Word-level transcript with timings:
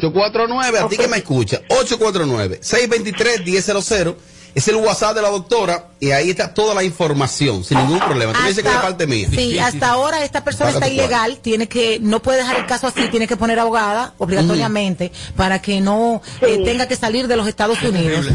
849, 0.00 0.78
a 0.78 0.86
ti 0.86 0.96
que 0.96 1.08
me 1.08 1.16
escucha, 1.16 1.60
849-623-1000, 1.70 4.14
es 4.54 4.68
el 4.68 4.76
WhatsApp 4.76 5.16
de 5.16 5.22
la 5.22 5.28
doctora 5.28 5.88
y 5.98 6.12
ahí 6.12 6.30
está 6.30 6.54
toda 6.54 6.72
la 6.72 6.84
información, 6.84 7.64
sin 7.64 7.78
ningún 7.78 7.98
problema. 7.98 8.32
Tú 8.32 8.38
me 8.38 8.46
dices 8.46 8.62
que 8.62 8.68
es 8.68 8.76
de 8.76 8.80
parte 8.80 9.08
mía. 9.08 9.26
Sí, 9.28 9.58
hasta 9.58 9.90
ahora 9.90 10.22
esta 10.22 10.44
persona 10.44 10.70
Paga 10.70 10.86
está 10.86 10.94
ilegal, 10.94 11.38
tiene 11.38 11.66
que, 11.66 11.98
no 12.00 12.22
puede 12.22 12.38
dejar 12.38 12.58
el 12.58 12.66
caso 12.66 12.86
así, 12.86 13.08
tiene 13.08 13.26
que 13.26 13.36
poner 13.36 13.58
abogada 13.58 14.14
obligatoriamente 14.18 15.10
para 15.34 15.60
que 15.60 15.80
no 15.80 16.22
eh, 16.42 16.62
tenga 16.64 16.86
que 16.86 16.94
salir 16.94 17.26
de 17.26 17.34
los 17.34 17.48
Estados 17.48 17.82
Unidos. 17.82 18.24
Sí, 18.24 18.32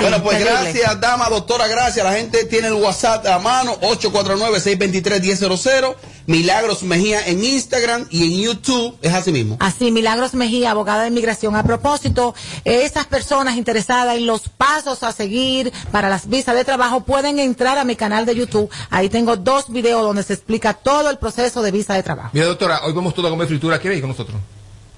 bueno, 0.00 0.22
pues 0.22 0.38
terrible. 0.38 0.62
gracias, 0.62 1.00
dama, 1.00 1.28
doctora, 1.28 1.66
gracias. 1.66 2.06
La 2.06 2.12
gente 2.12 2.44
tiene 2.44 2.68
el 2.68 2.74
WhatsApp 2.74 3.26
a 3.26 3.40
mano, 3.40 3.76
849-623-1000. 3.80 5.96
Milagros 6.26 6.82
Mejía 6.82 7.26
en 7.26 7.44
Instagram 7.44 8.06
y 8.10 8.24
en 8.24 8.42
YouTube, 8.42 8.96
es 9.02 9.14
así 9.14 9.32
mismo. 9.32 9.56
Así, 9.60 9.90
Milagros 9.90 10.34
Mejía, 10.34 10.72
abogada 10.72 11.02
de 11.02 11.08
inmigración. 11.08 11.54
A 11.56 11.62
propósito, 11.62 12.34
esas 12.64 13.06
personas 13.06 13.56
interesadas 13.56 14.16
en 14.16 14.26
los 14.26 14.48
pasos 14.48 15.02
a 15.02 15.12
seguir 15.12 15.72
para 15.92 16.08
las 16.08 16.28
visas 16.28 16.54
de 16.54 16.64
trabajo 16.64 17.00
pueden 17.00 17.38
entrar 17.38 17.78
a 17.78 17.84
mi 17.84 17.96
canal 17.96 18.26
de 18.26 18.34
YouTube. 18.34 18.70
Ahí 18.90 19.08
tengo 19.08 19.36
dos 19.36 19.70
videos 19.70 20.02
donde 20.02 20.22
se 20.22 20.34
explica 20.34 20.74
todo 20.74 21.10
el 21.10 21.18
proceso 21.18 21.62
de 21.62 21.70
visa 21.70 21.94
de 21.94 22.02
trabajo. 22.02 22.30
Mira, 22.32 22.46
doctora, 22.46 22.80
hoy 22.84 22.92
vamos 22.92 23.14
todos 23.14 23.28
a 23.28 23.30
comer 23.30 23.46
fritura. 23.48 23.78
¿Quiere 23.78 23.96
ir 23.96 24.02
con 24.02 24.10
nosotros? 24.10 24.36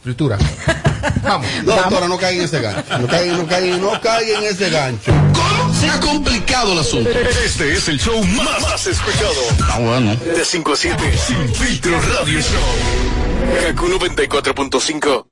Fritura. 0.09 0.39
Vamos. 1.23 1.47
No, 1.65 1.77
doctora, 1.77 2.09
no 2.09 2.17
caigan 2.17 2.41
en 2.41 2.45
ese 2.47 2.63
gancho. 2.63 2.99
No 2.99 3.07
caigan, 3.07 3.37
no 3.37 3.47
caigan, 3.47 3.83
no 3.83 4.01
caigan 4.01 4.43
en 4.43 4.49
ese 4.49 4.71
gancho. 4.71 5.13
Se 5.79 5.87
ha 5.87 6.01
complicado 6.01 6.73
el 6.73 6.79
asunto. 6.79 7.11
Este 7.11 7.75
es 7.75 7.89
el 7.89 8.01
show 8.01 8.25
más, 8.25 8.63
más 8.63 8.87
escuchado. 8.87 9.35
Ah, 9.71 9.79
bueno. 9.81 10.17
De 10.17 10.43
5 10.47 10.73
a 10.73 10.77
7, 10.77 11.19
Sin 11.19 11.55
Filtro 11.55 12.01
Radio 12.01 12.41
Show. 12.41 13.67
Kaku 13.67 13.87
94.5. 13.89 15.27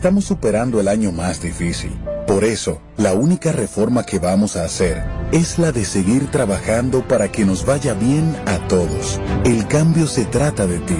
Estamos 0.00 0.24
superando 0.24 0.80
el 0.80 0.88
año 0.88 1.12
más 1.12 1.42
difícil. 1.42 1.92
Por 2.26 2.42
eso, 2.44 2.80
la 2.96 3.12
única 3.12 3.52
reforma 3.52 4.06
que 4.06 4.18
vamos 4.18 4.56
a 4.56 4.64
hacer 4.64 5.04
es 5.30 5.58
la 5.58 5.72
de 5.72 5.84
seguir 5.84 6.30
trabajando 6.30 7.06
para 7.06 7.30
que 7.30 7.44
nos 7.44 7.66
vaya 7.66 7.92
bien 7.92 8.34
a 8.46 8.66
todos. 8.66 9.20
El 9.44 9.66
cambio 9.66 10.06
se 10.06 10.24
trata 10.24 10.66
de 10.66 10.78
ti. 10.78 10.96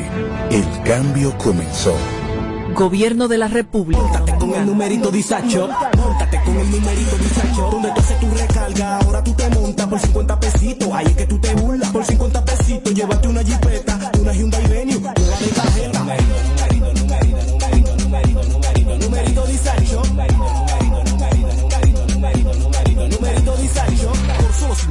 El 0.51 0.67
cambio 0.85 1.35
comenzó. 1.39 1.95
Gobierno 2.75 3.27
de 3.27 3.39
la 3.39 3.49
República. 3.49 4.23
con 4.39 4.55
el 4.55 4.67
numerito 4.67 5.11
disacho. 5.11 5.71
Móntate 5.97 6.39
con 6.45 6.59
el 6.59 6.71
numerito 6.71 7.17
disacho. 7.17 7.71
Donde 7.71 7.93
tú 7.93 8.01
haces 8.03 8.21
tu 8.21 8.31
recarga, 8.35 8.99
ahora 8.99 9.25
tú 9.25 9.33
te 9.33 9.49
montas 9.49 9.87
por 9.87 9.99
50 9.99 10.41
pesitos. 10.41 10.89
Ahí 10.93 11.07
es 11.07 11.17
que 11.17 11.25
tú 11.25 11.39
te 11.39 11.55
burlas. 11.55 11.89
Por 11.89 12.05
50 12.05 12.45
pesitos, 12.45 12.95
llévate 12.95 13.29
una 13.29 13.43
jipeta, 13.43 14.13
una 14.21 14.35
Hyundai 14.35 14.67
Venue, 14.69 14.99
una 14.99 15.15
de 15.15 15.49
tarjeta. 15.55 16.01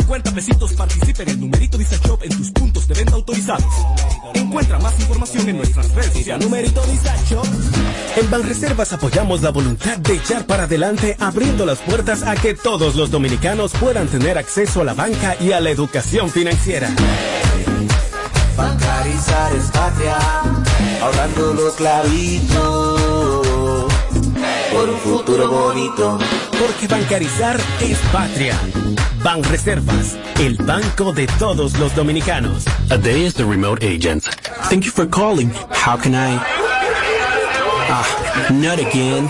50 0.09 0.31
pesitos 0.31 0.73
participa 0.73 1.21
en 1.21 1.29
el 1.29 1.39
numerito 1.39 1.77
disacho 1.77 2.17
en 2.23 2.35
tus 2.35 2.49
puntos 2.49 2.87
de 2.87 2.95
venta 2.95 3.13
autorizados. 3.13 3.71
Encuentra 4.33 4.79
más 4.79 4.99
información 4.99 5.47
en 5.47 5.57
nuestras 5.57 5.93
redes 5.93 6.13
sociales. 6.13 6.43
Numerito 6.43 6.81
disacho. 6.87 7.43
En 8.15 8.27
Banreservas 8.31 8.91
apoyamos 8.91 9.43
la 9.43 9.51
voluntad 9.51 9.99
de 9.99 10.15
echar 10.15 10.47
para 10.47 10.63
adelante 10.63 11.15
abriendo 11.19 11.63
las 11.63 11.77
puertas 11.77 12.23
a 12.23 12.35
que 12.35 12.55
todos 12.55 12.95
los 12.95 13.11
dominicanos 13.11 13.71
puedan 13.73 14.07
tener 14.07 14.39
acceso 14.39 14.81
a 14.81 14.85
la 14.85 14.95
banca 14.95 15.37
y 15.39 15.51
a 15.51 15.59
la 15.59 15.69
educación 15.69 16.31
financiera. 16.31 16.89
Bancarizar 18.57 19.55
es 19.55 19.65
patria, 19.65 20.17
ahorrando 21.03 21.53
los 21.53 21.75
clavitos 21.75 22.99
por 24.71 24.89
un 24.89 24.97
futuro 25.01 25.49
bonito. 25.51 26.17
Porque 26.59 26.87
bancarizar 26.87 27.61
es 27.79 27.99
patria. 28.11 28.59
Banreservas, 29.23 30.17
el 30.39 30.55
banco 30.57 31.11
de 31.11 31.27
todos 31.39 31.77
los 31.77 31.93
dominicanos. 31.95 32.65
A 32.89 32.97
day 32.97 33.25
is 33.25 33.33
the 33.33 33.43
remote 33.43 33.83
agent. 33.83 34.23
Thank 34.69 34.85
you 34.85 34.91
for 34.91 35.05
calling. 35.05 35.49
How 35.71 35.97
can 35.97 36.13
I? 36.15 36.39
Ah, 37.91 38.47
not 38.51 38.79
again. 38.79 39.29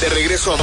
De 0.00 0.08
regreso 0.08 0.54
a 0.54 0.56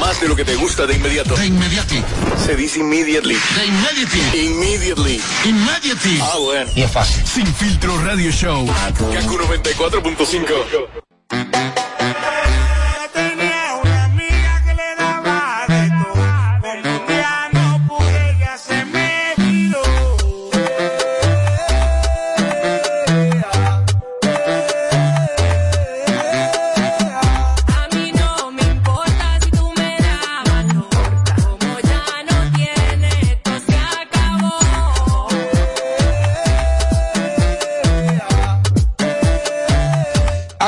más 0.00 0.20
de 0.20 0.26
lo 0.26 0.34
que 0.34 0.44
te 0.44 0.56
gusta 0.56 0.84
de 0.84 0.96
inmediato. 0.96 1.36
De 1.36 1.46
inmediati. 1.46 2.02
Se 2.44 2.56
dice 2.56 2.80
immediately. 2.80 3.36
De 3.54 3.66
immediately. 3.66 4.46
Immediately. 4.46 5.22
Immediately. 5.44 6.18
Ah, 6.20 6.38
bueno. 6.38 6.68
Y 6.74 6.82
es 6.82 6.90
fácil. 6.90 7.24
Sin 7.24 7.46
filtro 7.54 7.96
radio 8.04 8.32
show. 8.32 8.66
Kaku 8.66 9.38
94.5. 9.38 11.87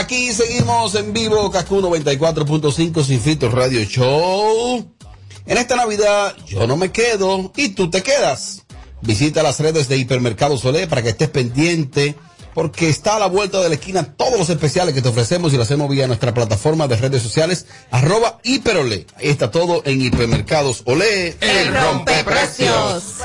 Aquí 0.01 0.33
seguimos 0.33 0.95
en 0.95 1.13
vivo, 1.13 1.51
Kaku 1.51 1.83
94.5 1.83 3.05
Sin 3.05 3.21
Filtro 3.21 3.51
Radio 3.51 3.85
Show. 3.85 4.91
En 5.45 5.59
esta 5.59 5.77
Navidad 5.77 6.35
yo 6.47 6.67
no 6.67 6.79
me 6.79 6.91
quedo 6.91 7.53
y 7.55 7.69
tú 7.69 7.91
te 7.91 8.03
quedas. 8.03 8.63
Visita 9.03 9.43
las 9.43 9.61
redes 9.61 9.89
de 9.91 9.99
Hipermercado 9.99 10.57
Solé 10.57 10.87
para 10.87 11.03
que 11.03 11.11
estés 11.11 11.29
pendiente 11.29 12.15
porque 12.55 12.89
está 12.89 13.17
a 13.17 13.19
la 13.19 13.27
vuelta 13.27 13.61
de 13.61 13.69
la 13.69 13.75
esquina 13.75 14.15
todos 14.17 14.39
los 14.39 14.49
especiales 14.49 14.95
que 14.95 15.03
te 15.03 15.11
ofrecemos 15.11 15.53
y 15.53 15.59
lo 15.59 15.65
hacemos 15.65 15.91
vía 15.91 16.07
nuestra 16.07 16.33
plataforma 16.33 16.89
de 16.89 16.97
redes 16.97 17.23
sociales 17.23 17.67
arroba 17.91 18.41
hiperolé. 18.43 19.07
Ahí 19.19 19.29
está 19.29 19.51
todo 19.51 19.83
en 19.85 20.01
Hipermercados 20.01 20.81
Olé. 20.87 21.37
El 21.43 21.75
rompeprecios. 21.75 23.19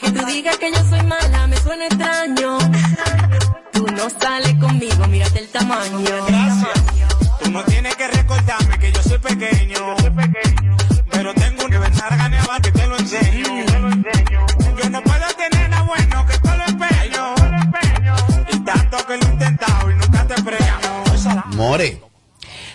Que 0.00 0.10
tú 0.12 0.26
digas 0.26 0.56
que 0.58 0.72
yo 0.72 0.82
soy 0.88 1.02
mala 1.02 1.46
me 1.46 1.56
suena 1.56 1.86
extraño. 1.86 2.58
Tú 3.72 3.86
no 3.86 4.08
sales 4.10 4.54
conmigo, 4.56 5.06
mírate 5.08 5.40
el 5.40 5.48
tamaño. 5.48 6.08
Tú 7.42 7.50
no 7.50 7.62
tienes 7.64 7.94
que 7.96 8.08
recordarme 8.08 8.78
que 8.78 8.92
yo 8.92 9.02
soy 9.02 9.18
pequeño, 9.18 9.96
pero 11.10 11.34
tengo 11.34 11.64
un 11.64 11.70
que 11.70 11.78
vendar 11.78 12.16
ganeaba 12.16 12.60
que 12.60 12.72
te 12.72 12.86
lo 12.86 12.96
enseño. 12.98 13.48
Yo 14.82 14.90
no 14.90 15.02
puedo 15.02 15.26
tener 15.36 15.68
nada 15.70 15.82
bueno 15.82 16.26
que 16.26 16.38
todo 16.38 16.56
lo 16.56 16.64
empeño. 16.66 17.34
Y 18.52 18.58
tanto 18.60 18.96
que 19.06 19.16
lo 19.16 19.26
he 19.26 19.32
intentado 19.32 19.90
y 19.90 19.94
nunca 19.94 20.26
te 20.26 20.42
premio. 20.42 21.56
More. 21.56 22.09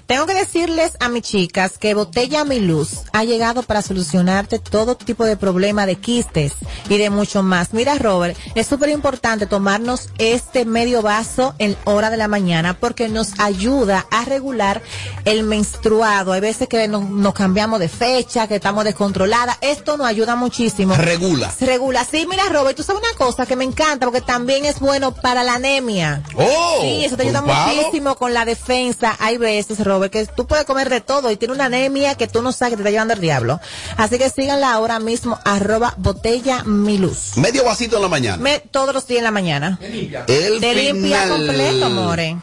Tengo 0.08 0.28
que 0.28 0.36
decirles 0.36 0.94
a 1.00 1.10
mis 1.10 1.24
chicas 1.24 1.80
que 1.80 1.96
Botella 1.96 2.44
Mi 2.44 2.60
Luz 2.60 3.02
ha 3.12 3.24
llegado 3.24 3.64
para 3.64 3.82
solucionarte 3.82 4.60
todo 4.60 4.96
tipo 4.96 5.26
de 5.26 5.36
problema 5.36 5.88
de 5.88 5.96
quistes 5.96 6.54
y 6.90 7.00
de 7.00 7.10
mucho 7.10 7.42
más. 7.42 7.74
Mira, 7.74 7.96
Robert, 7.96 8.38
es 8.54 8.68
súper 8.68 8.90
importante 8.90 9.48
tomarnos 9.48 10.10
este 10.20 10.64
medio 10.66 11.02
vaso 11.02 11.56
en 11.58 11.76
hora 11.86 12.12
de 12.12 12.18
la 12.18 12.28
mañana 12.28 12.78
porque 12.80 13.10
nos 13.10 13.40
ayuda 13.40 14.06
a 14.12 14.26
regular 14.26 14.84
el 15.26 15.42
menstruado. 15.42 16.34
Hay 16.34 16.42
veces 16.42 16.68
que 16.68 16.88
nos, 16.88 17.10
nos 17.10 17.34
cambiamos 17.34 17.80
de 17.80 17.90
fecha, 17.90 18.48
que 18.48 18.58
estamos 18.58 18.84
descontroladas. 18.84 19.58
Esto 19.62 19.98
nos 19.98 20.06
ayuda 20.06 20.36
muchísimo. 20.36 20.96
Regula. 20.96 21.50
Se 21.50 21.66
regula. 21.66 22.06
Sí, 22.06 22.28
mira, 22.30 22.44
Robert, 22.50 22.78
tú 22.78 22.84
sabes 22.84 23.02
una 23.02 23.18
cosa 23.18 23.48
que 23.48 23.56
me 23.56 23.64
encanta 23.64 24.06
porque 24.06 24.22
también 24.22 24.66
es 24.66 24.80
bueno 24.80 25.16
para 25.16 25.44
la 25.44 25.56
anemia. 25.56 26.22
Oh, 26.36 26.78
sí, 26.82 27.06
eso 27.06 27.18
te 27.18 27.24
ayuda 27.24 27.42
muchísimo 27.42 28.16
con 28.16 28.36
la 28.36 28.46
defensa. 28.46 29.16
Hay 29.20 29.38
veces, 29.38 29.84
Robert, 29.84 29.95
que 30.02 30.26
tú 30.28 30.46
puedes 30.48 30.66
comer 30.66 30.90
de 30.90 31.02
todo 31.02 31.32
y 31.32 31.38
tiene 31.38 31.54
una 31.54 31.66
anemia 31.66 32.16
que 32.16 32.28
tú 32.28 32.42
no 32.42 32.52
sabes 32.52 32.72
que 32.74 32.78
te 32.78 32.82
está 32.84 32.92
llevando 32.92 33.14
el 33.14 33.22
diablo. 33.22 33.60
Así 33.98 34.18
que 34.18 34.30
síganla 34.30 34.72
ahora 34.74 35.00
mismo, 35.00 35.40
arroba 35.44 35.94
botella 35.98 36.64
mi 36.64 36.98
luz. 36.98 37.38
Medio 37.38 37.64
vasito 37.64 37.96
en 37.98 38.02
la 38.04 38.08
mañana. 38.10 38.38
Me, 38.38 38.60
todos 38.60 38.94
los 38.94 39.08
días 39.08 39.20
en 39.20 39.24
la 39.26 39.32
mañana. 39.32 39.80
El 39.82 40.60
Te 40.60 40.74
limpia 40.76 41.24
final. 41.24 41.30
completo, 41.30 41.90
more. 41.90 42.38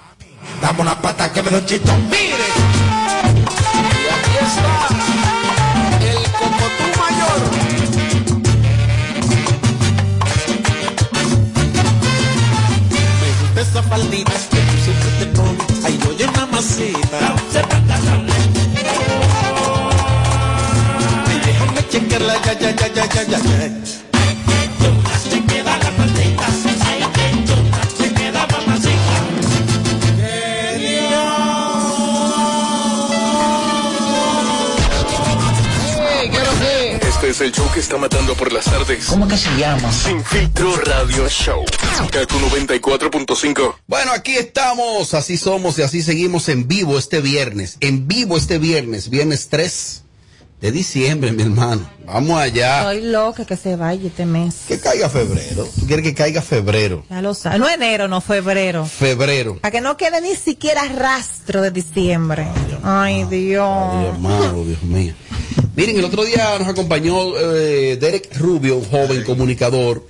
Dame 0.61 0.81
una 0.83 1.01
pata 1.01 1.33
que 1.33 1.43
me 1.43 1.51
lo 1.51 1.61
chito. 1.61 1.93
Mire. 2.11 2.49
Y 4.03 4.09
aquí 4.09 4.37
está 4.45 4.89
el 6.11 6.23
cocotú 6.33 7.01
mayor. 7.01 7.41
Me 13.21 13.29
gusta 13.41 13.61
esa 13.61 13.83
faldita 13.83 14.33
que 14.33 14.57
tú 14.57 14.85
siempre 14.85 15.11
te 15.19 15.27
pones. 15.27 15.72
Ay, 15.85 15.99
oye, 16.09 16.27
mamacita. 16.37 17.19
Ay, 21.29 21.41
déjame 21.45 21.89
checarla, 21.91 22.35
ya, 22.45 22.53
ya, 22.53 22.71
ya, 22.71 22.87
ya, 22.95 23.05
ya, 23.15 23.39
ya, 23.39 24.02
el 37.43 37.53
show 37.53 37.69
que 37.73 37.81
está 37.81 37.99
matando 37.99 38.35
por 38.35 38.53
las 38.53 38.67
tardes. 38.67 39.07
¿Cómo 39.07 39.27
que 39.27 39.37
se 39.37 39.51
llama? 39.57 39.91
Sin 39.91 40.25
filtro 40.25 40.77
radio 40.77 41.29
show. 41.29 41.65
Kaku 42.11 42.39
94.5. 42.39 43.75
Bueno, 43.89 44.13
aquí 44.13 44.37
estamos, 44.37 45.15
así 45.15 45.37
somos 45.37 45.79
y 45.79 45.83
así 45.83 46.03
seguimos 46.03 46.49
en 46.49 46.69
vivo 46.69 46.99
este 46.99 47.21
viernes. 47.21 47.79
En 47.81 48.07
vivo 48.07 48.37
este 48.37 48.59
viernes, 48.59 49.11
viernes 49.11 49.49
3 49.49 50.02
de 50.63 50.71
diciembre, 50.71 51.33
mi 51.33 51.43
hermano. 51.43 51.83
Vamos 52.07 52.41
allá. 52.41 52.85
Soy 52.85 53.03
loca 53.03 53.45
que 53.45 53.57
se 53.57 53.75
vaya 53.75 54.07
este 54.07 54.25
mes. 54.25 54.61
Que 54.69 54.79
caiga 54.79 55.09
febrero. 55.09 55.67
¿Tú 55.79 55.87
quieres 55.87 56.05
que 56.05 56.15
caiga 56.15 56.41
febrero? 56.41 57.05
Ya 57.11 57.21
lo 57.21 57.35
sabes. 57.35 57.59
No 57.59 57.69
enero, 57.69 58.07
no 58.07 58.21
febrero. 58.21 58.87
Febrero. 58.87 59.59
Para 59.61 59.73
que 59.73 59.81
no 59.81 59.97
quede 59.97 60.21
ni 60.21 60.37
siquiera 60.37 60.83
rastro 60.85 61.63
de 61.63 61.73
diciembre. 61.73 62.47
Ay, 62.85 63.25
Dios. 63.25 63.67
Ay, 63.69 64.07
hermano, 64.07 64.65
Dios 64.65 64.83
mío. 64.85 65.15
Miren, 65.75 65.99
el 65.99 66.05
otro 66.05 66.25
día 66.25 66.57
nos 66.61 66.69
acompañó 66.69 67.37
eh, 67.37 67.97
Derek 68.01 68.37
Rubio, 68.39 68.77
un 68.77 68.85
joven 68.85 69.25
comunicador. 69.25 70.07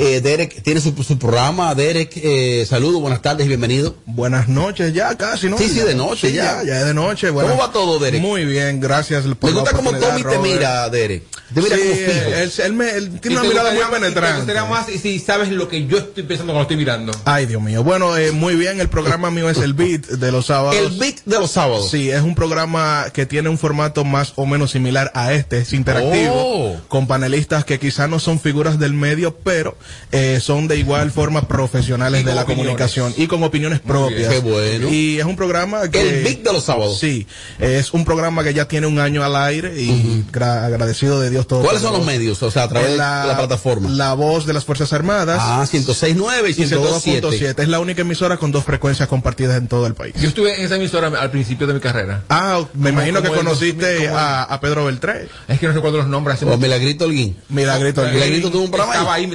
Eh, 0.00 0.20
Derek 0.20 0.62
tiene 0.62 0.80
su, 0.80 0.94
su 1.02 1.18
programa. 1.18 1.74
Derek, 1.74 2.12
eh, 2.22 2.64
saludos, 2.68 3.00
buenas 3.00 3.20
tardes 3.20 3.46
y 3.46 3.48
bienvenido. 3.48 3.96
Buenas 4.06 4.46
noches, 4.46 4.94
ya 4.94 5.16
casi, 5.16 5.48
¿no? 5.50 5.58
Sí, 5.58 5.68
sí, 5.68 5.80
de 5.80 5.96
noche 5.96 6.28
Sí, 6.28 6.34
ya. 6.36 6.62
ya. 6.64 6.78
es 6.82 6.86
de 6.86 6.94
noche. 6.94 7.32
¿Cómo 7.32 7.56
va 7.56 7.72
todo, 7.72 7.98
Derek? 7.98 8.20
Muy 8.22 8.44
bien, 8.44 8.78
gracias 8.78 9.24
por 9.40 9.52
Me 9.52 9.58
gusta 9.60 9.76
oportunidad, 9.76 10.08
Tommy 10.10 10.22
te 10.22 10.28
Robert. 10.36 10.42
mira, 10.54 10.88
Derek. 10.88 11.24
Te 11.52 11.62
mira 11.62 11.76
Sí, 11.76 11.82
como 11.82 11.94
fijo. 11.96 12.30
él, 12.36 12.52
él 12.64 12.72
me- 12.74 12.90
él 12.90 13.20
tiene 13.20 13.36
una 13.38 13.42
te 13.42 13.48
mirada 13.48 13.72
muy 13.72 13.80
te 13.82 13.90
penetrante. 13.90 14.36
gustaría 14.36 14.64
más 14.66 14.86
si 14.86 15.18
sabes 15.18 15.48
lo 15.48 15.68
que 15.68 15.84
yo 15.88 15.98
estoy 15.98 16.22
pensando 16.22 16.52
cuando 16.52 16.62
estoy 16.62 16.76
mirando. 16.76 17.12
Ay, 17.24 17.46
Dios 17.46 17.60
mío. 17.60 17.82
Bueno, 17.82 18.16
eh, 18.16 18.30
muy 18.30 18.54
bien. 18.54 18.80
El 18.80 18.88
programa 18.88 19.32
mío 19.32 19.50
es 19.50 19.58
el 19.58 19.74
Beat 19.74 20.02
de 20.06 20.30
los 20.30 20.46
sábados. 20.46 20.76
El 20.76 20.96
beat 20.96 21.16
de 21.24 21.40
los 21.40 21.50
sábados. 21.50 21.90
Sí, 21.90 22.08
es 22.08 22.22
un 22.22 22.36
programa 22.36 23.06
que 23.12 23.26
tiene 23.26 23.48
un 23.48 23.58
formato 23.58 24.04
más 24.04 24.32
o 24.36 24.46
menos 24.46 24.70
similar 24.70 25.10
a 25.16 25.32
este. 25.32 25.58
Es 25.58 25.72
interactivo. 25.72 26.34
Oh. 26.36 26.76
Con 26.86 27.08
panelistas 27.08 27.64
que 27.64 27.80
quizás 27.80 28.08
no 28.08 28.20
son 28.20 28.38
figuras 28.38 28.78
del 28.78 28.92
medio, 28.92 29.34
pero 29.42 29.76
eh, 30.12 30.38
son 30.42 30.68
de 30.68 30.76
igual 30.78 31.10
forma 31.10 31.46
profesionales 31.48 32.22
Y 32.22 32.24
de 32.24 32.34
la 32.34 32.42
opiniones. 32.42 32.66
comunicación 32.66 33.14
y 33.16 33.26
con 33.26 33.42
opiniones 33.42 33.80
propias. 33.80 34.32
Qué 34.32 34.38
bueno. 34.40 34.88
Y 34.88 35.18
es 35.18 35.24
un 35.24 35.36
programa 35.36 35.88
que. 35.90 36.00
El 36.00 36.24
beat 36.24 36.38
de 36.42 36.52
los 36.52 36.64
sábados. 36.64 36.98
Sí, 36.98 37.26
es 37.58 37.92
un 37.92 38.04
programa 38.04 38.42
que 38.44 38.54
ya 38.54 38.66
tiene 38.66 38.86
un 38.86 38.98
año 38.98 39.22
al 39.24 39.36
aire 39.36 39.80
y 39.80 40.24
gra- 40.32 40.64
agradecido 40.64 41.20
de 41.20 41.30
Dios 41.30 41.46
todo. 41.46 41.62
¿Cuáles 41.62 41.82
son 41.82 41.92
los 41.92 42.04
medios? 42.04 42.42
O 42.42 42.50
sea, 42.50 42.64
a 42.64 42.68
través 42.68 42.90
de 42.92 42.96
la 42.96 43.34
plataforma. 43.36 43.88
La 43.90 44.14
voz 44.14 44.46
de 44.46 44.52
las 44.52 44.64
Fuerzas 44.64 44.92
Armadas. 44.92 45.38
Ah, 45.40 45.64
106.9 45.70 46.50
y 46.50 46.54
102.7. 46.54 47.20
102.7. 47.22 47.62
Es 47.62 47.68
la 47.68 47.80
única 47.80 48.02
emisora 48.02 48.36
con 48.36 48.52
dos 48.52 48.64
frecuencias 48.64 49.08
compartidas 49.08 49.56
en 49.58 49.68
todo 49.68 49.86
el 49.86 49.94
país. 49.94 50.14
Yo 50.20 50.28
estuve 50.28 50.54
en 50.58 50.64
esa 50.64 50.76
emisora 50.76 51.08
al 51.08 51.30
principio 51.30 51.66
de 51.66 51.74
mi 51.74 51.80
carrera. 51.80 52.22
Ah, 52.28 52.62
me 52.74 52.90
imagino 52.90 53.22
que 53.22 53.28
conociste 53.28 53.86
2000, 53.92 54.06
como 54.08 54.18
el- 54.18 54.24
a, 54.24 54.42
a 54.44 54.60
Pedro 54.60 54.84
Beltré. 54.86 55.28
Es 55.48 55.58
que 55.58 55.66
no 55.66 55.72
recuerdo 55.72 55.98
los 55.98 56.08
nombres. 56.08 56.36
hace 56.36 56.44
O. 56.46 56.56
Milagrito 56.56 57.04
Holguín. 57.04 57.36
Milagrito. 57.48 58.02
Milagrito 58.02 58.50
tuvo 58.50 58.62
un 58.64 58.70
programa 58.70 58.94
Estaba 58.94 59.14
ahí. 59.14 59.22
ahí, 59.24 59.26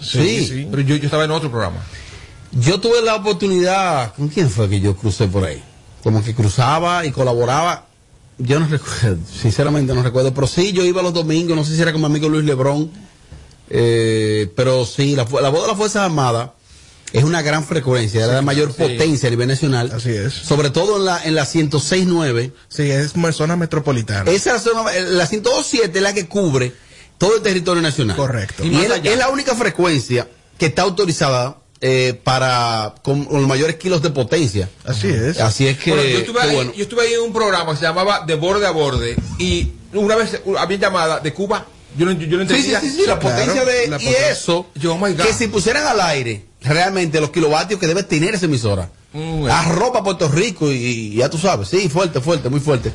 Sí. 0.00 0.66
Pero 0.70 0.82
yo, 0.82 0.96
yo 0.96 1.04
estaba 1.04 1.24
en 1.24 1.30
otro 1.30 1.50
programa. 1.50 1.82
Yo 2.52 2.80
tuve 2.80 3.00
la 3.02 3.14
oportunidad, 3.14 4.12
¿con 4.14 4.28
quién 4.28 4.50
fue 4.50 4.68
que 4.68 4.80
yo 4.80 4.96
crucé 4.96 5.28
por 5.28 5.44
ahí? 5.44 5.62
Como 6.02 6.22
que 6.24 6.34
cruzaba 6.34 7.04
y 7.06 7.12
colaboraba. 7.12 7.86
yo 8.38 8.58
no 8.58 8.66
recuerdo, 8.70 9.18
sinceramente 9.40 9.94
no 9.94 10.02
recuerdo, 10.02 10.34
pero 10.34 10.46
sí, 10.46 10.72
yo 10.72 10.84
iba 10.84 11.00
los 11.02 11.14
domingos, 11.14 11.56
no 11.56 11.64
sé 11.64 11.76
si 11.76 11.82
era 11.82 11.92
con 11.92 12.00
mi 12.00 12.06
amigo 12.06 12.28
Luis 12.28 12.44
Lebrón, 12.44 12.90
eh, 13.68 14.50
pero 14.56 14.84
sí, 14.84 15.14
la, 15.14 15.26
la 15.40 15.48
voz 15.48 15.62
de 15.62 15.68
las 15.68 15.76
Fuerzas 15.76 16.02
Armadas 16.04 16.50
es 17.12 17.24
una 17.24 17.42
gran 17.42 17.64
frecuencia, 17.64 18.24
era 18.24 18.36
de 18.36 18.42
mayor 18.42 18.72
potencia 18.72 19.26
a 19.28 19.30
nivel 19.30 19.48
nacional. 19.48 19.90
Así 19.94 20.10
es. 20.10 20.32
Sobre 20.32 20.70
todo 20.70 20.96
en 20.98 21.04
la, 21.04 21.24
en 21.24 21.34
la 21.34 21.44
106.9. 21.44 22.52
Sí, 22.68 22.82
es 22.90 23.12
zona 23.36 23.56
metropolitana. 23.56 24.30
Esa 24.30 24.56
es 24.56 24.64
la, 24.64 24.72
zona- 24.72 24.92
la 24.92 25.28
102.7 25.28 25.90
es 25.94 26.02
la 26.02 26.12
que 26.14 26.26
cubre 26.28 26.72
todo 27.20 27.36
el 27.36 27.42
territorio 27.42 27.82
nacional. 27.82 28.16
Correcto. 28.16 28.64
Y, 28.64 28.68
Y 28.74 28.80
es, 29.08 29.16
la 29.18 29.28
única 29.28 29.54
frecuencia 29.54 30.26
que 30.58 30.66
está 30.66 30.82
autorizada 30.82 31.58
eh, 31.82 32.18
para 32.24 32.94
con, 33.02 33.26
con 33.26 33.40
los 33.40 33.46
mayores 33.48 33.76
kilos 33.76 34.00
de 34.02 34.08
potencia. 34.10 34.70
Así 34.84 35.08
es. 35.08 35.38
Así 35.38 35.66
es 35.68 35.78
que, 35.78 35.90
Bueno, 35.92 36.08
yo, 36.08 36.18
estuve 36.18 36.40
que 36.40 36.46
ahí, 36.48 36.54
bueno. 36.56 36.72
yo 36.74 36.82
estuve 36.82 37.02
ahí 37.02 37.12
en 37.12 37.20
un 37.20 37.32
programa 37.32 37.72
que 37.72 37.78
se 37.78 37.84
llamaba 37.84 38.24
De 38.26 38.34
Borde 38.36 38.66
a 38.66 38.70
Borde 38.70 39.16
y 39.38 39.68
una 39.92 40.16
vez 40.16 40.40
había 40.58 40.78
llamada 40.78 41.20
de 41.20 41.32
Cuba. 41.34 41.66
Yo 41.98 42.06
no, 42.06 42.12
yo 42.12 42.38
no 42.38 42.48
Sí, 42.48 42.62
sí, 42.62 42.72
entendía. 42.74 42.80
sí, 42.80 42.90
sí, 42.90 43.02
la 43.06 43.18
potencia 43.20 43.64
de. 43.66 43.88
La 43.88 43.96
y 43.96 44.04
potencia. 44.06 44.30
eso, 44.30 44.66
Yo, 44.76 44.94
oh 44.94 44.98
my 44.98 45.12
God. 45.12 45.24
que 45.26 45.32
si 45.34 45.48
pusieran 45.48 45.86
al 45.86 46.00
aire 46.00 46.46
realmente 46.62 47.20
los 47.20 47.30
kilovatios 47.30 47.78
que 47.78 47.86
debe 47.86 48.02
tener 48.02 48.34
esa 48.34 48.46
emisora. 48.46 48.88
Mm, 49.12 49.46
Arropa 49.50 50.04
Puerto 50.04 50.28
Rico 50.28 50.70
y, 50.70 50.76
y 50.76 51.14
ya 51.16 51.28
tú 51.28 51.36
sabes, 51.36 51.68
sí, 51.68 51.88
fuerte, 51.88 52.20
fuerte, 52.20 52.48
muy 52.48 52.60
fuerte. 52.60 52.92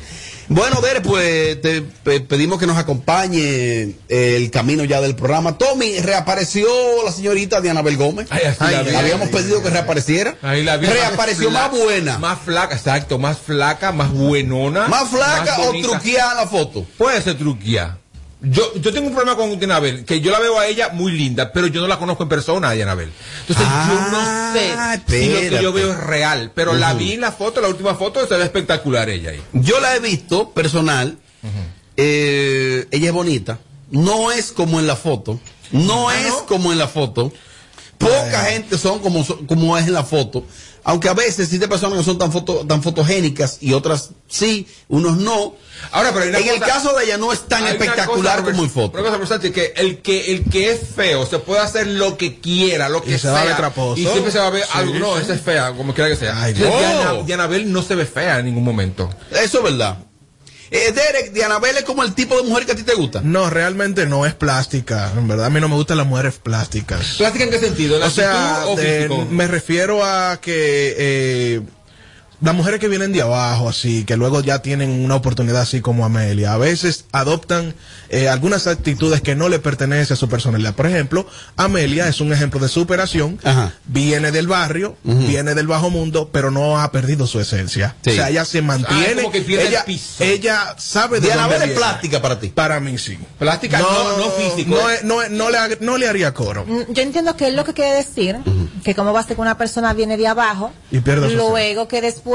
Bueno, 0.48 0.80
Dere, 0.80 1.00
pues 1.00 1.60
te 1.60 1.82
pe- 1.82 2.20
pedimos 2.20 2.58
que 2.60 2.66
nos 2.66 2.78
acompañe 2.78 3.94
el 4.08 4.50
camino 4.50 4.84
ya 4.84 5.00
del 5.00 5.16
programa. 5.16 5.58
Tommy, 5.58 5.98
reapareció 6.00 6.66
la 7.04 7.10
señorita 7.12 7.60
Diana 7.60 7.82
Bel 7.82 7.96
Gómez. 7.96 8.28
Ay, 8.60 8.72
la 8.76 8.82
vi. 8.82 8.94
Habíamos 8.94 9.28
pedido 9.30 9.62
que 9.62 9.70
reapareciera. 9.70 10.36
Ahí 10.42 10.62
la. 10.62 10.76
Reapareció 10.76 11.50
más 11.50 11.70
buena. 11.72 12.18
Más 12.18 12.38
flaca, 12.44 12.74
exacto. 12.76 13.18
Más 13.18 13.38
flaca, 13.38 13.92
más 13.92 14.12
buenona. 14.12 14.86
¿Más 14.88 15.08
flaca 15.10 15.56
o 15.60 15.72
truqueada 15.82 16.34
la 16.34 16.46
foto? 16.46 16.86
Puede 16.96 17.20
ser 17.22 17.36
truqueada. 17.38 17.98
Yo, 18.42 18.74
yo 18.74 18.92
tengo 18.92 19.08
un 19.08 19.14
problema 19.14 19.36
con 19.36 19.58
Dianabel, 19.58 20.04
que 20.04 20.20
yo 20.20 20.30
la 20.30 20.38
veo 20.38 20.58
a 20.58 20.66
ella 20.66 20.90
muy 20.90 21.12
linda, 21.12 21.52
pero 21.52 21.68
yo 21.68 21.80
no 21.80 21.88
la 21.88 21.98
conozco 21.98 22.24
en 22.24 22.28
persona, 22.28 22.68
a 22.68 22.72
Dianabel. 22.72 23.10
Entonces 23.48 23.66
yo 23.66 24.10
no 24.10 24.52
sé 24.52 24.70
si 25.08 25.28
lo 25.28 25.40
que 25.58 25.62
yo 25.62 25.72
veo 25.72 25.90
es 25.92 25.98
real, 25.98 26.52
pero 26.54 26.74
la 26.74 26.92
vi 26.98 27.12
en 27.14 27.22
la 27.22 27.32
foto, 27.32 27.60
la 27.62 27.68
última 27.68 27.94
foto, 27.94 28.26
se 28.28 28.36
ve 28.36 28.44
espectacular 28.44 29.08
ella 29.08 29.30
ahí. 29.30 29.42
Yo 29.54 29.80
la 29.80 29.96
he 29.96 30.00
visto 30.00 30.50
personal. 30.50 31.16
Eh, 31.96 32.86
ella 32.90 33.06
es 33.08 33.12
bonita. 33.12 33.58
No 33.90 34.30
es 34.32 34.52
como 34.52 34.80
en 34.80 34.86
la 34.86 34.96
foto. 34.96 35.40
No 35.72 36.10
es 36.10 36.32
como 36.46 36.72
en 36.72 36.78
la 36.78 36.88
foto. 36.88 37.32
Poca 37.98 38.44
gente 38.50 38.76
son 38.76 38.98
como, 38.98 39.24
son- 39.24 39.46
como 39.46 39.76
es 39.78 39.86
en 39.86 39.94
la 39.94 40.04
foto. 40.04 40.44
Aunque 40.88 41.08
a 41.08 41.14
veces 41.14 41.40
existen 41.40 41.68
personas 41.68 41.98
que 41.98 42.04
son 42.04 42.16
tan, 42.16 42.30
foto, 42.30 42.64
tan 42.64 42.80
fotogénicas 42.80 43.58
y 43.60 43.72
otras 43.72 44.10
sí, 44.28 44.68
unos 44.86 45.16
no. 45.16 45.54
Ahora, 45.90 46.12
pero 46.12 46.26
en 46.26 46.34
el 46.36 46.44
cosa- 46.60 46.64
caso 46.66 46.94
de 46.96 47.04
ella 47.06 47.18
no 47.18 47.32
es 47.32 47.40
tan 47.48 47.66
espectacular 47.66 48.38
cosa, 48.40 48.50
como 48.52 48.62
en 48.62 48.70
foto. 48.70 49.00
una 49.00 49.18
cosa, 49.18 49.40
que 49.40 49.72
el 49.76 49.98
que 50.00 50.30
el 50.32 50.44
que 50.44 50.70
es 50.70 50.80
feo 50.94 51.26
se 51.26 51.40
puede 51.40 51.60
hacer 51.60 51.88
lo 51.88 52.16
que 52.16 52.38
quiera, 52.38 52.88
lo 52.88 53.02
que 53.02 53.10
Y 53.10 53.14
se 53.14 53.18
sea. 53.18 53.32
va 53.32 53.40
a 53.42 53.44
ver 53.46 53.56
traposo. 53.56 54.00
Y 54.00 54.06
siempre 54.06 54.30
se 54.30 54.38
va 54.38 54.46
a 54.46 54.50
ver 54.50 54.62
Sí, 54.62 54.68
algo. 54.74 54.94
No, 54.94 55.18
esa 55.18 55.34
es 55.34 55.40
fea, 55.40 55.72
como 55.76 55.92
quiera 55.92 56.08
que 56.08 56.16
sea. 56.16 56.40
Ay. 56.40 56.52
Diana- 56.54 57.14
Dianabel 57.26 57.72
no 57.72 57.82
se 57.82 57.96
ve 57.96 58.06
fea 58.06 58.38
en 58.38 58.46
ningún 58.46 58.62
momento. 58.62 59.10
Eso 59.32 59.58
es 59.58 59.64
verdad. 59.64 59.98
Eh, 60.70 60.92
Derek, 60.92 61.32
Dianabel 61.32 61.76
es 61.76 61.84
como 61.84 62.02
el 62.02 62.14
tipo 62.14 62.36
de 62.36 62.42
mujer 62.48 62.66
que 62.66 62.72
a 62.72 62.76
ti 62.76 62.82
te 62.82 62.94
gusta. 62.94 63.20
No, 63.22 63.48
realmente 63.50 64.06
no 64.06 64.26
es 64.26 64.34
plástica. 64.34 65.12
En 65.16 65.28
verdad, 65.28 65.46
a 65.46 65.50
mí 65.50 65.60
no 65.60 65.68
me 65.68 65.74
gustan 65.76 65.98
las 65.98 66.06
mujeres 66.06 66.34
plásticas. 66.42 67.14
¿Plástica 67.18 67.44
en 67.44 67.50
qué 67.50 67.58
sentido? 67.60 67.96
¿En 67.96 68.02
O 68.02 68.10
sea, 68.10 68.62
o 68.66 68.76
de- 68.76 69.08
me 69.30 69.46
refiero 69.46 70.04
a 70.04 70.40
que 70.40 70.94
eh, 70.98 71.60
las 72.40 72.54
mujeres 72.54 72.80
que 72.80 72.88
vienen 72.88 73.12
de 73.12 73.22
abajo, 73.22 73.68
así, 73.68 74.04
que 74.04 74.16
luego 74.16 74.40
ya 74.42 74.60
tienen 74.60 74.90
una 75.04 75.14
oportunidad 75.14 75.62
así 75.62 75.80
como 75.80 76.04
Amelia, 76.04 76.52
a 76.52 76.58
veces 76.58 77.06
adoptan 77.12 77.74
eh, 78.08 78.28
algunas 78.28 78.66
actitudes 78.66 79.20
que 79.22 79.34
no 79.34 79.48
le 79.48 79.58
pertenecen 79.58 80.14
a 80.14 80.16
su 80.16 80.28
personalidad. 80.28 80.74
Por 80.74 80.86
ejemplo, 80.86 81.26
Amelia 81.56 82.08
es 82.08 82.20
un 82.20 82.32
ejemplo 82.32 82.60
de 82.60 82.68
superación, 82.68 83.38
viene 83.86 84.32
del 84.32 84.46
barrio, 84.48 84.96
viene 85.02 85.54
del 85.54 85.66
bajo 85.66 85.90
mundo, 85.90 86.28
pero 86.32 86.50
no 86.50 86.78
ha 86.80 86.92
perdido 86.92 87.26
su 87.26 87.40
esencia. 87.40 87.96
Sí. 88.04 88.10
O 88.10 88.14
sea, 88.14 88.28
ella 88.30 88.44
se 88.44 88.60
mantiene, 88.62 89.06
Ah, 89.06 89.14
como 89.22 89.30
que 89.32 89.40
pierde 89.40 89.64
el 89.66 89.72
ella, 89.72 89.84
piso. 89.84 90.22
ella 90.22 90.74
sabe 90.78 91.20
de 91.20 91.30
dónde 91.32 91.56
es 91.64 91.70
plástica 91.72 92.20
para 92.20 92.38
ti. 92.38 92.48
Para 92.48 92.80
mí 92.80 92.98
sí. 92.98 93.18
Plástica 93.38 93.78
no, 93.78 94.18
no 94.18 94.30
físico. 94.30 94.74
No, 94.74 94.90
¿eh? 94.90 94.98
no, 95.04 95.28
no 95.30 95.50
le, 95.50 95.58
no 95.80 95.96
le 95.98 96.08
haría 96.08 96.32
coro. 96.34 96.64
Mm, 96.66 96.92
Yo 96.92 97.02
entiendo 97.02 97.36
que 97.36 97.48
es 97.48 97.54
lo 97.54 97.64
que 97.64 97.72
quiere 97.72 97.94
decir, 97.96 98.36
que 98.84 98.94
como 98.94 99.12
va 99.12 99.20
a 99.20 99.22
ser 99.24 99.36
que 99.36 99.42
una 99.42 99.56
persona 99.58 99.92
viene 99.94 100.16
de 100.16 100.26
abajo, 100.26 100.72
Y 100.90 101.00
pierde 101.00 101.30
su 101.30 101.36
luego 101.36 101.88
que 101.88 102.00
después, 102.00 102.25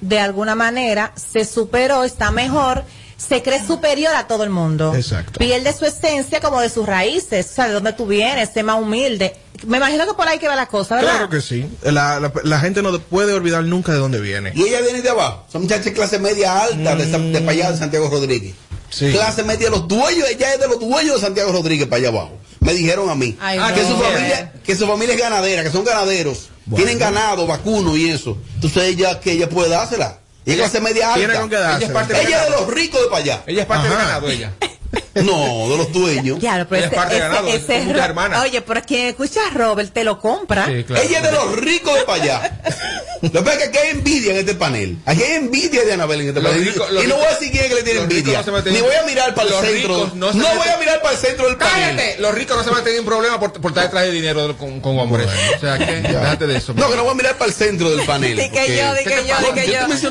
de 0.00 0.18
alguna 0.18 0.54
manera, 0.54 1.12
se 1.14 1.44
superó, 1.44 2.04
está 2.04 2.30
mejor, 2.30 2.84
se 3.16 3.42
cree 3.42 3.62
superior 3.64 4.14
a 4.14 4.26
todo 4.26 4.44
el 4.44 4.50
mundo. 4.50 4.94
Exacto. 4.94 5.38
Pierde 5.38 5.72
su 5.74 5.84
esencia 5.84 6.40
como 6.40 6.60
de 6.60 6.70
sus 6.70 6.86
raíces, 6.86 7.50
o 7.50 7.54
sea, 7.54 7.66
de 7.68 7.74
dónde 7.74 7.92
tú 7.92 8.06
vienes, 8.06 8.48
sé 8.54 8.62
más 8.62 8.80
humilde. 8.80 9.36
Me 9.66 9.76
imagino 9.76 10.06
que 10.06 10.14
por 10.14 10.26
ahí 10.26 10.38
que 10.38 10.48
va 10.48 10.56
la 10.56 10.66
cosa, 10.66 10.94
¿verdad? 10.96 11.10
Claro 11.16 11.28
que 11.28 11.42
sí. 11.42 11.66
La, 11.82 12.18
la- 12.18 12.32
la 12.44 12.60
gente 12.60 12.80
no 12.82 12.98
puede 12.98 13.34
olvidar 13.34 13.62
nunca 13.64 13.92
de 13.92 13.98
dónde 13.98 14.18
viene. 14.20 14.52
Y 14.54 14.62
ella 14.68 14.80
viene 14.80 15.02
de 15.02 15.10
abajo. 15.10 15.44
Son 15.52 15.60
muchachas 15.62 15.84
de 15.84 15.92
clase 15.92 16.18
media 16.18 16.62
alta 16.62 16.96
de, 16.96 17.04
de 17.06 17.40
para 17.40 17.50
allá 17.52 17.72
de 17.72 17.76
Santiago 17.78 18.08
Rodríguez. 18.08 18.54
Sí. 18.88 19.12
Clase 19.12 19.42
media, 19.44 19.68
los 19.68 19.86
dueños, 19.86 20.26
ella 20.30 20.54
es 20.54 20.60
de 20.60 20.66
los 20.66 20.80
dueños 20.80 21.16
de 21.16 21.20
Santiago 21.20 21.52
Rodríguez 21.52 21.86
para 21.88 21.98
allá 22.00 22.08
abajo. 22.08 22.38
Me 22.60 22.74
dijeron 22.74 23.08
a 23.08 23.14
mí 23.14 23.36
Ay, 23.40 23.58
Ah, 23.60 23.72
que, 23.74 23.82
no. 23.82 23.88
su 23.88 23.96
familia, 23.96 24.52
que 24.64 24.76
su 24.76 24.86
familia 24.86 25.14
es 25.14 25.20
ganadera, 25.20 25.62
que 25.62 25.70
son 25.70 25.84
ganaderos, 25.84 26.48
tienen 26.76 26.98
ganado, 26.98 27.46
vacuno 27.46 27.96
y 27.96 28.10
eso. 28.10 28.36
Entonces 28.54 28.82
ella, 28.84 29.18
que 29.20 29.32
ella 29.32 29.48
puede 29.48 29.70
dársela. 29.70 30.18
Y 30.44 30.52
es 30.52 30.56
clase 30.56 30.80
media 30.80 31.14
alta. 31.14 31.44
Ella 31.44 31.78
es 31.80 31.90
parte 31.90 32.14
de, 32.14 32.22
ella 32.22 32.44
de 32.44 32.50
los 32.50 32.66
ricos 32.68 33.00
de 33.00 33.06
para 33.08 33.22
allá. 33.22 33.42
Ella 33.46 33.62
es 33.62 33.66
parte 33.66 33.88
del 33.88 33.96
Ajá. 33.96 34.06
ganado, 34.06 34.28
ella. 34.30 34.52
No, 35.14 35.68
de 35.68 35.76
los 35.76 35.92
dueños. 35.92 36.38
Claro, 36.38 36.66
pero 36.68 36.78
Ella 36.78 36.86
es 36.86 36.92
ese, 36.92 36.96
parte 36.96 37.14
de 37.14 37.20
ese- 37.20 37.28
ganado, 37.28 37.48
ese 37.48 37.76
es 37.82 37.88
hermanas. 37.96 38.42
Oye, 38.42 38.60
pero 38.62 38.80
quien 38.82 39.06
escucha 39.08 39.40
a 39.48 39.50
Robert 39.56 39.92
te 39.92 40.04
lo 40.04 40.18
compra. 40.20 40.66
Sí, 40.66 40.84
claro. 40.84 41.02
Ella 41.02 41.18
es 41.18 41.22
de 41.24 41.32
los 41.32 41.56
ricos 41.56 41.94
de 41.94 42.02
para 42.02 42.22
allá. 42.22 42.60
Lo 43.22 43.30
que 43.30 43.38
pasa 43.40 43.52
es 43.52 43.58
que 43.58 43.64
aquí 43.68 43.78
hay 43.78 43.90
envidia 43.90 44.30
en 44.32 44.38
este 44.38 44.54
panel. 44.54 44.96
Aquí 45.04 45.22
hay 45.22 45.32
envidia 45.34 45.84
de 45.84 45.92
Anabel 45.92 46.22
en 46.22 46.28
este 46.28 46.40
Los 46.40 46.52
panel. 46.52 46.68
y 47.04 47.06
no 47.06 47.16
voy 47.16 47.26
a 47.26 47.30
decir 47.30 47.50
quién 47.50 47.64
es 47.64 47.68
que 47.68 47.74
le 47.74 47.82
tiene 47.82 48.00
envidia. 48.00 48.38
no 48.38 48.44
se 48.44 48.50
meten 48.50 48.72
Ni 48.72 48.80
voy 48.80 48.94
a 48.94 49.02
mirar 49.02 49.34
para 49.34 49.48
el 49.48 49.54
centro. 49.66 50.10
no 50.14 50.32
voy 50.32 50.68
a 50.68 50.76
mirar 50.78 51.02
para 51.02 51.14
el 51.14 51.18
centro 51.20 51.46
del 51.46 51.56
panel. 51.58 51.96
Cállate, 51.96 52.16
los 52.20 52.34
ricos 52.34 52.56
no 52.56 52.64
se 52.64 52.70
van 52.70 52.80
a 52.80 52.84
tener 52.84 53.04
problema 53.04 53.38
por, 53.38 53.52
por 53.52 53.72
estar 53.72 53.84
detrás 53.84 54.04
de 54.04 54.12
dinero 54.12 54.56
con, 54.56 54.80
con 54.80 54.98
hombres. 54.98 55.26
O 55.56 55.60
sea, 55.60 55.76
que 55.76 55.84
déjate 56.00 56.46
de 56.46 56.56
eso. 56.56 56.72
No, 56.72 56.88
que 56.88 56.96
no 56.96 57.02
voy 57.02 57.12
a 57.12 57.16
mirar 57.16 57.36
para 57.36 57.50
el 57.50 57.54
centro 57.54 57.90
del 57.90 58.06
panel. 58.06 58.36
Que 58.38 58.44
porque- 58.48 58.76
yo, 58.78 58.94
di 58.94 58.98
¿Qué 59.04 59.10
que 59.10 59.16
te 59.16 59.70
yo, 59.72 59.74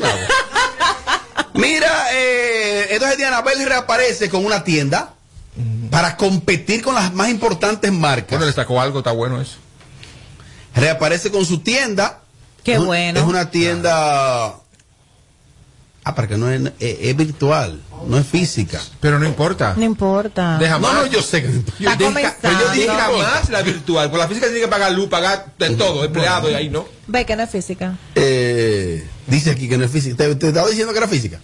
Mira, 1.54 2.06
eh, 2.12 2.88
entonces 2.90 3.18
Dianabel 3.18 3.64
reaparece 3.66 4.28
con 4.30 4.44
una 4.44 4.64
tienda 4.64 5.14
para 5.90 6.16
competir 6.16 6.82
con 6.82 6.94
las 6.94 7.12
más 7.12 7.28
importantes 7.28 7.90
marcas. 7.92 8.30
Bueno, 8.30 8.46
le 8.46 8.52
sacó 8.52 8.80
algo, 8.80 8.98
está 8.98 9.12
bueno 9.12 9.40
eso. 9.40 9.56
reaparece 10.74 11.30
con 11.30 11.44
su 11.44 11.58
tienda. 11.60 12.20
Qué 12.62 12.74
Es 12.74 12.84
bueno. 12.84 13.18
Es 13.20 13.26
una 13.26 13.50
tienda. 13.50 14.54
Ah, 16.02 16.14
para 16.14 16.28
que 16.28 16.36
no 16.38 16.50
es, 16.50 16.62
es- 16.78 16.98
es 17.00 17.16
virtual, 17.16 17.80
no 18.06 18.16
es 18.18 18.26
física. 18.26 18.80
Pero 19.00 19.18
no 19.18 19.26
importa. 19.26 19.74
No 19.76 19.84
importa. 19.84 20.56
Deja 20.58 20.74
No, 20.78 20.80
más. 20.88 20.94
no, 20.94 21.06
yo 21.06 21.20
sé 21.22 21.42
que. 21.42 21.48
Está 21.48 21.96
Deja- 21.96 22.36
pero 22.40 22.58
yo 22.58 22.70
dije 22.72 22.88
jamás 22.88 23.50
la 23.50 23.62
virtual. 23.62 24.10
Por 24.10 24.18
la 24.18 24.26
física 24.28 24.46
tiene 24.46 24.60
que 24.62 24.68
pagar 24.68 24.92
luz, 24.92 25.08
pagar 25.10 25.52
de 25.58 25.70
todo, 25.70 26.04
empleado 26.04 26.50
y 26.50 26.54
ahí 26.54 26.70
no. 26.70 26.86
Ve 27.06 27.26
que 27.26 27.36
no 27.36 27.42
es 27.42 27.50
física. 27.50 27.96
Eh, 28.14 29.06
dice 29.30 29.50
aquí 29.50 29.68
que 29.68 29.78
no 29.78 29.84
es 29.84 29.90
física. 29.90 30.16
¿Te, 30.16 30.34
te 30.34 30.48
estaba 30.48 30.68
diciendo 30.68 30.92
que 30.92 30.98
era 30.98 31.08
física? 31.08 31.40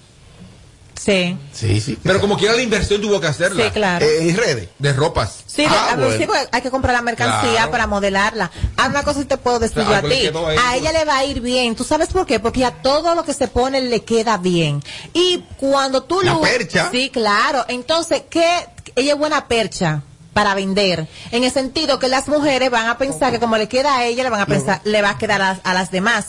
Sí. 1.00 1.36
Sí, 1.52 1.80
sí. 1.80 1.96
Pero 2.02 2.20
como 2.20 2.36
quiera 2.36 2.54
la 2.54 2.62
inversión 2.62 3.00
tuvo 3.00 3.20
que 3.20 3.26
hacerla. 3.28 3.66
Sí, 3.66 3.70
claro. 3.70 4.04
Eh, 4.04 4.28
en 4.30 4.36
redes. 4.36 4.68
De 4.78 4.92
ropas. 4.92 5.44
Sí, 5.46 5.64
Ah, 5.68 5.90
a- 5.92 5.96
bueno. 5.96 6.16
sí, 6.18 6.24
porque 6.26 6.48
hay 6.50 6.62
que 6.62 6.70
comprar 6.70 6.94
la 6.96 7.02
mercancía 7.02 7.52
Claro. 7.52 7.70
para 7.70 7.86
modelarla. 7.86 8.50
Ah, 8.76 8.88
una 8.88 9.02
cosa 9.04 9.20
sí 9.20 9.26
te 9.26 9.36
puedo 9.36 9.58
decir 9.60 9.84
Claro, 9.84 9.90
yo 9.90 9.96
a 9.98 10.00
pues 10.00 10.20
ti. 10.20 10.26
A 10.28 10.32
pues. 10.32 10.58
ella 10.80 10.92
le 10.92 11.04
va 11.04 11.18
a 11.18 11.24
ir 11.24 11.40
bien. 11.42 11.76
¿Tú 11.76 11.84
sabes 11.84 12.08
por 12.08 12.26
qué? 12.26 12.40
Porque 12.40 12.64
a 12.64 12.72
todo 12.72 13.14
lo 13.14 13.24
que 13.24 13.34
se 13.34 13.46
pone 13.46 13.82
le 13.82 14.02
queda 14.04 14.38
bien. 14.38 14.82
Y 15.12 15.44
cuando 15.58 16.02
tú 16.02 16.22
La 16.22 16.32
lo... 16.34 16.40
percha. 16.40 16.88
Sí, 16.90 17.10
claro. 17.10 17.64
Entonces, 17.68 18.22
¿qué? 18.28 18.66
Ella 18.96 19.12
es 19.12 19.18
buena 19.18 19.46
percha 19.46 20.02
para 20.36 20.54
vender. 20.54 21.08
En 21.30 21.44
el 21.44 21.50
sentido 21.50 21.98
que 21.98 22.08
las 22.08 22.28
mujeres 22.28 22.70
van 22.70 22.88
a 22.88 22.98
pensar 22.98 23.32
que 23.32 23.40
como 23.40 23.56
le 23.56 23.68
queda 23.68 23.96
a 23.96 24.04
ella, 24.04 24.22
le 24.22 24.28
van 24.28 24.42
a 24.42 24.46
pensar, 24.46 24.82
le 24.84 25.00
va 25.00 25.08
a 25.08 25.16
quedar 25.16 25.40
a, 25.40 25.58
a 25.64 25.72
las 25.72 25.90
demás. 25.90 26.26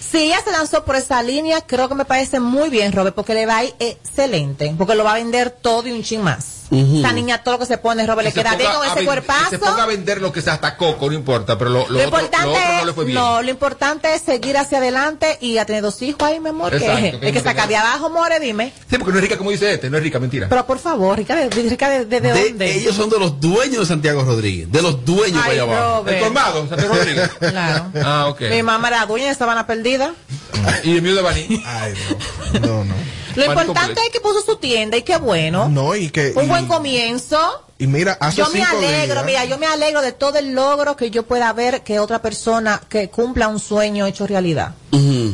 Si 0.00 0.16
ella 0.16 0.40
se 0.42 0.50
lanzó 0.50 0.86
por 0.86 0.96
esa 0.96 1.22
línea, 1.22 1.60
creo 1.60 1.86
que 1.86 1.94
me 1.94 2.06
parece 2.06 2.40
muy 2.40 2.70
bien, 2.70 2.90
Robert, 2.90 3.14
porque 3.14 3.34
le 3.34 3.44
va 3.44 3.58
a 3.58 3.64
ir 3.64 3.74
excelente. 3.78 4.74
Porque 4.78 4.94
lo 4.94 5.04
va 5.04 5.12
a 5.12 5.16
vender 5.16 5.50
todo 5.50 5.86
y 5.86 5.92
un 5.92 6.02
chin 6.02 6.22
más. 6.22 6.59
Ujú. 6.70 6.98
Esa 7.00 7.12
niña, 7.12 7.42
todo 7.42 7.54
lo 7.54 7.58
que 7.60 7.66
se 7.66 7.78
pone, 7.78 8.06
Robert, 8.06 8.28
le 8.28 8.32
queda 8.32 8.54
bien 8.54 8.70
con 8.72 8.86
a 8.88 8.92
ese 8.94 9.04
cuerpazo. 9.04 9.50
que 9.50 9.56
Se 9.56 9.58
ponga 9.58 9.82
a 9.82 9.86
vender 9.86 10.20
lo 10.20 10.32
que 10.32 10.40
se 10.40 10.50
hasta 10.50 10.76
coco, 10.76 11.08
no 11.08 11.14
importa, 11.14 11.58
pero 11.58 11.70
lo, 11.70 11.80
lo, 11.88 11.98
Lo 11.98 12.06
otro, 12.06 12.20
importante, 12.20 12.46
lo 12.46 12.52
otro 12.52 12.72
no 12.78 12.84
le 12.84 12.92
fue 12.92 13.02
es, 13.04 13.06
bien. 13.08 13.18
no, 13.18 13.42
lo 13.42 13.50
importante 13.50 14.14
es 14.14 14.22
seguir 14.22 14.56
hacia 14.56 14.78
adelante 14.78 15.36
y 15.40 15.58
a 15.58 15.64
tener 15.66 15.82
dos 15.82 16.00
hijos 16.02 16.22
ahí, 16.22 16.38
mi 16.38 16.50
amor. 16.50 16.72
Exacto, 16.74 17.18
que 17.18 17.18
que 17.20 17.26
es 17.28 17.32
que 17.32 17.40
sacar 17.40 17.68
de 17.68 17.76
abajo, 17.76 18.08
more, 18.10 18.38
dime. 18.38 18.72
Sí, 18.88 18.96
porque 18.98 19.10
no 19.12 19.18
es 19.18 19.22
rica 19.24 19.36
como 19.36 19.50
dice 19.50 19.74
este, 19.74 19.90
no 19.90 19.96
es 19.96 20.02
rica, 20.02 20.18
mentira. 20.20 20.48
Pero 20.48 20.64
por 20.66 20.78
favor, 20.78 21.18
rica, 21.18 21.34
de, 21.34 21.48
rica 21.50 21.88
de, 21.88 22.04
de, 22.04 22.20
de 22.20 22.32
De- 22.32 22.44
dónde? 22.50 22.74
ellos 22.76 22.94
son 22.94 23.10
de 23.10 23.18
los 23.18 23.40
dueños 23.40 23.80
de 23.80 23.86
Santiago 23.86 24.22
Rodríguez. 24.22 24.70
De 24.70 24.80
los 24.82 25.04
dueños 25.04 25.42
Ay, 25.44 25.50
para 25.50 25.52
allá 25.52 25.62
abajo. 25.62 26.08
El 26.08 26.20
colmado, 26.20 26.68
Santiago 26.68 26.94
Rodríguez. 26.98 27.30
Claro. 27.40 27.86
Ah, 28.04 28.26
ok. 28.28 28.42
Mi 28.50 28.62
mamá 28.62 28.88
era 28.88 29.06
dueña 29.06 29.28
de 29.28 29.34
Sabana 29.34 29.66
Perdida. 29.66 30.12
Y 30.84 30.96
el 30.96 31.02
mío 31.02 31.14
de 31.14 31.22
Baní. 31.22 31.62
Ay, 31.66 31.94
no. 32.52 32.60
No, 32.60 32.84
no. 32.84 32.94
Lo 33.36 33.44
importante 33.44 33.72
completo. 33.80 34.00
es 34.06 34.10
que 34.12 34.20
puso 34.20 34.42
su 34.44 34.56
tienda 34.56 34.96
y 34.96 35.02
qué 35.02 35.16
bueno. 35.16 35.68
No, 35.68 35.94
y 35.94 36.10
que. 36.10 36.32
Un 36.34 36.44
y- 36.44 36.48
buen 36.66 36.78
comienzo. 36.78 37.64
Y 37.78 37.86
mira, 37.86 38.16
hace 38.20 38.38
Yo 38.38 38.48
me 38.50 38.62
alegro, 38.62 39.14
días- 39.22 39.24
mira, 39.26 39.44
yo 39.46 39.58
me 39.58 39.66
alegro 39.66 40.02
de 40.02 40.12
todo 40.12 40.38
el 40.38 40.52
logro 40.52 40.96
que 40.96 41.10
yo 41.10 41.24
pueda 41.24 41.52
ver 41.52 41.82
que 41.82 41.98
otra 41.98 42.20
persona 42.20 42.80
que 42.88 43.08
cumpla 43.08 43.48
un 43.48 43.58
sueño 43.58 44.06
hecho 44.06 44.26
realidad. 44.26 44.74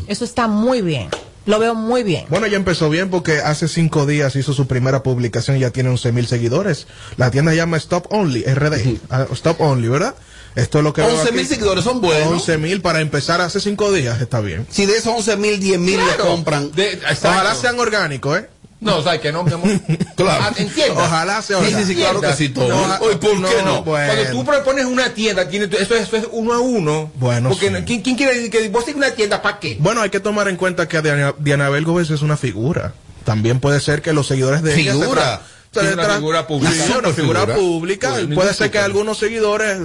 Eso 0.06 0.24
está 0.24 0.46
muy 0.46 0.82
bien. 0.82 1.08
Lo 1.46 1.60
veo 1.60 1.74
muy 1.76 2.02
bien. 2.02 2.26
Bueno, 2.28 2.48
ya 2.48 2.56
empezó 2.56 2.90
bien 2.90 3.08
porque 3.08 3.38
hace 3.40 3.68
cinco 3.68 4.04
días 4.04 4.34
hizo 4.34 4.52
su 4.52 4.66
primera 4.66 5.04
publicación 5.04 5.56
y 5.56 5.60
ya 5.60 5.70
tiene 5.70 5.90
11 5.90 6.10
mil 6.10 6.26
seguidores. 6.26 6.88
La 7.16 7.30
tienda 7.30 7.52
se 7.52 7.56
llama 7.58 7.76
Stop 7.76 8.12
Only, 8.12 8.42
RD. 8.42 8.98
Ah, 9.10 9.26
Stop 9.32 9.60
Only, 9.60 9.86
¿verdad? 9.88 10.16
Esto 10.56 10.78
es 10.78 10.84
lo 10.84 10.92
que 10.92 11.02
veo 11.02 11.10
11 11.12 11.28
aquí. 11.28 11.36
mil 11.36 11.46
seguidores 11.46 11.84
son 11.84 12.00
buenos. 12.00 12.32
11 12.32 12.58
mil 12.58 12.80
para 12.80 13.00
empezar 13.00 13.40
hace 13.42 13.60
cinco 13.60 13.92
días, 13.92 14.20
está 14.20 14.40
bien. 14.40 14.66
Si 14.70 14.86
de 14.86 14.96
esos 14.96 15.12
11 15.14 15.36
mil, 15.36 15.60
10 15.60 15.78
mil 15.78 16.00
le 16.04 16.16
compran. 16.16 16.72
Ojalá 17.22 17.54
sean 17.54 17.78
orgánicos, 17.78 18.38
¿eh? 18.38 18.48
No, 18.86 19.02
¿sabes 19.02 19.20
que 19.20 19.32
no, 19.32 19.42
mi 19.44 19.52
amor? 19.52 19.68
Claro. 20.16 20.44
Ah, 20.48 20.52
entienda. 20.56 21.02
Ojalá 21.04 21.42
sea 21.42 21.58
Sí, 21.58 21.64
orgánico. 21.64 21.80
sí, 21.88 21.94
sí, 21.94 22.00
claro 22.00 22.20
que 22.22 22.32
sí, 22.32 22.48
todo. 22.48 22.68
No, 22.68 22.98
¿por 22.98 23.18
qué 23.20 23.62
no? 23.62 23.82
bueno. 23.82 24.12
Cuando 24.14 24.30
tú 24.30 24.44
propones 24.46 24.84
una 24.86 25.12
tienda, 25.12 25.46
tiene, 25.46 25.66
eso, 25.78 25.94
es, 25.94 26.04
eso 26.04 26.16
es 26.16 26.26
uno 26.32 26.54
a 26.54 26.60
uno. 26.60 27.10
Bueno, 27.16 27.50
Porque 27.50 27.68
sí. 27.68 27.74
¿quién, 27.84 28.00
quién 28.00 28.16
quiere 28.16 28.48
que 28.48 28.68
vos 28.70 28.86
tengas 28.86 29.08
una 29.08 29.10
tienda 29.14 29.42
para 29.42 29.58
qué? 29.58 29.76
Bueno, 29.78 30.00
hay 30.00 30.08
que 30.08 30.20
tomar 30.20 30.48
en 30.48 30.56
cuenta 30.56 30.88
que 30.88 31.02
Diana, 31.02 31.34
Dianabel 31.38 31.84
Gómez 31.84 32.08
es 32.10 32.22
una 32.22 32.36
figura. 32.38 32.94
También 33.24 33.60
puede 33.60 33.80
ser 33.80 34.00
que 34.00 34.12
los 34.14 34.26
seguidores 34.26 34.62
de 34.62 34.80
ella 34.80 34.92
Figura. 34.94 35.42
se 35.72 35.80
Sí, 35.80 35.86
una 35.92 36.04
figura 36.14 36.46
pública. 36.46 36.72
Sí, 36.72 36.92
una 36.98 37.10
figura 37.12 37.40
figura. 37.40 37.54
pública. 37.56 38.10
Pues, 38.14 38.34
puede 38.34 38.54
ser 38.54 38.70
que 38.70 38.78
algunos 38.78 39.18
seguidores 39.18 39.78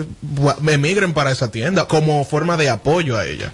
emigren 0.68 1.14
para 1.14 1.32
esa 1.32 1.52
tienda 1.52 1.88
como 1.88 2.24
forma 2.24 2.56
de 2.56 2.70
apoyo 2.70 3.18
a 3.18 3.26
ella. 3.26 3.52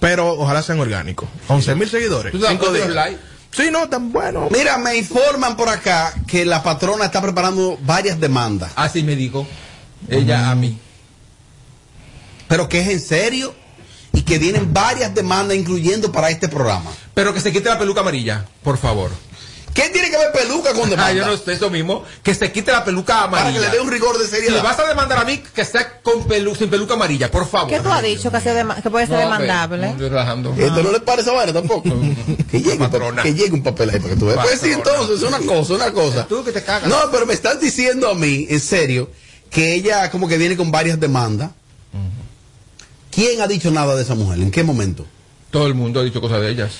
Pero 0.00 0.32
ojalá 0.32 0.62
sean 0.62 0.80
orgánicos. 0.80 1.28
11 1.48 1.74
mil 1.76 1.88
seguidores. 1.88 2.32
¿Tú 2.32 2.44
Cinco 2.46 2.70
días. 2.72 2.86
los 2.88 2.94
likes? 2.96 3.20
Sí, 3.54 3.68
no, 3.70 3.88
tan 3.88 4.12
bueno. 4.12 4.48
Mira, 4.50 4.78
me 4.78 4.96
informan 4.96 5.56
por 5.56 5.68
acá 5.68 6.12
que 6.26 6.44
la 6.44 6.62
patrona 6.62 7.04
está 7.04 7.22
preparando 7.22 7.78
varias 7.82 8.18
demandas. 8.18 8.72
Así 8.74 9.02
me 9.02 9.14
dijo. 9.14 9.46
Ella 10.08 10.50
a 10.50 10.54
mí. 10.54 10.78
Pero 12.48 12.68
que 12.68 12.80
es 12.80 12.88
en 12.88 13.00
serio 13.00 13.54
y 14.12 14.22
que 14.22 14.38
vienen 14.38 14.72
varias 14.72 15.14
demandas 15.14 15.56
incluyendo 15.56 16.10
para 16.10 16.30
este 16.30 16.48
programa. 16.48 16.90
Pero 17.14 17.32
que 17.32 17.40
se 17.40 17.52
quite 17.52 17.68
la 17.68 17.78
peluca 17.78 18.00
amarilla, 18.00 18.44
por 18.62 18.76
favor. 18.76 19.10
¿Qué 19.74 19.90
tiene 19.90 20.08
que 20.08 20.16
ver 20.16 20.30
peluca 20.32 20.72
con 20.72 20.88
demanda? 20.88 21.06
Ah, 21.08 21.12
yo 21.12 21.26
no 21.26 21.36
sé 21.36 21.52
eso 21.54 21.68
mismo. 21.68 22.04
Que 22.22 22.32
se 22.32 22.52
quite 22.52 22.70
la 22.70 22.84
peluca 22.84 23.14
Para 23.14 23.24
amarilla. 23.42 23.58
que 23.60 23.66
le 23.66 23.72
dé 23.72 23.80
un 23.80 23.90
rigor 23.90 24.16
de 24.18 24.26
seriedad. 24.28 24.56
Si 24.58 24.62
vas 24.62 24.78
a 24.78 24.86
demandar 24.86 25.18
a 25.18 25.24
mí, 25.24 25.38
que 25.52 25.64
sea 25.64 26.00
con 26.00 26.28
pelu 26.28 26.54
sin 26.54 26.70
peluca 26.70 26.94
amarilla, 26.94 27.28
por 27.28 27.44
favor. 27.48 27.68
¿Qué 27.70 27.80
tú 27.80 27.90
has 27.90 28.02
dicho 28.02 28.30
que, 28.30 28.40
se 28.40 28.54
que 28.82 28.90
puede 28.90 29.06
ser 29.08 29.16
No, 29.16 29.22
demandable? 29.22 29.90
estoy 29.90 30.08
relajando. 30.08 30.54
¿Esto 30.56 30.80
no 30.82 30.92
le 30.92 31.00
parece 31.00 31.30
a 31.30 31.32
vaina 31.32 31.52
tampoco? 31.52 31.90
que, 32.52 32.60
llegue, 32.62 32.78
un- 32.84 33.16
que 33.16 33.34
llegue 33.34 33.52
un 33.52 33.64
papel 33.64 33.90
ahí 33.90 33.98
para 33.98 34.14
que 34.14 34.20
tú 34.20 34.26
veas. 34.26 34.46
Pues 34.46 34.60
sí, 34.60 34.70
entonces, 34.70 35.22
una 35.22 35.38
cosa, 35.40 35.74
una 35.74 35.92
cosa. 35.92 36.26
Tú 36.28 36.44
que 36.44 36.52
te 36.52 36.62
cagas. 36.62 36.88
No, 36.88 36.96
pero 37.10 37.26
me 37.26 37.34
están 37.34 37.58
diciendo 37.58 38.08
a 38.10 38.14
mí, 38.14 38.46
en 38.48 38.60
serio, 38.60 39.10
que 39.50 39.74
ella 39.74 40.08
como 40.12 40.28
que 40.28 40.38
viene 40.38 40.56
con 40.56 40.70
varias 40.70 41.00
demandas. 41.00 41.50
¿Quién 43.10 43.40
ha 43.40 43.46
dicho 43.46 43.70
nada 43.70 43.94
de 43.94 44.02
esa 44.02 44.14
mujer? 44.14 44.38
¿En 44.40 44.50
qué 44.50 44.62
momento? 44.64 45.06
Todo 45.50 45.66
el 45.66 45.74
mundo 45.74 46.00
ha 46.00 46.04
dicho 46.04 46.20
cosas 46.20 46.40
de 46.40 46.50
ellas. 46.50 46.72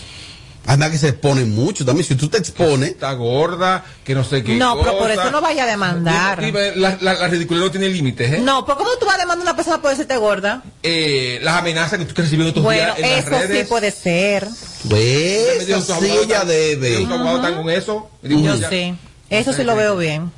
Anda 0.67 0.91
que 0.91 0.97
se 0.97 1.09
exponen 1.09 1.55
mucho 1.55 1.85
también. 1.85 2.07
Si 2.07 2.15
tú 2.15 2.29
te 2.29 2.39
expones. 2.39 2.91
Está 2.91 3.13
gorda, 3.13 3.85
que 4.03 4.15
no 4.15 4.25
sé 4.25 4.43
qué. 4.43 4.55
No, 4.57 4.79
pero 4.81 4.97
por 4.99 5.11
eso 5.11 5.31
no 5.31 5.41
vaya 5.43 5.65
a 5.65 5.67
demandar. 5.67 6.43
La, 6.77 6.97
la, 7.01 7.13
la 7.15 7.29
ridiculez 7.29 7.63
no 7.65 7.71
tiene 7.71 7.89
límites, 7.89 8.33
¿eh? 8.33 8.39
No, 8.41 8.65
¿por 8.65 8.77
cómo 8.79 8.89
tú 8.99 9.05
vas 9.07 9.17
a 9.17 9.19
demandar 9.19 9.47
a 9.47 9.51
una 9.51 9.57
persona 9.57 9.83
por 9.83 9.91
decirte 9.91 10.17
gorda? 10.17 10.63
Eh, 10.83 11.39
las 11.43 11.57
amenazas 11.59 11.99
que 11.99 12.07
tú 12.07 12.15
recibes 12.23 12.47
estos 12.47 12.63
Bueno, 12.63 12.95
días 12.95 12.99
en 12.99 13.11
las 13.17 13.27
eso 13.27 13.31
redes. 13.31 13.59
sí 13.61 13.65
puede 13.69 13.91
ser. 13.91 14.49
Pues, 14.89 15.59
Tus 15.67 15.69
eso 15.69 15.97
sí 16.01 16.07
ella 16.07 16.23
están- 16.23 16.49
debe. 16.49 16.97
abogados 17.05 17.37
están 17.45 17.55
con 17.63 17.71
eso. 17.71 18.11
Yo 18.23 18.57
ya. 18.57 18.69
sí. 18.71 18.95
Eso 19.31 19.53
sí 19.53 19.65
lo 19.65 19.77
veo 19.77 19.97
bien. 19.97 20.31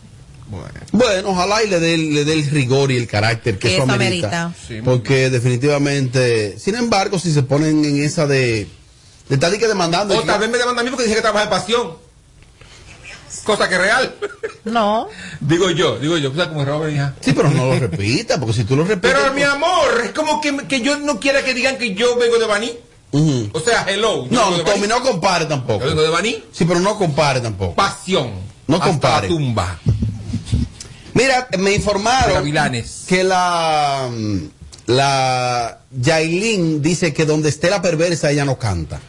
Bueno, 0.92 1.30
ojalá 1.30 1.62
y 1.64 1.68
le 1.68 1.80
dé, 1.80 1.98
le 1.98 2.24
dé 2.24 2.32
el 2.32 2.48
rigor 2.50 2.92
y 2.92 2.96
el 2.96 3.06
carácter 3.08 3.54
que 3.58 3.68
Que 3.68 3.74
eso 3.74 3.82
eso 3.84 3.92
amerita. 3.92 4.42
amerita. 4.44 4.66
Sí, 4.66 4.80
porque 4.84 5.28
definitivamente, 5.30 6.56
sin 6.58 6.76
embargo, 6.76 7.18
si 7.18 7.32
se 7.32 7.42
ponen 7.42 7.84
en 7.84 8.02
esa 8.02 8.26
de, 8.28 8.68
de 9.28 9.34
estar 9.34 9.56
que 9.56 9.68
demandando. 9.68 10.16
O 10.16 10.22
tal 10.22 10.40
vez 10.40 10.50
me 10.50 10.58
demanda 10.58 10.82
a 10.82 10.84
mí 10.84 10.90
porque 10.90 11.04
dije 11.04 11.16
que 11.16 11.22
trabaja 11.22 11.46
de 11.46 11.50
pasión. 11.50 12.06
Cosa 13.44 13.68
que 13.68 13.74
es 13.74 13.80
real. 13.80 14.14
No. 14.64 15.08
digo 15.40 15.70
yo, 15.70 15.98
digo 15.98 16.16
yo. 16.16 16.30
O 16.30 16.34
sea, 16.34 16.48
como 16.48 16.64
Robert, 16.64 16.92
hija. 16.92 17.14
Sí, 17.20 17.32
pero 17.32 17.50
no 17.50 17.66
lo 17.66 17.78
repita, 17.78 18.38
porque 18.38 18.54
si 18.54 18.64
tú 18.64 18.76
lo 18.76 18.84
repites. 18.84 19.12
Pero 19.12 19.32
mi 19.34 19.42
amor, 19.42 20.02
es 20.04 20.10
como 20.12 20.40
que, 20.40 20.56
que 20.68 20.80
yo 20.80 20.98
no 20.98 21.20
quiera 21.20 21.44
que 21.44 21.54
digan 21.54 21.76
que 21.76 21.94
yo 21.94 22.16
vengo 22.16 22.38
de 22.38 22.46
Baní. 22.46 22.72
O 23.52 23.60
sea, 23.60 23.86
hello. 23.88 24.26
No, 24.30 24.56
de 24.56 24.64
Tommy, 24.64 24.86
no 24.86 25.00
compare 25.02 25.46
tampoco. 25.46 25.80
Yo 25.80 25.86
vengo 25.86 26.02
de 26.02 26.10
Baní. 26.10 26.44
Sí, 26.52 26.64
pero 26.64 26.80
no 26.80 26.98
compare 26.98 27.40
tampoco. 27.40 27.74
Pasión. 27.74 28.32
No 28.66 28.76
Hasta 28.76 28.88
compare. 28.88 29.28
la 29.28 29.34
tumba. 29.34 29.78
Mira, 31.14 31.48
me 31.58 31.72
informaron 31.72 32.52
que 33.06 33.24
la 33.24 34.10
la 34.86 35.80
Yailin 35.90 36.82
dice 36.82 37.12
que 37.12 37.24
donde 37.24 37.48
esté 37.48 37.70
la 37.70 37.80
perversa 37.80 38.30
ella 38.30 38.44
no 38.44 38.58
canta. 38.58 39.00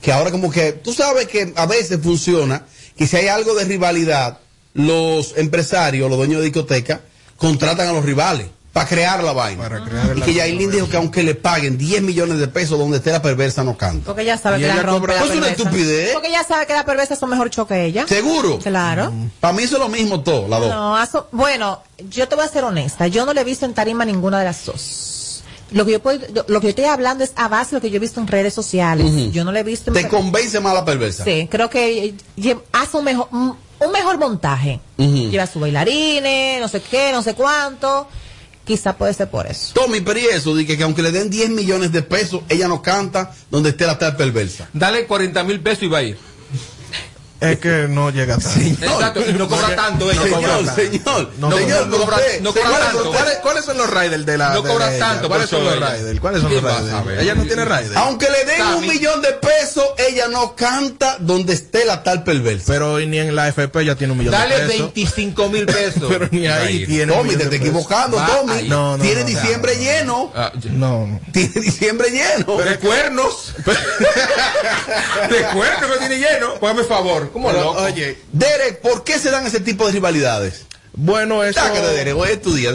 Que 0.00 0.12
ahora 0.12 0.30
como 0.30 0.50
que 0.50 0.72
tú 0.72 0.92
sabes 0.92 1.26
que 1.28 1.52
a 1.56 1.66
veces 1.66 1.98
funciona 2.02 2.62
que 2.96 3.06
si 3.06 3.16
hay 3.16 3.28
algo 3.28 3.54
de 3.54 3.64
rivalidad, 3.64 4.38
los 4.74 5.36
empresarios, 5.36 6.08
los 6.08 6.18
dueños 6.18 6.38
de 6.40 6.46
discoteca 6.46 7.00
contratan 7.36 7.88
a 7.88 7.92
los 7.92 8.04
rivales 8.04 8.46
para 8.72 8.88
crear 8.88 9.24
la 9.24 9.32
vaina. 9.32 9.62
Para 9.62 9.84
crear 9.84 10.16
y 10.16 10.20
la 10.20 10.26
que 10.26 10.34
Yailin 10.34 10.70
dijo 10.70 10.88
que 10.88 10.96
aunque 10.96 11.22
le 11.24 11.34
paguen 11.34 11.76
10 11.78 12.02
millones 12.02 12.38
de 12.38 12.46
pesos 12.46 12.78
donde 12.78 12.98
esté 12.98 13.10
la 13.10 13.22
perversa 13.22 13.64
no 13.64 13.76
canta. 13.76 14.04
Porque 14.06 14.22
ella 14.22 14.36
sabe 14.36 14.58
Y 14.58 14.60
que 14.62 14.68
la 14.68 14.82
rompe 14.82 15.08
la 15.14 15.18
Pues 15.18 15.30
una 15.32 15.40
perversa. 15.40 15.62
estupidez. 15.64 16.12
Porque 16.12 16.28
ella 16.28 16.44
sabe 16.46 16.66
que 16.66 16.74
la 16.74 16.84
perversa 16.84 17.16
son 17.16 17.30
mejor 17.30 17.50
show 17.50 17.66
que 17.66 17.84
ella. 17.86 18.06
¿Seguro? 18.06 18.58
Claro. 18.60 19.12
Para 19.40 19.52
mí 19.54 19.64
eso 19.64 19.76
es 19.76 19.80
lo 19.82 19.88
mismo 19.88 20.20
todo, 20.20 20.46
las 20.48 20.60
dos. 20.60 20.70
No, 20.70 20.96
aso- 20.96 21.26
bueno, 21.32 21.82
yo 22.10 22.28
te 22.28 22.36
voy 22.36 22.44
a 22.44 22.48
ser 22.48 22.62
honesta. 22.62 23.08
Yo 23.08 23.26
no 23.26 23.32
le 23.32 23.40
he 23.40 23.44
visto 23.44 23.64
en 23.66 23.74
tarima 23.74 24.04
ninguna 24.04 24.38
de 24.38 24.44
las 24.44 24.64
dos. 24.64 25.14
Lo 25.70 25.84
que 25.84 25.92
yo 25.92 26.00
puedo, 26.00 26.20
lo 26.48 26.60
que 26.60 26.66
yo 26.66 26.70
estoy 26.70 26.84
hablando 26.86 27.24
es 27.24 27.32
a 27.36 27.48
base 27.48 27.70
de 27.72 27.76
lo 27.76 27.80
que 27.82 27.90
yo 27.90 27.96
he 27.96 28.00
visto 28.00 28.20
en 28.20 28.26
redes 28.26 28.54
sociales. 28.54 29.06
Yo 29.32 29.44
no 29.44 29.52
le 29.52 29.60
he 29.60 29.64
visto. 29.64 29.90
en 29.90 29.94
Te 30.02 30.08
convence 30.08 30.60
más 30.60 30.72
la 30.74 30.84
perversa. 30.84 31.24
Sí, 31.24 31.46
creo 31.50 31.68
que 31.68 32.14
lle- 32.36 32.60
hace 32.72 32.96
un 32.96 33.04
mejor, 33.04 33.28
un 33.32 33.56
mejor 33.92 34.18
montaje. 34.18 34.80
Ujú. 34.96 35.30
Lleva 35.30 35.46
sus 35.46 35.60
bailarines, 35.60 36.60
no 36.60 36.68
sé 36.68 36.80
qué, 36.80 37.12
no 37.12 37.22
sé 37.22 37.34
cuánto. 37.34 38.08
Quizá 38.64 38.96
puede 38.96 39.14
ser 39.14 39.30
por 39.30 39.46
eso. 39.46 39.72
Tommy, 39.74 40.00
pero 40.02 40.18
y 40.18 40.26
eso, 40.26 40.54
de 40.54 40.66
que, 40.66 40.76
que 40.76 40.82
aunque 40.84 41.00
le 41.02 41.10
den 41.10 41.30
10 41.30 41.50
millones 41.50 41.90
de 41.90 42.02
pesos, 42.02 42.42
ella 42.50 42.68
no 42.68 42.82
canta 42.82 43.34
donde 43.50 43.70
esté 43.70 43.86
la 43.86 43.98
tal 43.98 44.14
perversa. 44.16 44.68
Dale 44.74 45.06
40 45.06 45.42
mil 45.44 45.60
pesos 45.60 45.84
y 45.84 45.88
va 45.88 45.98
a 45.98 46.02
ir. 46.02 46.18
Es 47.40 47.58
que 47.60 47.86
no 47.88 48.10
llega 48.10 48.36
tanto. 48.36 48.60
Exacto, 48.84 49.20
y 49.28 49.32
no 49.32 49.48
cobra 49.48 49.76
tanto 49.76 50.10
ella. 50.10 50.20
No 50.24 50.30
cobra 50.36 50.48
Señor, 50.58 50.64
tanto. 50.66 50.82
señor, 50.82 51.30
No, 51.38 51.56
señor, 51.56 51.86
no 51.86 51.90
pero 51.92 52.04
cobra- 52.04 52.16
usted- 52.16 52.40
no 52.40 52.52
cobra 52.52 52.66
señor, 52.68 52.80
tanto. 52.92 53.12
¿Cuáles, 53.12 53.34
cuáles 53.36 53.64
son 53.64 53.76
los 53.78 53.90
riders 53.90 54.26
de 54.26 54.38
la 54.38 54.48
No 54.54 54.62
de 54.62 54.68
cobra 54.70 54.98
tanto 54.98 55.28
¿Cuáles 55.28 55.48
son 55.48 55.64
los 55.64 55.74
riders? 55.76 56.20
¿Cuáles 56.20 56.42
son 56.42 56.52
los 56.52 56.60
¿Qué 56.60 56.66
vas 56.66 56.82
a 56.92 57.02
riders? 57.02 57.22
Ella 57.22 57.34
no 57.36 57.44
tiene 57.44 57.64
riders. 57.64 57.96
Aunque 57.96 58.26
le 58.28 58.44
den 58.44 58.62
un 58.66 58.86
millón 58.88 59.22
de 59.22 59.32
pesos, 59.34 59.84
ella 59.98 60.26
no 60.28 60.56
canta 60.56 61.16
donde 61.20 61.52
esté 61.52 61.84
la 61.84 62.02
tal 62.02 62.24
perversa. 62.24 62.64
Pero 62.72 62.98
ni 62.98 63.18
en 63.18 63.36
la 63.36 63.46
FP 63.48 63.84
ya 63.84 63.94
tiene 63.94 64.12
un 64.14 64.18
millón 64.18 64.32
Dale 64.32 64.54
de 64.56 64.66
pesos. 64.66 64.78
25 64.94 65.48
mil 65.48 65.66
pesos. 65.66 66.04
Pero 66.08 66.28
ni 66.32 66.46
ahí 66.48 66.86
tiene 66.86 67.12
Tommy, 67.12 67.36
te 67.36 67.44
estás 67.44 67.54
equivocando, 67.60 68.16
Tommy. 68.16 68.52
ahí. 68.52 68.68
No, 68.68 68.96
no, 68.96 69.02
Tiene 69.04 69.22
diciembre 69.22 69.76
lleno. 69.76 70.32
Ah. 70.34 70.50
No, 70.72 71.06
no. 71.06 71.20
Tiene 71.32 71.60
diciembre 71.60 72.10
lleno. 72.10 72.56
de 72.56 72.78
cuernos. 72.78 73.54
de 75.30 75.42
cuernos 75.52 75.90
que 75.92 75.98
tiene 75.98 76.18
lleno. 76.18 76.54
Póngame 76.54 76.82
favor. 76.84 77.27
¿Cómo 77.32 77.48
Pero, 77.48 77.62
loco? 77.64 77.82
Oye, 77.82 78.18
Derek, 78.32 78.80
¿por 78.80 79.04
qué 79.04 79.18
se 79.18 79.30
dan 79.30 79.46
ese 79.46 79.60
tipo 79.60 79.86
de 79.86 79.92
rivalidades? 79.92 80.64
bueno, 80.94 81.44
eso... 81.44 81.60
Tácate, 81.60 81.86
Derek, 81.94 82.16
hoy 82.16 82.28
es 82.32 82.42
tu 82.42 82.52
día. 82.54 82.70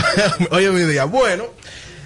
Oye, 0.50 0.70
mi 0.70 0.82
día. 0.84 1.04
Bueno, 1.04 1.44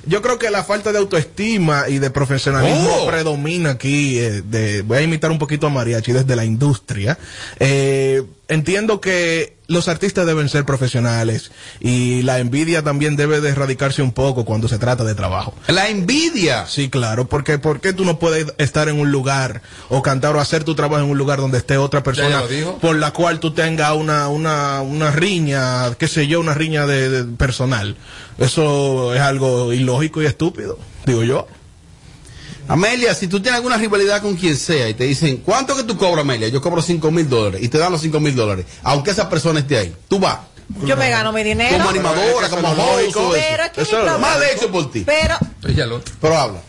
yo 0.06 0.22
creo 0.22 0.38
que 0.38 0.48
la 0.50 0.64
falta 0.64 0.90
de 0.92 0.98
autoestima 0.98 1.88
y 1.88 1.98
de 1.98 2.08
profesionalismo 2.10 2.90
Oh. 3.02 3.06
predomina 3.06 3.70
aquí. 3.72 4.18
eh, 4.18 4.42
de, 4.42 4.80
voy 4.82 4.98
a 4.98 5.02
imitar 5.02 5.30
un 5.30 5.38
poquito 5.38 5.66
a 5.66 5.70
Mariachi 5.70 6.12
desde 6.12 6.34
la 6.36 6.44
industria. 6.46 7.18
Eh, 7.58 8.22
entiendo 8.48 9.00
que 9.02 9.56
los 9.70 9.86
artistas 9.86 10.26
deben 10.26 10.48
ser 10.48 10.64
profesionales 10.64 11.52
y 11.78 12.22
la 12.22 12.40
envidia 12.40 12.82
también 12.82 13.14
debe 13.14 13.40
de 13.40 13.50
erradicarse 13.50 14.02
un 14.02 14.10
poco 14.10 14.44
cuando 14.44 14.66
se 14.66 14.78
trata 14.78 15.04
de 15.04 15.14
trabajo. 15.14 15.54
La 15.68 15.88
envidia. 15.88 16.66
Sí, 16.66 16.90
claro, 16.90 17.28
porque 17.28 17.58
¿por 17.58 17.80
qué 17.80 17.92
tú 17.92 18.04
no 18.04 18.18
puedes 18.18 18.52
estar 18.58 18.88
en 18.88 18.98
un 18.98 19.12
lugar 19.12 19.62
o 19.88 20.02
cantar 20.02 20.34
o 20.34 20.40
hacer 20.40 20.64
tu 20.64 20.74
trabajo 20.74 21.04
en 21.04 21.10
un 21.10 21.16
lugar 21.18 21.38
donde 21.38 21.58
esté 21.58 21.78
otra 21.78 22.02
persona 22.02 22.42
por 22.80 22.96
la 22.96 23.12
cual 23.12 23.38
tú 23.38 23.52
tengas 23.52 23.92
una, 23.92 24.26
una, 24.28 24.82
una 24.82 25.12
riña, 25.12 25.94
qué 25.94 26.08
sé 26.08 26.26
yo, 26.26 26.40
una 26.40 26.54
riña 26.54 26.86
de, 26.86 27.08
de 27.08 27.24
personal? 27.36 27.96
Eso 28.38 29.14
es 29.14 29.20
algo 29.20 29.72
ilógico 29.72 30.20
y 30.20 30.26
estúpido, 30.26 30.78
digo 31.06 31.22
yo. 31.22 31.46
Amelia, 32.70 33.16
si 33.16 33.26
tú 33.26 33.40
tienes 33.40 33.56
alguna 33.56 33.76
rivalidad 33.76 34.22
con 34.22 34.36
quien 34.36 34.56
sea 34.56 34.88
y 34.88 34.94
te 34.94 35.02
dicen, 35.02 35.38
¿cuánto 35.38 35.74
que 35.74 35.82
tú 35.82 35.96
cobras, 35.96 36.20
Amelia? 36.20 36.46
Yo 36.46 36.60
cobro 36.60 36.80
5 36.80 37.10
mil 37.10 37.28
dólares 37.28 37.60
y 37.64 37.68
te 37.68 37.78
dan 37.78 37.90
los 37.90 38.00
5 38.00 38.20
mil 38.20 38.36
dólares, 38.36 38.64
aunque 38.84 39.10
esa 39.10 39.28
persona 39.28 39.58
esté 39.58 39.76
ahí. 39.76 39.96
Tú 40.06 40.20
vas. 40.20 40.38
Yo 40.84 40.96
me 40.96 41.10
gano 41.10 41.32
mi 41.32 41.42
dinero. 41.42 41.78
Como 41.78 41.90
animadora, 41.90 42.48
como 42.48 42.72
lógico. 42.72 43.30
Pero 43.32 43.64
es 43.64 43.70
que 43.70 43.80
eso 43.82 44.00
mi 44.02 44.08
es 44.08 44.18
mal 44.20 44.40
hecho 44.54 44.70
por 44.70 44.88
ti. 44.88 45.02
Pero 45.04 45.36
Ella 45.66 45.84
lo. 45.84 46.00
Pero 46.20 46.36
habla. 46.36 46.60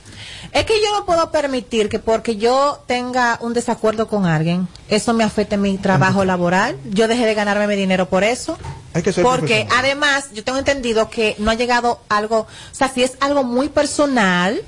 Es 0.51 0.65
que 0.65 0.81
yo 0.81 0.91
no 0.91 1.05
puedo 1.05 1.29
permitir 1.29 1.87
que 1.87 1.99
porque 1.99 2.35
yo 2.35 2.83
tenga 2.87 3.37
un 3.39 3.53
desacuerdo 3.53 4.07
con 4.07 4.25
alguien, 4.25 4.67
eso 4.89 5.13
me 5.13 5.23
afecte 5.23 5.55
mi 5.55 5.77
trabajo 5.77 6.25
laboral. 6.25 6.77
Yo 6.89 7.07
dejé 7.07 7.27
de 7.27 7.35
ganarme 7.35 7.67
mi 7.67 7.75
dinero 7.75 8.09
por 8.09 8.23
eso. 8.23 8.57
Hay 8.95 9.03
que 9.03 9.13
ser 9.13 9.23
Porque 9.23 9.67
además 9.71 10.29
yo 10.33 10.43
tengo 10.43 10.57
entendido 10.57 11.11
que 11.11 11.35
no 11.37 11.51
ha 11.51 11.53
llegado 11.53 12.01
algo, 12.09 12.39
o 12.39 12.47
sea, 12.71 12.89
si 12.89 13.03
es 13.03 13.13
algo 13.21 13.43
muy 13.43 13.69
personal, 13.69 14.61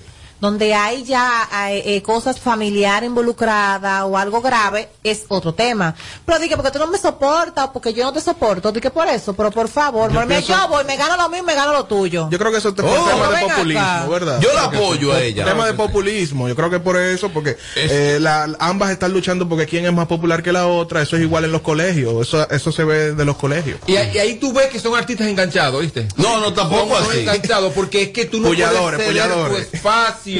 donde 0.43 0.73
hay 0.73 1.06
ya 1.06 1.47
eh, 1.69 1.82
eh, 1.95 2.01
cosas 2.01 2.38
familiares 2.38 3.08
involucradas 3.08 4.03
o 4.03 4.17
algo 4.17 4.41
grave, 4.41 4.89
es 5.01 5.23
otro 5.29 5.53
tema. 5.53 5.95
Pero 6.25 6.38
dije, 6.38 6.58
porque 6.58 6.69
tú 6.69 6.79
no 6.79 6.88
me 6.88 6.97
soportas 6.97 7.67
o 7.69 7.71
porque 7.71 7.93
yo 7.93 8.03
no 8.03 8.12
te 8.12 8.19
soporto, 8.19 8.69
dije 8.73 8.91
por 8.91 9.08
eso, 9.08 9.34
pero 9.34 9.51
por 9.51 9.69
favor, 9.69 10.12
Yo 10.12 10.27
pienso- 10.27 10.49
yo 10.51 10.67
voy, 10.67 10.84
me 10.84 10.97
gano 10.97 11.15
lo 11.15 11.29
mío 11.29 11.39
y 11.39 11.45
me 11.45 11.56
gano 11.56 11.71
lo 11.71 11.86
tuyo. 11.86 12.27
Yo 12.29 12.38
creo 12.38 12.51
que 12.51 12.58
eso 12.58 12.73
te 12.73 12.82
fue 12.82 12.91
Oh, 12.91 13.03
un 13.06 13.10
tema 13.10 13.29
de 13.29 13.38
acá. 13.38 13.56
populismo, 13.56 14.10
¿verdad? 14.10 14.41
Yo 14.41 14.53
la 14.53 14.63
apoyo 14.65 15.13
a 15.13 15.15
Un 15.15 15.21
ella. 15.23 15.45
tema 15.45 15.65
de 15.65 15.73
populismo. 15.75 16.49
Yo 16.49 16.58
creo 16.58 16.69
que 16.69 16.79
por 16.82 16.97
eso, 16.97 17.29
porque 17.29 17.56
eh, 17.77 18.17
la- 18.19 18.49
ambas 18.60 18.91
están 18.91 19.13
luchando 19.13 19.47
porque 19.47 19.65
quién 19.65 19.86
es 19.86 19.93
más 19.93 20.08
popular 20.08 20.43
que 20.43 20.51
la 20.51 20.67
otra. 20.67 21.01
Eso 21.03 21.15
es 21.15 21.21
igual 21.21 21.45
en 21.45 21.53
los 21.53 21.62
colegios. 21.62 22.27
Eso, 22.27 22.49
eso 22.49 22.71
se 22.73 22.84
ve 22.84 23.13
de 23.13 23.23
los 23.23 23.38
colegios. 23.38 23.79
Y, 23.88 23.95
ahí- 23.95 24.12
y 24.13 24.17
ahí 24.17 24.36
tú 24.36 24.51
ves 24.51 24.67
que 24.67 24.79
son 24.82 24.93
artistas 24.93 25.27
enganchados, 25.27 25.79
¿viste? 25.82 26.06
No, 26.17 26.41
no, 26.41 26.51
tampoco 26.53 26.97
así. 26.97 27.19
enganchados 27.19 27.71
porque 27.71 28.01
es 28.03 28.10
que 28.10 28.25
tú 28.25 28.41
no 28.41 28.49
puedes 28.49 28.67
ceder 28.97 29.32
tu 29.32 29.56
espacio. 29.58 30.33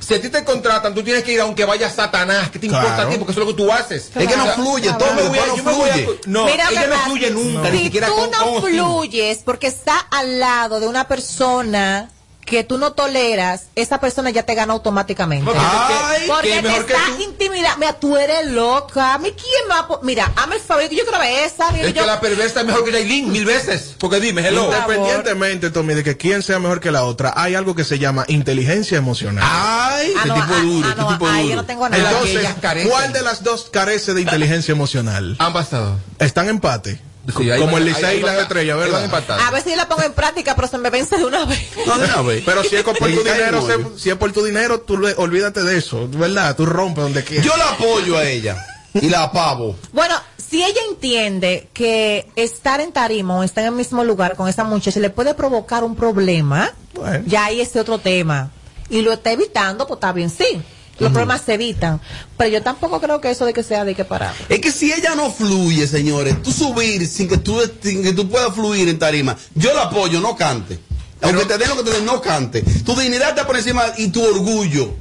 Si 0.00 0.14
a 0.14 0.20
ti 0.20 0.28
te 0.28 0.44
contratan, 0.44 0.94
tú 0.94 1.02
tienes 1.02 1.22
que 1.24 1.32
ir 1.32 1.40
aunque 1.40 1.64
vaya 1.64 1.90
Satanás. 1.90 2.50
¿Qué 2.50 2.58
te 2.58 2.66
importa 2.66 2.94
Claro. 2.94 3.08
a 3.08 3.12
ti? 3.12 3.18
Porque 3.18 3.32
eso 3.32 3.40
es 3.40 3.46
lo 3.46 3.52
que 3.56 3.62
tú 3.62 3.72
haces. 3.72 4.10
Es 4.14 4.26
que 4.28 4.36
no 4.36 4.46
fluye, 4.54 4.86
yo 4.86 4.96
todo, 4.96 5.12
me 5.14 5.22
voy 5.22 5.38
a- 5.38 5.46
yo 5.46 5.56
no 5.58 5.62
me 5.64 5.72
voy 5.72 5.90
a- 5.90 5.92
fluye. 5.94 6.20
No, 6.26 6.44
Mira, 6.46 6.68
ella 6.70 6.86
no 6.88 6.98
fluye 7.04 7.30
nunca, 7.30 7.70
ni 7.70 7.78
Si 7.78 7.84
siquiera 7.84 8.06
tú 8.08 8.14
con, 8.16 8.30
no 8.30 8.38
con- 8.54 8.62
fluyes 8.64 9.38
porque 9.44 9.66
está 9.68 9.98
al 9.98 10.38
lado 10.38 10.80
de 10.80 10.88
una 10.88 11.06
persona 11.08 12.10
que 12.50 12.64
tú 12.64 12.76
no 12.78 12.92
toleras, 12.92 13.66
esa 13.76 14.00
persona 14.00 14.28
ya 14.30 14.42
te 14.42 14.54
gana 14.56 14.72
automáticamente. 14.74 15.50
Que- 15.50 15.56
que- 15.56 16.26
porque 16.26 16.48
que 16.50 16.56
te 16.56 16.62
mejor 16.62 16.84
que 16.86 16.92
está 16.94 17.22
intimidando. 17.22 17.78
Mira, 17.78 17.92
tú 17.94 18.16
eres 18.16 18.46
loca. 18.48 19.14
¿A 19.14 19.18
mí 19.18 19.30
quién 19.32 19.68
me 19.68 19.74
va 19.74 19.80
a 19.80 20.00
Mira, 20.02 20.32
hazme 20.36 20.56
el 20.56 20.60
favor, 20.60 20.82
yo 20.82 20.88
quiero 20.88 21.12
ver 21.18 21.44
esa. 21.46 21.70
mira, 21.70 21.86
Es 21.88 21.94
que 21.94 22.02
la 22.02 22.20
perversa 22.20 22.60
es 22.60 22.66
mejor 22.66 22.84
que 22.84 22.92
Jailin 22.92 23.30
mil 23.30 23.44
veces. 23.44 23.94
Porque 23.98 24.18
dime, 24.20 24.46
hello. 24.46 24.64
Independientemente, 24.66 25.70
Tommy, 25.70 25.94
de 25.94 26.02
que 26.04 26.16
quién 26.16 26.42
sea 26.42 26.58
mejor 26.58 26.80
que 26.80 26.90
la 26.90 27.04
otra, 27.04 27.32
hay 27.36 27.54
algo 27.54 27.74
que 27.74 27.84
se 27.84 27.98
llama 27.98 28.24
inteligencia 28.28 28.98
emocional. 28.98 29.44
Ay, 29.46 30.12
Ah, 30.16 30.22
este 30.24 30.28
no, 30.28 30.34
tipo 30.34 30.46
ah, 30.54 30.60
duro, 30.60 30.86
ah, 30.86 30.90
este 30.90 31.02
no, 31.02 31.08
tipo 31.08 31.26
ah, 31.28 31.42
yo 31.42 31.56
no 31.56 31.64
tengo 31.66 31.88
nada. 31.88 32.10
Entonces. 32.10 32.86
¿cuál 32.88 33.12
de 33.12 33.22
las 33.22 33.42
dos 33.44 33.68
carece 33.70 34.12
de 34.14 34.22
inteligencia 34.22 34.72
emocional? 34.72 35.36
Ambas 35.38 35.64
estado. 35.66 35.98
Están 36.18 36.46
en 36.46 36.50
empate. 36.56 37.00
Sí, 37.32 37.50
ahí 37.50 37.60
como 37.60 37.78
el 37.78 37.84
Licey 37.84 38.18
y 38.18 38.22
van- 38.22 38.36
la 38.36 38.42
estrella, 38.42 38.74
ahí 38.74 38.90
van 38.90 39.10
¿verdad? 39.10 39.38
A 39.40 39.50
ver 39.50 39.62
si 39.62 39.74
la 39.76 39.88
pongo 39.88 40.02
en 40.02 40.12
práctica, 40.12 40.54
pero 40.56 40.68
se 40.68 40.78
me 40.78 40.90
vence 40.90 41.16
de 41.16 41.24
una 41.24 41.44
vez. 41.44 41.60
No, 41.86 41.98
de 41.98 42.04
una 42.04 42.22
vez. 42.22 42.42
Pero 42.46 42.62
si 42.64 42.76
es 42.76 42.82
por 42.82 42.96
tu 42.98 43.06
dinero, 43.06 43.66
si 43.96 44.10
es 44.10 44.16
por 44.16 44.32
tu 44.32 44.44
dinero, 44.44 44.80
tú 44.80 44.98
le- 44.98 45.14
olvídate 45.14 45.62
de 45.62 45.76
eso, 45.78 46.08
¿verdad? 46.08 46.56
Tú 46.56 46.66
rompes 46.66 47.02
donde 47.04 47.24
quieras. 47.24 47.46
Yo 47.46 47.56
la 47.56 47.70
apoyo 47.70 48.16
a 48.16 48.24
ella 48.24 48.64
y 48.94 49.08
la 49.08 49.24
apavo. 49.24 49.76
Bueno, 49.92 50.14
si 50.36 50.62
ella 50.64 50.80
entiende 50.88 51.68
que 51.72 52.28
estar 52.36 52.80
en 52.80 52.92
tarima 52.92 53.36
o 53.36 53.42
estar 53.44 53.62
en 53.64 53.68
el 53.68 53.74
mismo 53.76 54.02
lugar 54.04 54.34
con 54.36 54.48
esa 54.48 54.64
muchacha 54.64 54.98
le 55.00 55.10
puede 55.10 55.34
provocar 55.34 55.84
un 55.84 55.94
problema, 55.96 56.72
Bueno. 56.94 57.22
ya 57.26 57.44
ahí 57.46 57.60
es 57.60 57.74
otro 57.76 57.98
tema. 57.98 58.50
Y 58.88 59.02
lo 59.02 59.12
está 59.12 59.30
evitando, 59.30 59.86
pues 59.86 59.98
está 59.98 60.12
bien, 60.12 60.28
sí. 60.30 60.60
Los 61.00 61.12
problemas 61.12 61.42
se 61.44 61.54
evitan. 61.54 62.00
Pero 62.36 62.50
yo 62.50 62.62
tampoco 62.62 63.00
creo 63.00 63.20
que 63.20 63.30
eso 63.30 63.46
de 63.46 63.52
que 63.52 63.62
sea 63.62 63.84
de 63.84 63.94
que 63.94 64.04
parar. 64.04 64.34
Es 64.48 64.60
que 64.60 64.70
si 64.70 64.92
ella 64.92 65.14
no 65.14 65.30
fluye, 65.30 65.86
señores, 65.86 66.42
tú 66.42 66.52
subir 66.52 67.06
sin 67.08 67.28
que 67.28 67.38
tú, 67.38 67.60
sin 67.82 68.02
que 68.02 68.12
tú 68.12 68.28
puedas 68.28 68.54
fluir 68.54 68.88
en 68.88 68.98
tarima, 68.98 69.36
yo 69.54 69.72
la 69.74 69.84
apoyo, 69.84 70.20
no 70.20 70.36
cante. 70.36 70.78
Aunque 71.22 71.44
te 71.44 71.58
den 71.58 71.68
lo 71.68 71.76
que 71.76 71.90
te 71.90 71.96
den, 71.96 72.04
no 72.04 72.20
cante. 72.20 72.62
Tu 72.62 72.94
dignidad 72.94 73.30
está 73.30 73.46
por 73.46 73.56
encima 73.56 73.84
y 73.98 74.08
tu 74.08 74.22
orgullo. 74.24 74.94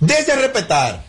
Dese 0.00 0.34
respetar. 0.36 1.04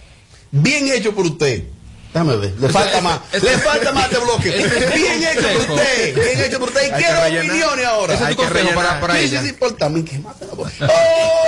Bien 0.52 0.88
hecho 0.88 1.13
por 1.13 1.26
usted. 1.26 1.75
Déjame 2.15 2.38
ver, 2.38 2.54
le 2.62 2.69
falta 2.69 3.01
más. 3.01 3.19
le 3.43 3.58
falta 3.58 3.91
más 3.91 4.10
de 4.10 4.17
bloque. 4.19 4.49
Bien 4.95 5.21
hecho 5.21 5.41
por 5.41 5.71
usted. 5.75 6.15
Bien 6.15 6.43
hecho 6.45 6.60
por 6.60 6.69
usted. 6.69 6.88
Y 6.88 6.91
quiero 6.91 7.19
opiniones 7.19 7.86
ahora. 7.86 8.13
Ese 8.13 8.23
es 8.23 8.30
tu 8.30 8.36
consejo 8.38 8.69
para, 8.73 9.01
para 9.01 9.15
sí, 9.15 9.19
ella. 9.25 9.41
sí, 9.41 9.47
sí, 9.47 9.54
por 9.54 9.73
también 9.73 10.06
que 10.06 10.19
mate 10.19 10.45
la 10.45 10.54
voz. 10.54 10.71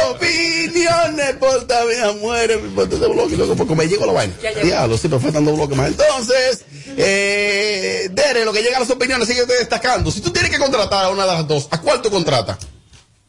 Opiniones 0.10 1.36
por 1.40 1.66
también 1.68 2.20
muere 2.20 2.56
este 2.56 3.08
bloque, 3.08 3.38
loco, 3.38 3.56
porque 3.56 3.76
me 3.76 3.88
llego 3.88 4.08
la 4.08 4.12
vaina. 4.12 4.34
Diablo, 4.62 4.98
sí, 4.98 5.08
pero 5.08 5.22
faltan 5.22 5.46
dos 5.46 5.56
bloques 5.56 5.78
más. 5.78 5.88
Entonces, 5.88 6.66
eh, 6.98 8.10
Dere, 8.12 8.44
lo 8.44 8.52
que 8.52 8.62
llega 8.62 8.76
a 8.76 8.82
las 8.82 8.90
opiniones 8.90 9.26
sigue 9.26 9.46
destacando. 9.46 10.12
Si 10.12 10.20
tú 10.20 10.32
tienes 10.32 10.52
que 10.52 10.60
contratar 10.60 11.06
a 11.06 11.10
una 11.10 11.26
de 11.26 11.32
las 11.32 11.48
dos, 11.48 11.70
¿a 11.72 11.80
cuál 11.80 12.02
tú 12.02 12.10
contratas? 12.10 12.58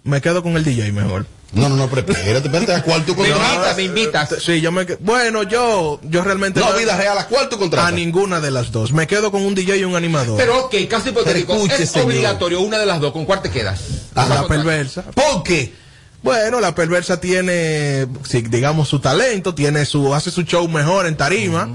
Me 0.02 0.20
quedo 0.20 0.42
con 0.42 0.56
el 0.56 0.64
DJ 0.64 0.90
mejor. 0.90 1.24
No, 1.52 1.68
no, 1.68 1.76
no, 1.76 1.88
pero 1.88 2.02
espérate, 2.12 2.46
espérate, 2.48 2.74
¿a 2.74 2.82
cuál 2.82 3.06
tú 3.06 3.14
Me 3.14 3.22
invitas, 3.28 3.40
contratas? 3.48 3.76
me 3.76 3.82
invitas. 3.84 4.28
Sí, 4.42 4.60
yo 4.60 4.70
me 4.70 4.84
Bueno, 5.00 5.44
yo, 5.44 5.98
yo 6.02 6.22
realmente. 6.22 6.60
No, 6.60 6.72
vida 6.74 6.94
real, 6.96 7.16
¿a 7.16 7.26
cuál 7.26 7.48
tú 7.48 7.56
A 7.56 7.58
contratas? 7.60 7.92
ninguna 7.94 8.40
de 8.40 8.50
las 8.50 8.70
dos. 8.70 8.92
Me 8.92 9.06
quedo 9.06 9.32
con 9.32 9.42
un 9.42 9.54
DJ 9.54 9.78
y 9.78 9.84
un 9.84 9.96
animador. 9.96 10.36
Pero 10.36 10.66
ok, 10.66 10.74
caso 10.90 11.08
hipotético. 11.08 11.54
Escuche, 11.54 11.82
es 11.84 11.90
señor. 11.90 12.06
obligatorio 12.08 12.60
una 12.60 12.78
de 12.78 12.84
las 12.86 13.00
dos. 13.00 13.12
¿Con 13.12 13.24
cuál 13.24 13.40
te 13.40 13.50
quedas? 13.50 13.80
a 14.14 14.26
la 14.28 14.46
perversa. 14.46 15.02
¿Por 15.02 15.42
qué? 15.42 15.72
Bueno, 16.20 16.58
la 16.60 16.74
perversa 16.74 17.20
tiene, 17.20 18.08
si, 18.28 18.42
digamos, 18.42 18.88
su 18.88 18.98
talento, 18.98 19.54
tiene 19.54 19.86
su, 19.86 20.12
hace 20.14 20.32
su 20.32 20.42
show 20.42 20.66
mejor 20.68 21.06
en 21.06 21.16
tarima. 21.16 21.68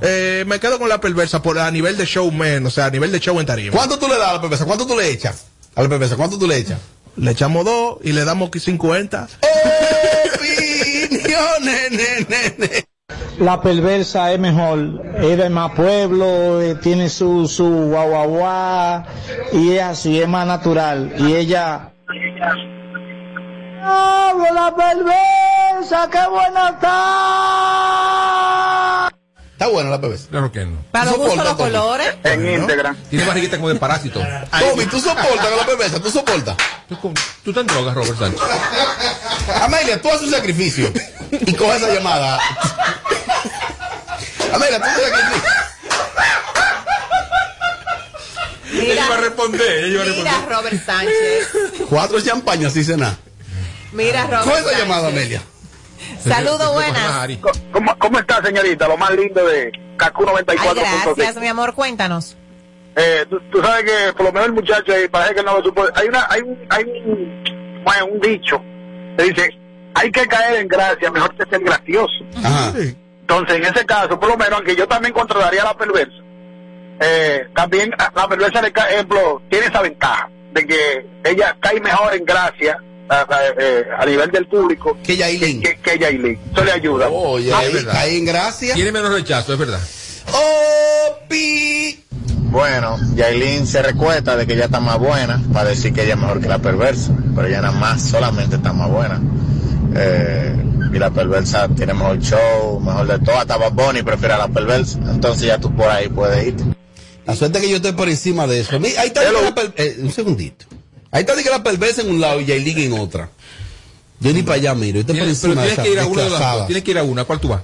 Eh, 0.00 0.42
me 0.46 0.58
quedo 0.58 0.78
con 0.78 0.88
la 0.88 1.00
perversa 1.00 1.42
por 1.42 1.58
a 1.58 1.70
nivel 1.70 1.98
de 1.98 2.06
showman, 2.06 2.64
o 2.64 2.70
sea, 2.70 2.86
a 2.86 2.90
nivel 2.90 3.12
de 3.12 3.20
show 3.20 3.38
en 3.38 3.44
tarima. 3.46 3.76
¿Cuánto 3.76 3.98
tú 3.98 4.08
le 4.08 4.16
das 4.16 4.30
a 4.30 4.32
la 4.34 4.40
perversa? 4.40 4.64
¿Cuánto 4.64 4.86
tú 4.86 4.96
le 4.96 5.10
echas? 5.10 5.44
A 5.76 5.82
la 5.82 5.88
perversa, 5.90 6.16
¿cuánto 6.16 6.38
tú 6.38 6.48
le 6.48 6.56
echas? 6.56 6.78
Le 7.16 7.30
echamos 7.32 7.64
dos 7.64 7.98
y 8.02 8.12
le 8.12 8.24
damos 8.24 8.50
50. 8.50 9.28
Opiniones, 10.34 11.90
ne, 11.90 12.26
ne, 12.28 12.54
ne. 12.58 12.84
La 13.38 13.60
perversa 13.60 14.32
es 14.32 14.38
mejor, 14.38 15.02
es 15.16 15.38
de 15.38 15.48
más 15.48 15.72
pueblo, 15.72 16.60
eh, 16.60 16.74
tiene 16.74 17.08
su, 17.08 17.48
su 17.48 17.64
guau 17.64 18.10
guau 18.10 18.28
guau, 18.28 19.02
y 19.52 19.72
es 19.72 19.82
así, 19.82 20.20
es 20.20 20.28
más 20.28 20.46
natural. 20.46 21.14
Y 21.18 21.34
ella... 21.34 21.90
¡Hablo 23.82 24.44
la 24.52 24.74
perversa! 24.76 26.06
¡Qué 26.10 26.28
buena 26.30 26.68
está! 26.68 28.20
Está 29.60 29.68
buena 29.70 29.90
la 29.90 30.00
perversa. 30.00 30.28
Claro 30.30 30.50
que 30.50 30.64
no. 30.64 30.82
Para 30.90 31.04
los 31.04 31.16
¿Tú 31.16 31.20
gustos 31.20 31.44
los 31.44 31.54
colores. 31.54 32.14
En 32.24 32.48
íntegra. 32.48 32.96
Tiene 33.10 33.26
barriguita 33.26 33.58
como 33.58 33.68
de 33.68 33.74
parásito. 33.74 34.18
Tommy, 34.58 34.86
¿tú 34.86 34.98
soportas 34.98 35.54
la 35.54 35.66
perversa? 35.66 36.00
¿Tú 36.00 36.10
soportas? 36.10 36.56
Tú, 36.88 36.96
tú 37.44 37.52
te 37.52 37.62
drogas, 37.64 37.94
Robert 37.94 38.18
Sánchez. 38.18 38.40
Amelia, 39.60 40.00
tú 40.00 40.08
haces 40.08 40.22
un 40.22 40.30
sacrificio 40.30 40.90
y 41.30 41.52
coges 41.52 41.82
esa 41.82 41.92
llamada. 41.92 42.38
Amelia, 44.54 44.78
tú 44.78 44.86
haces 44.86 45.04
un 45.04 45.10
sacrificio. 45.10 45.50
Ella 48.72 48.94
iba 48.94 49.04
a 49.04 49.08
Mira, 49.08 49.16
responder, 49.20 49.60
ella 49.84 49.86
iba 49.88 50.02
a 50.02 50.06
responder. 50.06 50.32
mira 50.32 50.56
Robert 50.56 50.86
Sánchez. 50.86 51.48
Cuatro 51.90 52.18
champañas 52.22 52.72
sin 52.72 52.86
cenar. 52.86 53.14
Mira 53.92 54.24
Robert 54.24 54.44
Coge 54.44 54.60
esa 54.60 54.78
llamada, 54.78 55.08
Amelia. 55.08 55.42
Saludos, 56.28 56.72
buenas. 56.74 57.28
¿Cómo, 57.72 57.96
¿Cómo 57.98 58.18
está, 58.18 58.42
señorita? 58.42 58.88
Lo 58.88 58.96
más 58.96 59.10
lindo 59.12 59.44
de 59.46 59.72
Kaku 59.96 60.26
Ay, 60.28 60.44
94.6. 60.44 61.14
gracias, 61.16 61.36
mi 61.36 61.48
amor, 61.48 61.74
cuéntanos. 61.74 62.36
Eh, 62.96 63.24
tú, 63.30 63.40
tú 63.50 63.62
sabes 63.62 63.84
que 63.84 64.12
por 64.12 64.26
lo 64.26 64.32
menos 64.32 64.48
el 64.48 64.52
muchacho 64.52 64.92
ahí, 64.92 65.08
parece 65.08 65.36
que 65.36 65.42
no 65.42 65.58
lo 65.58 65.64
supo. 65.64 65.84
Hay, 65.94 66.08
una, 66.08 66.26
hay, 66.28 66.42
un, 66.42 66.58
hay 66.68 66.84
un, 66.84 67.82
bueno, 67.84 68.06
un 68.06 68.20
dicho 68.20 68.60
que 69.16 69.24
dice, 69.24 69.50
hay 69.94 70.10
que 70.10 70.26
caer 70.26 70.60
en 70.60 70.68
gracia, 70.68 71.10
mejor 71.10 71.34
que 71.34 71.48
ser 71.48 71.60
gracioso. 71.60 72.24
Ajá. 72.36 72.72
Entonces, 73.20 73.56
en 73.56 73.64
ese 73.64 73.86
caso, 73.86 74.18
por 74.18 74.28
lo 74.28 74.36
menos, 74.36 74.54
aunque 74.54 74.76
yo 74.76 74.86
también 74.88 75.14
controlaría 75.14 75.62
a 75.62 75.66
la 75.66 75.76
perversa, 75.76 76.16
eh, 77.00 77.48
también 77.54 77.94
a 77.98 78.12
la 78.14 78.28
perversa, 78.28 78.60
por 78.60 78.68
ejemplo, 78.68 79.42
tiene 79.48 79.66
esa 79.66 79.80
ventaja 79.80 80.28
de 80.52 80.66
que 80.66 81.06
ella 81.24 81.56
cae 81.60 81.80
mejor 81.80 82.14
en 82.14 82.24
gracia 82.24 82.82
a, 83.10 83.20
a- 83.22 83.46
eh, 83.58 83.84
a 83.98 84.06
nivel 84.06 84.30
del 84.30 84.46
público 84.46 84.96
Que 85.02 85.16
Yailin. 85.16 85.60
que, 85.62 85.76
que 85.80 85.98
Yailin. 85.98 86.38
Eso 86.54 86.64
le 86.64 86.72
ayuda. 86.72 87.08
Oye, 87.10 87.52
Ah, 87.52 87.58
ahí 87.58 87.66
es 87.68 87.72
verdad. 87.74 87.92
cae 87.92 88.16
en 88.16 88.24
gracia. 88.24 88.74
Tiene 88.74 88.92
menos 88.92 89.12
rechazo, 89.12 89.52
es 89.52 89.58
verdad. 89.58 89.80
Opi. 91.08 92.04
Bueno, 92.50 92.98
Yailin 93.14 93.66
se 93.66 93.82
recuesta 93.82 94.36
de 94.36 94.46
que 94.46 94.54
ella 94.54 94.64
está 94.64 94.80
más 94.80 94.98
buena 94.98 95.40
para 95.52 95.70
decir 95.70 95.92
que 95.92 96.02
ella 96.02 96.14
es 96.14 96.20
mejor 96.20 96.40
que 96.40 96.48
la 96.48 96.58
perversa, 96.58 97.12
pero 97.34 97.46
ella 97.46 97.60
nada 97.60 97.72
más 97.78 98.02
solamente 98.02 98.56
está 98.56 98.72
más 98.72 98.90
buena. 98.90 99.20
Eh, 99.94 100.56
y 100.92 100.98
la 100.98 101.10
perversa 101.10 101.68
tiene 101.68 101.94
mejor 101.94 102.18
show, 102.18 102.80
mejor 102.80 103.06
de 103.06 103.18
todo, 103.24 103.38
hasta 103.38 103.56
Bad 103.56 103.72
Bunny 103.72 104.02
prefiere 104.02 104.34
a 104.34 104.38
la 104.38 104.48
perversa, 104.48 104.98
entonces 105.08 105.46
ya 105.46 105.58
tú 105.58 105.74
por 105.74 105.88
ahí 105.88 106.08
puedes 106.08 106.48
irte. 106.48 106.64
La 107.26 107.36
suerte 107.36 107.60
que 107.60 107.68
yo 107.70 107.76
estoy 107.76 107.92
por 107.92 108.08
encima 108.08 108.46
de 108.48 108.60
eso. 108.60 108.78
Mi- 108.80 108.88
Ahí 108.96 109.08
está 109.08 109.20
de 109.20 109.26
que 109.32 109.42
la 109.42 109.54
per- 109.54 109.72
eh, 109.76 109.96
un 110.02 110.10
segundito. 110.10 110.64
Ahí 111.12 111.20
está 111.26 111.34
la 111.50 111.62
perversa 111.62 112.02
en 112.02 112.10
un 112.10 112.20
lado 112.20 112.40
y 112.40 112.46
Yailin 112.46 112.78
en 112.78 113.00
otra. 113.00 113.30
Yo 114.20 114.32
ni 114.32 114.42
para 114.42 114.56
allá 114.56 114.74
miro. 114.74 115.00
Yo 115.00 115.06
pero 115.06 115.24
tienes 115.24 115.40
que 115.78 115.90
ir 115.90 115.98
a 115.98 116.06
una 116.06 116.22
de 116.22 116.30
las 116.30 116.40
dos. 116.40 116.66
Tienes 116.66 116.84
que 116.84 116.90
ir 116.90 116.98
a 116.98 117.02
una. 117.02 117.24
¿Cuál 117.24 117.40
tú 117.40 117.48
vas? 117.48 117.62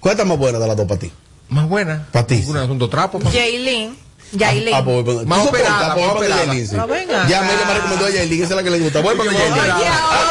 ¿Cuál 0.00 0.12
está 0.12 0.24
más 0.24 0.38
buena 0.38 0.58
de 0.58 0.66
las 0.66 0.76
dos 0.76 0.86
para 0.86 0.98
ti? 1.00 1.12
Más 1.48 1.68
buena. 1.68 2.06
Para 2.10 2.26
ti. 2.26 2.42
Una 2.48 2.66
son 2.66 2.78
dos 2.78 2.90
trapos. 2.90 3.22
pa. 3.22 3.30
Jailin. 3.30 3.96
Yailin. 4.32 4.74
Ah, 4.74 4.82
pues, 4.82 5.04
pues, 5.04 5.26
Más 5.26 5.46
operada, 5.46 5.94
pues, 5.94 6.06
más 6.06 6.16
operada. 6.16 6.44
Yailin, 6.46 6.66
sí. 6.66 6.74
No, 6.76 6.86
venga 6.86 7.28
Ya. 7.28 7.40
Amelia 7.40 7.66
me 7.66 7.74
recomendó 7.74 8.06
a 8.06 8.10
Yailin, 8.10 8.42
esa 8.42 8.50
es 8.54 8.56
la 8.56 8.62
que 8.62 8.70
le 8.70 8.80
gusta. 8.80 9.00
Voy 9.00 9.14
para 9.16 9.30
Yailin. 9.30 9.52
Ah, 9.58 10.24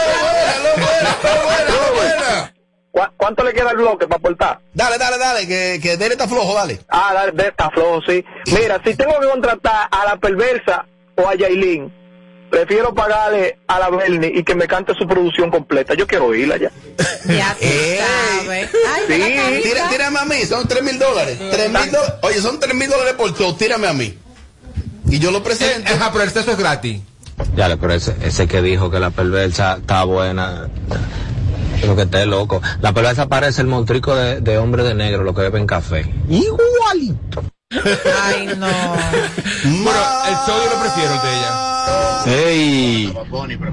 buena, 0.75 1.17
buena, 1.21 1.45
buena, 1.45 1.91
buena. 1.95 2.53
¿Cu- 2.91 3.13
¿Cuánto 3.17 3.43
le 3.43 3.53
queda 3.53 3.69
al 3.69 3.77
bloque 3.77 4.07
para 4.07 4.17
aportar? 4.17 4.59
Dale, 4.73 4.97
dale, 4.97 5.17
dale, 5.19 5.47
que, 5.47 5.79
que 5.81 5.95
Dele 5.97 6.15
está 6.15 6.27
flojo, 6.27 6.53
dale. 6.55 6.79
Ah, 6.89 7.11
dale, 7.13 7.31
de 7.33 7.47
esta 7.49 7.69
flojo, 7.69 8.01
sí. 8.07 8.25
Mira, 8.47 8.81
si 8.83 8.95
tengo 8.95 9.19
que 9.19 9.27
contratar 9.27 9.87
a 9.91 10.05
la 10.05 10.17
perversa 10.17 10.85
o 11.15 11.27
a 11.27 11.35
Yailin, 11.35 11.93
prefiero 12.51 12.93
pagarle 12.93 13.57
a 13.65 13.79
la 13.79 13.89
Bernie 13.89 14.31
y 14.35 14.43
que 14.43 14.53
me 14.53 14.67
cante 14.67 14.93
su 14.93 15.07
producción 15.07 15.49
completa. 15.49 15.95
Yo 15.95 16.05
quiero 16.05 16.25
oírla 16.25 16.57
ya. 16.57 16.69
Ya 17.25 17.55
tú 17.59 17.65
sabes. 17.65 18.69
Ay. 19.09 19.61
Tira, 19.63 19.89
tírame 19.89 20.19
a 20.19 20.25
mí, 20.25 20.45
son 20.45 20.67
3 20.67 20.83
mil 20.83 20.99
dólares. 20.99 21.39
Tres 21.51 21.71
mil 21.71 21.91
dólares. 21.91 22.15
Oye, 22.21 22.41
son 22.41 22.59
3 22.59 22.75
mil 22.75 22.89
dólares 22.89 23.13
por 23.13 23.35
show, 23.35 23.55
tírame 23.55 23.87
a 23.87 23.93
mí. 23.93 24.17
Y 25.07 25.19
yo 25.19 25.31
lo 25.31 25.41
presento. 25.41 25.91
Ajá, 25.91 26.11
pero 26.11 26.23
el 26.25 26.29
sexo 26.29 26.51
es 26.51 26.57
gratis. 26.57 27.01
Ya, 27.55 27.75
pero 27.77 27.93
ese, 27.93 28.15
ese 28.21 28.47
que 28.47 28.61
dijo 28.61 28.91
que 28.91 28.99
la 28.99 29.09
perversa 29.09 29.77
está 29.79 30.03
buena, 30.03 30.69
creo 31.79 31.95
que 31.95 32.03
esté 32.03 32.25
loco. 32.25 32.61
La 32.81 32.93
perversa 32.93 33.27
parece 33.27 33.61
el 33.61 33.67
montrico 33.67 34.13
de, 34.13 34.41
de 34.41 34.57
hombre 34.57 34.83
de 34.83 34.93
negro, 34.93 35.23
lo 35.23 35.33
que 35.33 35.41
beben 35.41 35.65
café. 35.65 36.05
Igualito. 36.29 37.43
Ay, 37.71 38.47
no. 38.57 38.67
Bueno, 38.67 40.01
el 40.27 40.35
show 40.45 40.59
yo 40.63 40.75
lo 40.75 40.81
prefiero, 40.81 41.13
el 41.13 41.21
de 41.21 41.37
ella. 41.37 41.70
Ey, 42.25 43.13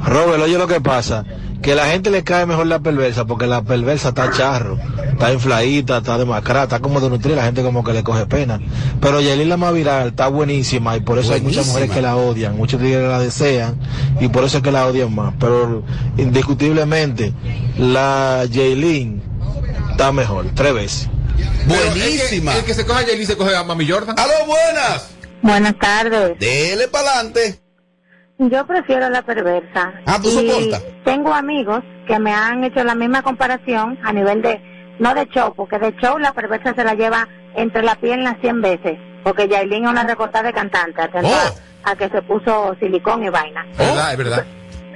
Robert, 0.05 0.43
oye 0.43 0.59
lo 0.59 0.67
que 0.67 0.81
pasa, 0.81 1.25
que 1.63 1.73
a 1.73 1.75
la 1.75 1.87
gente 1.87 2.11
le 2.11 2.25
cae 2.25 2.47
mejor 2.47 2.67
la 2.67 2.79
perversa 2.79 3.25
porque 3.27 3.47
la 3.47 3.63
perversa 3.63 4.11
está 4.11 4.31
charro, 4.31 4.79
está 5.11 5.33
infladita, 5.33 5.99
está 5.99 6.19
demacrada, 6.19 6.65
está 6.65 6.81
como 6.81 7.01
de 7.01 7.11
nutrir, 7.11 7.37
la 7.37 7.45
gente 7.45 7.63
como 7.63 7.85
que 7.85 7.93
le 7.93 8.03
coge 8.03 8.27
pena. 8.27 8.61
Pero 9.01 9.21
Yailin 9.21 9.49
la 9.49 9.57
más 9.57 9.75
viral 9.75 10.09
está 10.09 10.29
buenísima 10.29 10.97
y 10.97 11.01
por 11.01 11.19
eso 11.19 11.33
hay 11.33 11.41
muchas 11.41 11.67
mujeres 11.67 11.91
que 11.91 12.01
la 12.01 12.17
odian, 12.17 12.57
muchos 12.57 12.81
tigres 12.81 13.09
la 13.09 13.19
desean 13.19 13.79
y 14.21 14.29
por 14.29 14.45
eso 14.45 14.59
es 14.59 14.63
que 14.63 14.73
la 14.73 14.87
odian 14.87 15.15
más. 15.15 15.35
Pero 15.39 15.83
indiscutiblemente 16.17 17.35
la 17.77 18.45
Yailin 18.51 19.23
está 19.91 20.13
mejor, 20.13 20.47
tres 20.55 20.75
veces. 20.75 21.11
Buenísima. 21.67 22.53
El 22.53 22.59
que, 22.59 22.61
el 22.61 22.67
que 22.67 22.75
se 22.75 22.87
coge 22.87 23.05
a 23.05 23.07
Yailin 23.07 23.27
se 23.27 23.37
coge 23.37 23.55
a 23.55 23.63
Mami 23.65 23.89
Jordan. 23.89 24.19
¡Aló, 24.19 24.47
buenas! 24.47 25.09
Buenas 25.43 25.79
tardes. 25.79 26.39
Dele 26.39 26.89
para 26.89 27.11
adelante. 27.11 27.67
Yo 28.38 28.64
prefiero 28.66 29.09
la 29.11 29.22
perversa. 29.22 29.92
Ah, 30.07 30.18
¿tú 30.22 30.29
Y 30.29 30.48
soportas? 30.48 30.85
Tengo 31.05 31.35
amigos 31.35 31.83
que 32.07 32.18
me 32.20 32.33
han 32.33 32.62
hecho 32.62 32.85
la 32.85 32.94
misma 32.94 33.22
comparación 33.22 33.98
a 34.05 34.12
nivel 34.12 34.42
de, 34.42 34.61
no 35.01 35.12
de 35.14 35.27
show, 35.27 35.53
porque 35.57 35.79
de 35.79 35.94
show 35.96 36.18
la 36.18 36.33
perversa 36.33 36.72
se 36.74 36.85
la 36.85 36.94
lleva 36.94 37.27
entre 37.57 37.83
la 37.83 37.96
pierna 37.96 38.37
100 38.40 38.61
veces, 38.61 38.98
porque 39.24 39.48
Yailin 39.48 39.85
es 39.87 39.90
una 39.90 40.05
recortada 40.05 40.44
de 40.48 40.53
cantante, 40.53 41.03
atento 41.03 41.29
a, 41.85 41.96
que 41.96 42.09
se 42.11 42.22
puso 42.22 42.77
silicón 42.79 43.24
y 43.24 43.29
vaina. 43.29 43.66
Es 43.72 43.79
verdad, 43.79 44.12
es 44.12 44.18
verdad. 44.18 44.46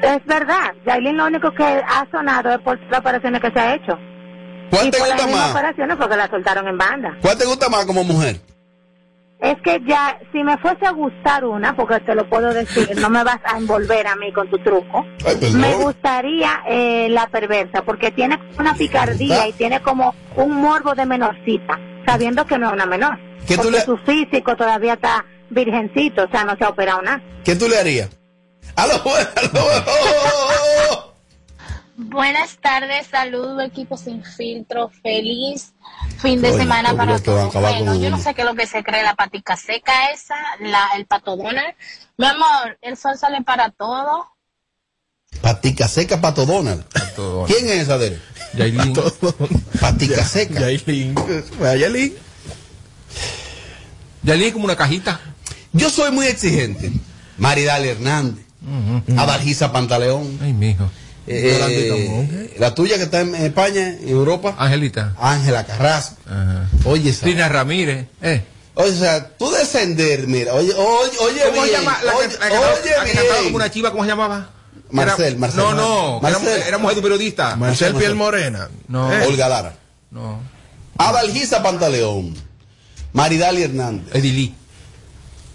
Es 0.02 0.24
verdad, 0.26 0.74
Yailin 0.86 1.16
lo 1.16 1.26
único 1.26 1.52
que 1.52 1.64
ha 1.64 2.06
sonado 2.12 2.50
es 2.52 2.58
por 2.60 2.78
las 2.90 3.00
operaciones 3.00 3.40
que 3.40 3.50
se 3.50 3.58
ha 3.58 3.74
hecho. 3.74 3.98
¿Cuál 4.70 4.86
y 4.86 4.90
te 4.92 4.98
por 4.98 5.08
gusta 5.08 5.26
más? 5.26 5.50
operaciones 5.50 5.96
porque 5.96 6.16
la 6.16 6.28
soltaron 6.30 6.68
en 6.68 6.78
banda. 6.78 7.16
¿Cuál 7.20 7.36
te 7.36 7.44
gusta 7.44 7.68
más 7.68 7.84
como 7.86 8.04
mujer? 8.04 8.36
Es 9.42 9.60
que 9.62 9.80
ya, 9.84 10.18
si 10.32 10.44
me 10.44 10.56
fuese 10.58 10.86
a 10.86 10.92
gustar 10.92 11.44
una, 11.44 11.74
porque 11.74 11.98
te 12.00 12.14
lo 12.14 12.28
puedo 12.28 12.54
decir, 12.54 12.88
no 13.00 13.10
me 13.10 13.24
vas 13.24 13.40
a 13.44 13.58
envolver 13.58 14.06
a 14.06 14.14
mí 14.14 14.32
con 14.32 14.48
tu 14.48 14.56
truco, 14.60 15.04
pues 15.20 15.52
me 15.52 15.74
gustaría 15.74 16.62
eh, 16.68 17.08
la 17.10 17.26
perversa, 17.26 17.82
porque 17.82 18.12
tiene 18.12 18.38
una 18.58 18.72
picardía 18.74 19.48
y 19.48 19.52
tiene 19.52 19.82
como 19.82 20.14
un 20.36 20.54
morbo 20.60 20.94
de 20.94 21.06
menorcita, 21.06 21.76
sabiendo 22.06 22.46
que 22.46 22.56
no 22.56 22.68
es 22.68 22.72
una 22.74 22.86
menor. 22.86 23.18
¿Qué 23.46 23.56
tú 23.56 23.62
porque 23.64 23.78
le- 23.78 23.84
su 23.84 23.96
físico 23.98 24.54
todavía 24.54 24.92
está 24.94 25.24
virgencito, 25.50 26.22
o 26.22 26.28
sea, 26.30 26.44
no 26.44 26.56
se 26.56 26.62
ha 26.64 26.68
operado 26.68 27.02
nada. 27.02 27.20
¿Qué 27.44 27.56
tú 27.56 27.68
le 27.68 27.78
harías? 27.78 28.10
¡Aló, 28.76 28.94
buenas! 29.02 29.28
Buenas 31.96 32.56
tardes, 32.56 33.06
saludos 33.08 33.62
equipo 33.64 33.96
sin 33.96 34.24
filtro, 34.24 34.90
feliz 35.02 35.72
fin 36.18 36.40
de 36.40 36.50
Oye, 36.50 36.58
semana 36.58 36.96
para 36.96 37.18
todos. 37.18 37.52
Bueno, 37.52 37.94
yo 37.96 38.10
no 38.10 38.18
sé 38.18 38.34
qué 38.34 38.42
es 38.42 38.46
lo 38.46 38.54
que 38.54 38.66
se 38.66 38.82
cree 38.82 39.02
la 39.02 39.14
patica 39.14 39.56
seca 39.56 40.10
esa, 40.10 40.36
la, 40.60 40.90
el 40.96 41.06
pato 41.06 41.36
Donald. 41.36 41.74
Mi 42.16 42.26
amor, 42.26 42.78
el 42.80 42.96
sol 42.96 43.18
sale 43.18 43.42
para 43.42 43.70
todo. 43.70 44.28
Patica 45.40 45.88
seca, 45.88 46.20
Pato 46.20 46.46
Donald. 46.46 46.84
¿Quién 47.46 47.66
es 47.68 47.82
esa 47.82 47.98
de 47.98 48.08
él? 48.08 48.22
Yailin. 48.54 48.94
Patica 49.80 50.24
seca. 50.24 50.60
Yailin. 50.60 51.14
Yailin. 51.58 52.14
Yailin 54.22 54.46
es 54.46 54.52
como 54.52 54.66
una 54.66 54.76
cajita. 54.76 55.20
Yo 55.72 55.90
soy 55.90 56.12
muy 56.12 56.26
exigente. 56.26 56.92
Maridal 57.38 57.84
Hernández. 57.84 58.44
Adalgisa 59.16 59.72
Pantaleón. 59.72 60.38
Ay, 60.42 60.52
mijo. 60.52 60.88
Eh, 61.26 62.04
Camón. 62.06 62.50
la 62.58 62.74
tuya 62.74 62.96
que 62.96 63.04
está 63.04 63.20
en 63.20 63.34
España, 63.36 63.88
en 63.88 64.08
Europa. 64.08 64.54
Angelita. 64.58 65.14
Ángela 65.20 65.64
Carrasco. 65.64 66.16
Oye, 66.84 67.10
esa. 67.10 67.24
Tina 67.26 67.48
Ramírez. 67.48 68.06
Eh. 68.20 68.42
O 68.74 68.86
sea, 68.88 69.28
tú 69.36 69.50
descender, 69.50 70.26
mira, 70.26 70.54
oye, 70.54 70.72
oye, 70.72 71.18
oye, 71.20 71.40
¿Cómo 71.50 71.62
se 71.62 71.68
bien, 71.70 71.80
llama? 71.82 71.98
La, 72.04 72.12
que- 72.12 72.18
oye, 72.18 72.36
la 72.38 72.46
oye 72.72 73.14
la 73.14 73.22
bien. 73.22 73.44
como 73.44 73.56
una 73.56 73.70
chiva, 73.70 73.90
¿cómo 73.90 74.02
se 74.02 74.08
llamaba? 74.08 74.50
Marcel, 74.90 75.38
Marcel. 75.38 75.60
No, 75.60 75.74
no, 75.74 76.20
Marcel. 76.20 76.48
Era, 76.48 76.68
era 76.68 76.78
mujer 76.78 76.94
de 76.96 77.00
un 77.00 77.02
periodista. 77.04 77.56
Marcel 77.56 77.94
Piel 77.94 78.14
Morena. 78.14 78.68
No. 78.88 79.12
Eh. 79.12 79.26
Olga 79.26 79.48
Lara. 79.48 79.74
No. 80.10 80.40
Adalgisa 80.98 81.62
Pantaleón. 81.62 82.34
Maridali 83.12 83.62
Hernández. 83.62 84.14
Edilí. 84.14 84.54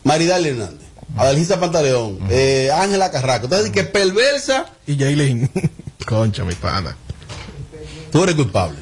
Maridali 0.04 0.50
Hernández. 0.50 0.87
Adalgisa 1.16 1.60
Pantaleón. 1.60 2.20
eh, 2.30 2.70
Ángela 2.74 3.10
Carrasco. 3.12 3.46
Entonces, 3.46 3.72
que 3.72 3.84
perversa. 3.84 4.66
Y 4.86 4.96
Yailin. 4.98 5.50
Concha, 6.06 6.44
mi 6.44 6.54
pana. 6.56 6.96
Tú 8.12 8.24
eres 8.24 8.36
culpable. 8.36 8.78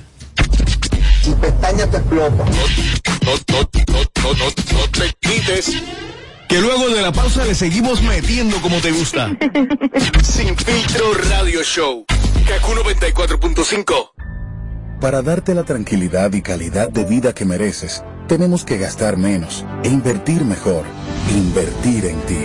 Tu 1.24 1.36
pestaña 1.40 1.88
te 1.90 1.98
explota. 1.98 2.36
No, 2.36 2.46
no, 2.46 3.60
no, 3.88 4.02
no, 4.24 4.34
no, 4.34 4.46
no 4.80 4.92
te 4.92 5.14
quites. 5.20 5.72
Que 6.48 6.62
luego 6.62 6.90
de 6.90 7.02
la 7.02 7.12
pausa 7.12 7.44
le 7.46 7.56
seguimos 7.56 8.02
metiendo 8.04 8.62
como 8.62 8.78
te 8.80 8.92
gusta. 8.92 9.32
Sin 10.24 10.56
filtro 10.56 11.14
radio 11.30 11.64
show. 11.64 12.06
Kaku 12.48 12.72
94.5. 12.74 14.12
Para 15.02 15.22
darte 15.24 15.56
la 15.56 15.64
tranquilidad 15.64 16.32
y 16.34 16.42
calidad 16.42 16.90
de 16.90 17.04
vida 17.04 17.34
que 17.34 17.46
mereces, 17.46 18.04
tenemos 18.28 18.66
que 18.66 18.78
gastar 18.78 19.18
menos 19.18 19.66
e 19.84 19.90
invertir 19.90 20.44
mejor. 20.44 20.84
Invertir 21.30 22.06
en 22.06 22.20
ti. 22.22 22.40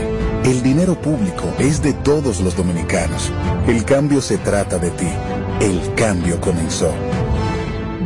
El 0.45 0.62
dinero 0.62 0.95
público 1.01 1.55
es 1.59 1.83
de 1.83 1.93
todos 1.93 2.40
los 2.40 2.57
dominicanos. 2.57 3.31
El 3.66 3.85
cambio 3.85 4.21
se 4.21 4.38
trata 4.38 4.79
de 4.79 4.90
ti. 4.90 5.09
El 5.61 5.95
cambio 5.95 6.40
comenzó. 6.40 6.93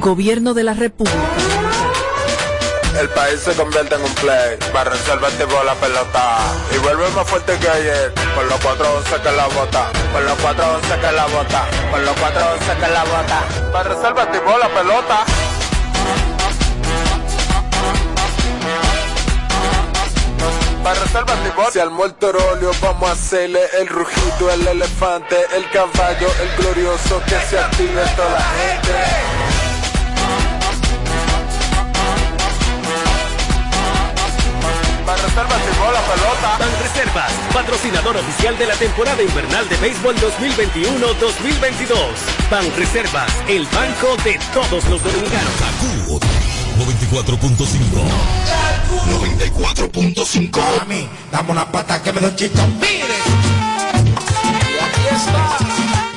Gobierno 0.01 0.55
de 0.55 0.65
la 0.65 0.75
República. 0.75 1.19
El 3.01 3.09
país 3.11 3.41
se 3.41 3.53
convierte 3.55 3.97
en 3.97 4.03
un 4.03 4.15
play. 4.15 4.57
Para 4.73 4.91
reservar 4.91 5.31
tipo 5.33 5.63
la 5.65 5.75
pelota. 5.75 6.39
Y 6.75 6.79
vuelve 6.79 7.09
más 7.11 7.29
fuerte 7.29 7.57
que 7.59 7.69
ayer. 7.69 8.13
Por 8.35 8.45
los 8.45 8.61
411 8.61 9.23
que 9.23 9.33
la 9.33 9.47
bota. 9.49 9.91
Por 10.13 10.23
los 10.23 10.39
411 10.39 11.01
que 11.01 11.13
la 11.13 11.27
bota. 11.27 11.67
Por 11.91 12.01
los 12.01 12.17
411 12.17 12.81
que 12.81 12.93
la 12.93 13.05
bota. 13.05 13.73
Para 13.73 13.89
reservar 13.95 14.33
tipo 14.33 14.59
la 14.59 14.69
pelota. 14.69 15.25
Para 20.85 21.01
reservar 21.01 21.43
tipo. 21.43 21.71
Si 21.73 21.81
al 21.81 21.91
muerto 21.91 22.29
óleo 22.29 22.71
vamos 22.83 23.09
a 23.09 23.13
hacerle 23.13 23.61
el 23.81 23.89
rugido, 23.89 24.51
el 24.53 24.69
elefante, 24.69 25.35
el 25.57 25.67
caballo, 25.71 26.29
el 26.43 26.63
glorioso 26.63 27.23
que 27.25 27.41
se 27.49 27.59
active 27.59 28.03
toda 28.15 28.31
la 28.31 28.41
gente. 28.41 28.93
Para 35.07 35.23
reservas 35.23 35.61
y 35.63 35.93
la 35.93 36.03
pelota. 36.03 36.59
Ban 36.59 36.69
Reservas, 36.83 37.33
patrocinador 37.55 38.17
oficial 38.19 38.59
de 38.59 38.67
la 38.67 38.75
temporada 38.75 39.23
invernal 39.23 39.67
de 39.71 39.77
béisbol 39.79 40.17
2021-2022. 40.17 41.97
Ban 42.51 42.77
Reservas, 42.77 43.33
el 43.49 43.67
banco 43.69 44.19
de 44.23 44.39
todos 44.53 44.85
los 44.91 45.03
dominicanos. 45.03 46.24
94.5. 46.77 48.05
94.5. 49.07 50.61
Mami, 50.79 51.09
dame 51.31 51.51
una 51.53 51.71
pata 51.71 52.03
que 52.03 52.13
me 52.13 52.21
doy 52.21 52.35
chito. 52.35 52.67
Mire. 52.81 53.15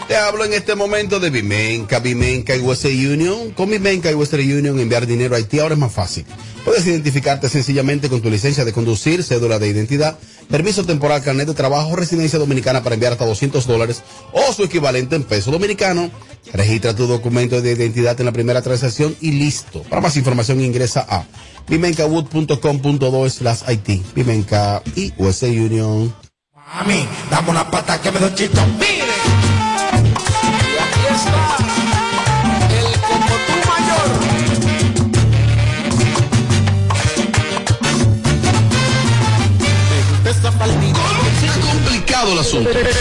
Te 0.08 0.16
hablo 0.16 0.46
en 0.46 0.54
este 0.54 0.74
momento 0.74 1.20
de 1.20 1.30
Vimenca, 1.30 2.00
Vimenca 2.00 2.56
y 2.56 2.62
Western 2.62 2.96
Union. 2.96 3.52
Con 3.52 3.70
Vimenca 3.70 4.10
y 4.10 4.14
Western 4.14 4.42
Union 4.42 4.80
enviar 4.80 5.06
dinero 5.06 5.36
a 5.36 5.38
Haití 5.38 5.60
ahora 5.60 5.74
es 5.74 5.80
más 5.80 5.92
fácil. 5.92 6.26
Puedes 6.64 6.88
identificarte 6.88 7.50
sencillamente 7.50 8.08
con 8.08 8.22
tu 8.22 8.30
licencia 8.30 8.64
de 8.64 8.72
conducir, 8.72 9.22
cédula 9.22 9.60
de 9.60 9.68
identidad, 9.68 10.18
permiso 10.50 10.86
temporal, 10.86 11.22
carnet 11.24 11.48
de 11.48 11.54
trabajo, 11.54 11.98
residencia 11.98 12.40
dominicana 12.40 12.84
para 12.84 12.94
enviar 12.94 13.12
hasta 13.12 13.26
200 13.26 13.68
dólares 13.68 14.02
o 14.32 14.54
su 14.54 14.64
equivalente 14.64 15.18
en 15.18 15.24
peso 15.24 15.52
dominicano. 15.52 16.10
Registra 16.54 16.96
tu 16.96 17.06
documento 17.06 17.62
de 17.62 17.74
identidad 17.74 18.18
en 18.18 18.28
la 18.28 18.32
primera 18.32 18.62
transacción 18.62 19.14
y 19.20 19.32
listo. 19.32 19.84
Para 19.84 20.02
más 20.02 20.16
información 20.16 20.62
ingresa 20.62 21.06
a 21.10 21.26
vimencawood.com.do 21.68 23.30
slash 23.30 23.64
Haití. 23.66 24.02
Vimenca 24.16 24.82
y 24.96 25.12
Western 25.18 25.52
Union. 25.52 26.16
Mami, 26.54 27.06
dame 27.30 27.50
una 27.50 27.70
pata 27.70 28.00
que 28.02 28.10
me 28.10 28.20
doy 28.22 28.34
chito. 28.36 28.66
Mire. 28.80 29.47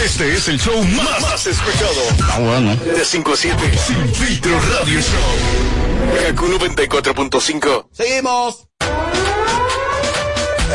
Este 0.03 0.33
es 0.33 0.47
el 0.47 0.59
show 0.59 0.83
más, 0.83 1.21
más 1.21 1.45
escuchado. 1.45 2.01
Ah, 2.31 2.39
bueno. 2.39 2.75
De 2.75 3.05
5 3.05 3.33
a 3.33 3.37
7. 3.37 3.77
Sin 3.77 4.15
filtro 4.15 4.51
radio 4.59 4.99
show. 4.99 6.27
Kaku 6.27 6.47
94.5. 6.47 7.87
Seguimos. 7.91 8.67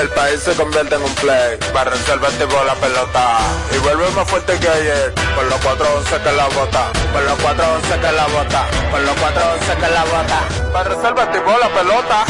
El 0.01 0.09
país 0.11 0.41
se 0.41 0.53
convierte 0.55 0.95
en 0.95 1.03
un 1.03 1.15
play. 1.17 1.59
Para 1.73 1.91
reservarte 1.91 2.47
por 2.47 2.65
la 2.65 2.75
pelota. 2.75 3.39
Y 3.75 3.79
vuelve 3.79 4.11
más 4.11 4.29
fuerte 4.29 4.59
que 4.59 4.69
ayer. 4.69 5.15
Por 5.35 5.45
los 5.45 5.61
411 5.61 6.23
que 6.23 6.33
la 6.33 6.47
bota. 6.49 6.93
Por 7.13 7.23
los 7.23 7.39
411 7.39 8.01
que 8.01 8.13
la 8.13 8.27
bota. 8.27 8.67
Por 8.91 9.01
los 9.01 9.17
411 9.17 9.75
que 9.75 9.91
la 9.93 10.05
bota. 10.05 10.73
Para 10.73 10.89
reservarte 10.89 11.41
por 11.41 11.61
la 11.61 11.69
pelota. 11.69 12.25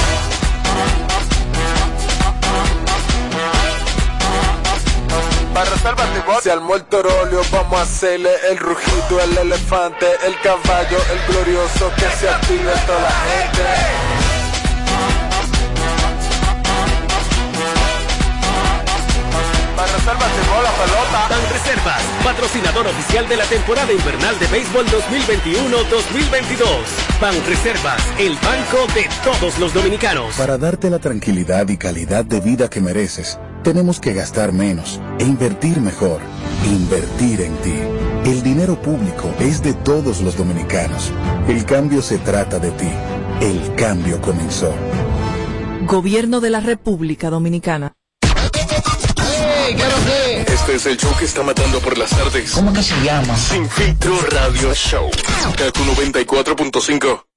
Se 6.43 6.51
armó 6.51 6.75
el 6.75 6.85
torolio, 6.85 7.43
vamos 7.53 7.79
a 7.79 7.83
hacerle 7.83 8.31
el 8.51 8.59
rugido, 8.59 9.21
el 9.21 9.37
elefante, 9.39 10.07
el 10.25 10.41
caballo, 10.41 10.99
el 11.13 11.33
glorioso 11.33 11.93
que 11.95 12.11
se 12.19 12.29
active 12.29 12.73
toda 12.87 13.01
la 13.01 13.11
gente. 13.11 14.32
Reservas 20.03 20.33
la 20.65 20.73
pelota. 20.85 21.29
Ban 21.31 21.53
Reservas, 21.53 22.03
patrocinador 22.25 22.89
oficial 22.89 23.29
de 23.29 23.37
la 23.37 23.45
temporada 23.45 23.93
invernal 23.93 24.37
de 24.41 24.49
béisbol 24.49 24.85
2021-2022. 24.87 27.21
Ban 27.21 27.35
Reservas, 27.47 28.03
el 28.19 28.35
banco 28.35 28.89
de 28.95 29.09
todos 29.23 29.61
los 29.61 29.73
dominicanos. 29.73 30.35
Para 30.37 30.59
darte 30.59 30.91
la 30.91 30.99
tranquilidad 30.99 31.69
y 31.69 31.77
calidad 31.77 32.25
de 32.25 32.41
vida 32.41 32.69
que 32.69 32.81
mereces, 32.81 33.39
tenemos 33.63 34.01
que 34.01 34.13
gastar 34.13 34.53
menos 34.53 35.01
e 35.21 35.25
invertir 35.25 35.81
mejor. 35.81 36.19
Invertir 36.67 37.41
en 37.41 37.55
ti. 37.59 37.79
El 38.25 38.43
dinero 38.43 38.83
público 38.83 39.33
es 39.39 39.63
de 39.63 39.73
todos 39.73 40.21
los 40.21 40.37
dominicanos. 40.37 41.13
El 41.47 41.65
cambio 41.65 42.03
se 42.03 42.19
trata 42.19 42.59
de 42.59 42.73
ti. 42.73 42.91
El 43.41 43.77
cambio 43.77 44.21
comenzó. 44.21 44.75
Gobierno 45.87 46.41
de 46.41 46.51
la 46.51 46.59
República 46.59 47.31
Dominicana. 47.31 47.93
Este 49.69 50.75
es 50.75 50.87
el 50.87 50.97
show 50.97 51.15
que 51.17 51.25
está 51.25 51.43
matando 51.43 51.79
por 51.81 51.97
las 51.97 52.11
tardes. 52.11 52.53
¿Cómo 52.53 52.73
que 52.73 52.83
se 52.83 52.95
llama? 53.03 53.37
Sin 53.37 53.69
filtro 53.69 54.19
radio 54.31 54.75
show. 54.75 55.11
Kaku 55.57 55.81
94.5. 55.85 57.32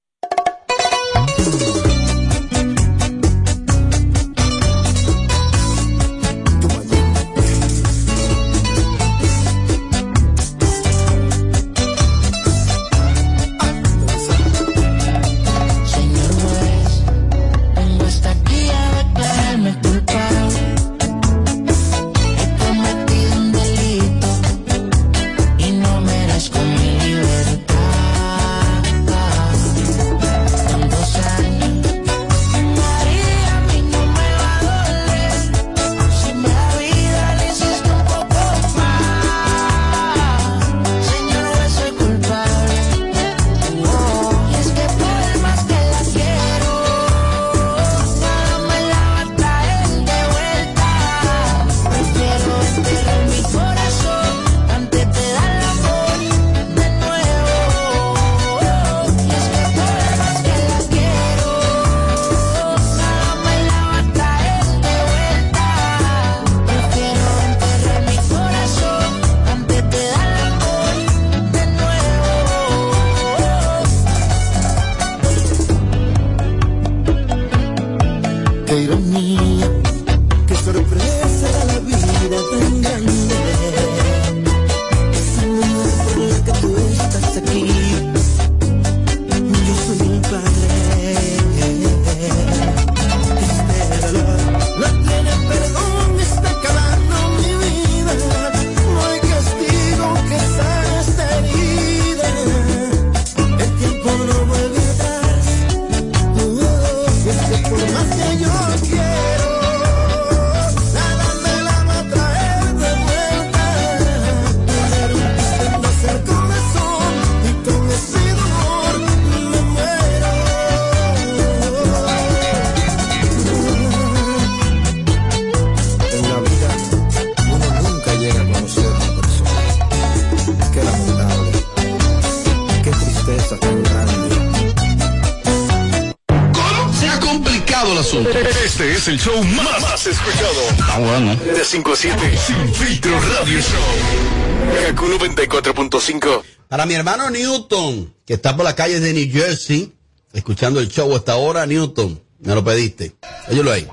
es 139.06 139.08
el 139.08 139.20
show 139.20 139.44
más, 139.44 139.82
más 139.82 140.06
escuchado. 140.06 140.60
Ah, 140.82 140.98
bueno. 140.98 141.36
De 141.36 141.64
5 141.64 141.92
a 141.92 141.96
7. 141.96 142.38
Sin 142.38 142.74
filtro 142.74 143.12
radio 143.20 143.60
show. 143.60 144.86
Kaku 144.86 145.06
94.5. 145.06 146.42
Para 146.68 146.86
mi 146.86 146.94
hermano 146.94 147.30
Newton, 147.30 148.12
que 148.24 148.34
está 148.34 148.56
por 148.56 148.64
las 148.64 148.74
calles 148.74 149.00
de 149.00 149.12
New 149.12 149.30
Jersey, 149.30 149.92
escuchando 150.32 150.80
el 150.80 150.88
show 150.88 151.14
hasta 151.14 151.32
ahora, 151.32 151.66
Newton, 151.66 152.20
me 152.40 152.54
lo 152.54 152.64
pediste. 152.64 153.14
Óyelo 153.48 153.70
ahí. 153.70 153.86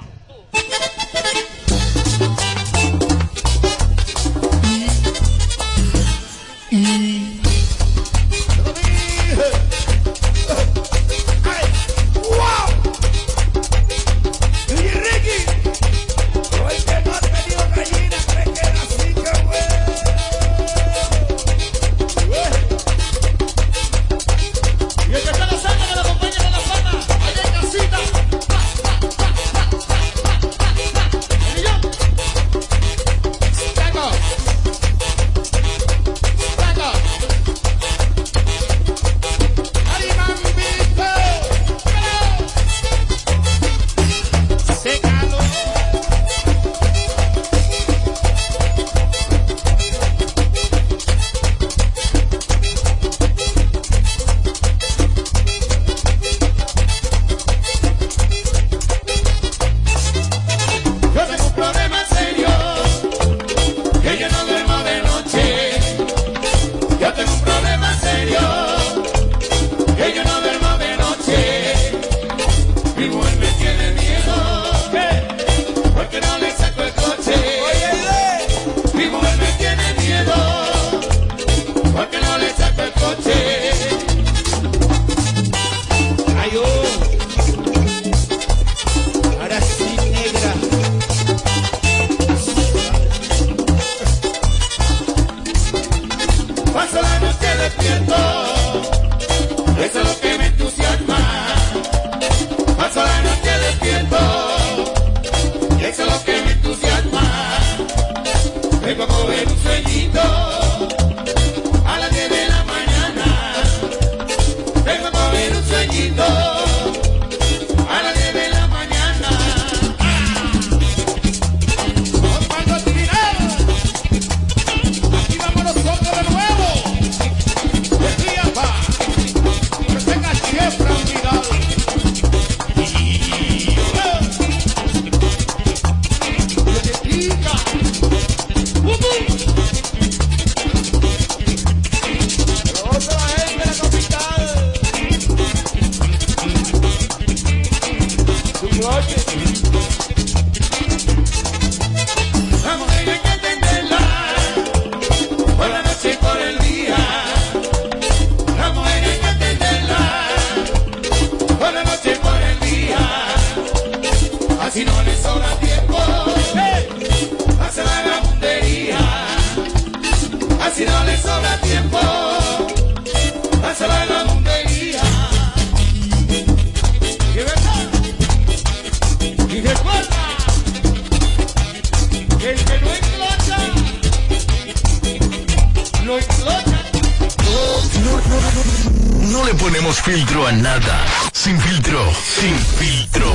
Filtro 190.13 190.45
a 190.45 190.51
nada. 190.51 191.05
Sin 191.33 191.57
filtro, 191.57 191.99
sin 192.13 192.53
filtro. 192.53 193.25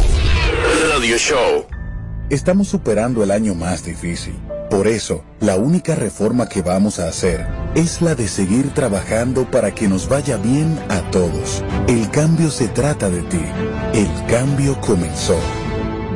Radio 0.93 1.17
Show. 1.19 1.67
Estamos 2.31 2.69
superando 2.69 3.25
el 3.25 3.33
año 3.33 3.57
más 3.57 3.85
difícil. 3.85 4.37
Por 4.71 4.87
eso, 4.87 5.25
la 5.41 5.57
única 5.57 5.97
reforma 5.97 6.49
que 6.49 6.63
vamos 6.63 7.01
a 7.01 7.09
hacer 7.09 7.49
es 7.75 8.01
la 8.01 8.15
de 8.15 8.29
seguir 8.29 8.73
trabajando 8.75 9.51
para 9.51 9.75
que 9.75 9.89
nos 9.89 10.09
vaya 10.09 10.37
bien 10.37 10.79
a 10.89 11.01
todos. 11.11 11.65
El 11.89 12.09
cambio 12.11 12.49
se 12.49 12.69
trata 12.69 13.11
de 13.11 13.23
ti. 13.23 13.43
El 13.93 14.09
cambio 14.29 14.81
comenzó. 14.81 15.37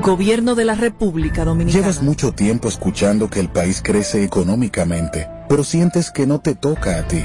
Gobierno 0.00 0.54
de 0.54 0.64
la 0.64 0.76
República 0.76 1.44
Dominicana. 1.44 1.80
Llevas 1.80 2.02
mucho 2.02 2.30
tiempo 2.30 2.68
escuchando 2.68 3.28
que 3.28 3.40
el 3.40 3.48
país 3.48 3.82
crece 3.82 4.22
económicamente, 4.22 5.28
pero 5.48 5.64
sientes 5.64 6.12
que 6.12 6.28
no 6.28 6.40
te 6.40 6.54
toca 6.54 6.98
a 7.00 7.08
ti. 7.08 7.24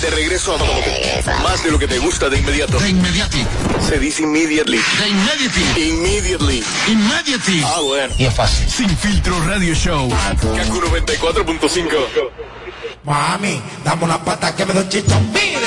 De 0.00 0.10
regreso 0.10 0.54
a 0.54 1.42
más 1.42 1.64
de 1.64 1.72
lo 1.72 1.78
que 1.78 1.88
te 1.88 1.98
gusta 1.98 2.28
de 2.28 2.38
inmediato. 2.38 2.78
De 2.78 2.90
inmediati. 2.90 3.44
Se 3.86 3.98
dice 3.98 4.22
immediately. 4.22 4.78
De 4.78 5.08
inmediati. 5.08 5.80
Immediately. 5.90 6.64
Immediately. 6.88 7.62
Ah, 7.64 7.80
bueno. 7.82 8.14
Y 8.16 8.26
es 8.26 8.34
fácil. 8.34 8.70
Sin 8.70 8.88
filtro 8.96 9.38
radio 9.44 9.74
show. 9.74 10.08
Kaku 10.08 10.80
94.5. 10.80 11.88
Mami, 13.04 13.60
dame 13.84 14.04
una 14.04 14.24
pata 14.24 14.54
que 14.54 14.64
me 14.66 14.72
doy 14.72 14.88
chichón. 14.88 15.32
Mire. 15.32 15.66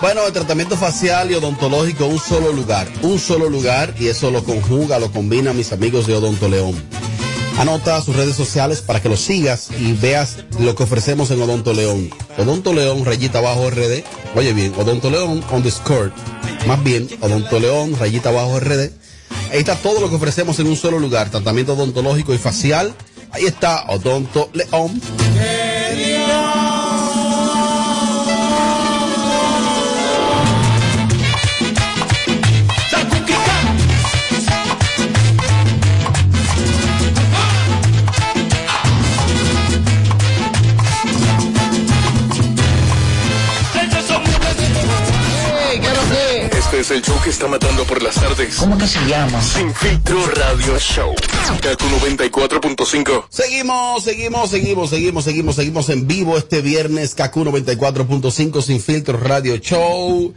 Bueno, 0.00 0.26
el 0.26 0.32
tratamiento 0.32 0.76
facial 0.76 1.30
y 1.30 1.34
odontológico, 1.34 2.06
un 2.06 2.18
solo 2.18 2.52
lugar, 2.52 2.88
un 3.02 3.20
solo 3.20 3.48
lugar 3.48 3.94
y 4.00 4.08
eso 4.08 4.32
lo 4.32 4.42
conjuga, 4.42 4.98
lo 4.98 5.12
combina 5.12 5.52
mis 5.52 5.72
amigos 5.72 6.08
de 6.08 6.14
Odonto 6.14 6.48
León. 6.48 6.74
Anota 7.58 8.00
sus 8.00 8.16
redes 8.16 8.34
sociales 8.34 8.80
para 8.80 9.00
que 9.00 9.08
los 9.08 9.20
sigas 9.20 9.68
y 9.78 9.92
veas 9.92 10.38
lo 10.58 10.74
que 10.74 10.82
ofrecemos 10.82 11.30
en 11.30 11.42
Odonto 11.42 11.72
León. 11.72 12.10
Odonto 12.38 12.72
León, 12.72 13.04
rayita 13.04 13.38
abajo 13.38 13.70
RD. 13.70 14.04
Oye 14.34 14.52
bien, 14.52 14.72
Odonto 14.76 15.10
León 15.10 15.44
on 15.50 15.62
the 15.62 15.70
skirt. 15.70 16.12
Más 16.66 16.82
bien, 16.82 17.08
Odonto 17.20 17.60
León, 17.60 17.94
rayita 17.98 18.30
abajo 18.30 18.58
RD. 18.58 18.90
Ahí 19.50 19.58
está 19.58 19.76
todo 19.76 20.00
lo 20.00 20.08
que 20.08 20.16
ofrecemos 20.16 20.58
en 20.58 20.66
un 20.66 20.76
solo 20.76 20.98
lugar. 20.98 21.30
Tratamiento 21.30 21.74
odontológico 21.74 22.34
y 22.34 22.38
facial. 22.38 22.94
Ahí 23.30 23.44
está 23.44 23.84
Odonto 23.88 24.50
León. 24.52 25.00
Este 46.82 46.94
es 46.94 46.98
el 46.98 47.06
show 47.06 47.22
que 47.22 47.30
está 47.30 47.46
matando 47.46 47.84
por 47.84 48.02
las 48.02 48.16
tardes. 48.16 48.56
¿Cómo 48.56 48.76
que 48.76 48.88
se 48.88 48.98
llama? 49.06 49.40
Sin 49.40 49.72
filtro 49.72 50.26
radio 50.26 50.76
show. 50.80 51.14
Kaku 51.60 51.84
94.5. 51.84 53.26
Seguimos, 53.28 54.02
seguimos, 54.02 54.50
seguimos, 54.50 54.90
seguimos, 54.90 55.24
seguimos, 55.24 55.54
seguimos 55.54 55.88
en 55.90 56.08
vivo 56.08 56.36
este 56.36 56.60
viernes, 56.60 57.14
KQ 57.14 57.36
94.5 57.36 58.62
Sin 58.62 58.80
Filtro 58.80 59.16
Radio 59.16 59.58
Show. 59.58 60.34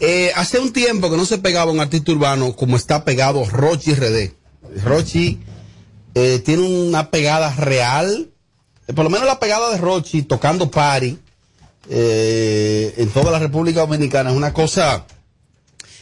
Eh, 0.00 0.32
hace 0.36 0.58
un 0.58 0.70
tiempo 0.74 1.10
que 1.10 1.16
no 1.16 1.24
se 1.24 1.38
pegaba 1.38 1.72
un 1.72 1.80
artista 1.80 2.12
urbano 2.12 2.54
como 2.54 2.76
está 2.76 3.02
pegado 3.06 3.42
Rochi 3.46 3.94
RD. 3.94 4.34
Rochi 4.84 5.40
eh, 6.14 6.42
tiene 6.44 6.62
una 6.62 7.10
pegada 7.10 7.54
real, 7.54 8.28
eh, 8.86 8.92
por 8.92 9.04
lo 9.04 9.10
menos 9.10 9.26
la 9.26 9.40
pegada 9.40 9.70
de 9.70 9.78
Rochi 9.78 10.24
tocando 10.24 10.70
party 10.70 11.16
eh, 11.88 12.92
en 12.98 13.08
toda 13.10 13.30
la 13.30 13.38
República 13.38 13.80
Dominicana 13.80 14.30
es 14.30 14.36
una 14.36 14.52
cosa 14.52 15.06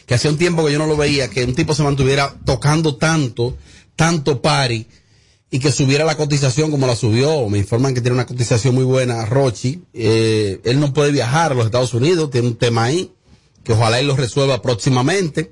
que 0.05 0.13
hacía 0.13 0.31
un 0.31 0.37
tiempo 0.37 0.65
que 0.65 0.71
yo 0.71 0.79
no 0.79 0.87
lo 0.87 0.97
veía, 0.97 1.29
que 1.29 1.43
un 1.43 1.55
tipo 1.55 1.73
se 1.73 1.83
mantuviera 1.83 2.35
tocando 2.45 2.95
tanto, 2.95 3.57
tanto 3.95 4.41
party, 4.41 4.85
y 5.51 5.59
que 5.59 5.71
subiera 5.71 6.05
la 6.05 6.17
cotización 6.17 6.71
como 6.71 6.87
la 6.87 6.95
subió. 6.95 7.47
Me 7.49 7.59
informan 7.59 7.93
que 7.93 8.01
tiene 8.01 8.15
una 8.15 8.25
cotización 8.25 8.75
muy 8.75 8.83
buena, 8.83 9.25
Rochi. 9.25 9.83
Eh, 9.93 10.59
él 10.63 10.79
no 10.79 10.93
puede 10.93 11.11
viajar 11.11 11.51
a 11.51 11.55
los 11.55 11.65
Estados 11.65 11.93
Unidos, 11.93 12.29
tiene 12.29 12.47
un 12.47 12.57
tema 12.57 12.83
ahí, 12.85 13.11
que 13.63 13.73
ojalá 13.73 13.99
él 13.99 14.07
lo 14.07 14.15
resuelva 14.15 14.61
próximamente. 14.61 15.51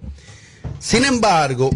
Sin 0.79 1.05
embargo, 1.05 1.69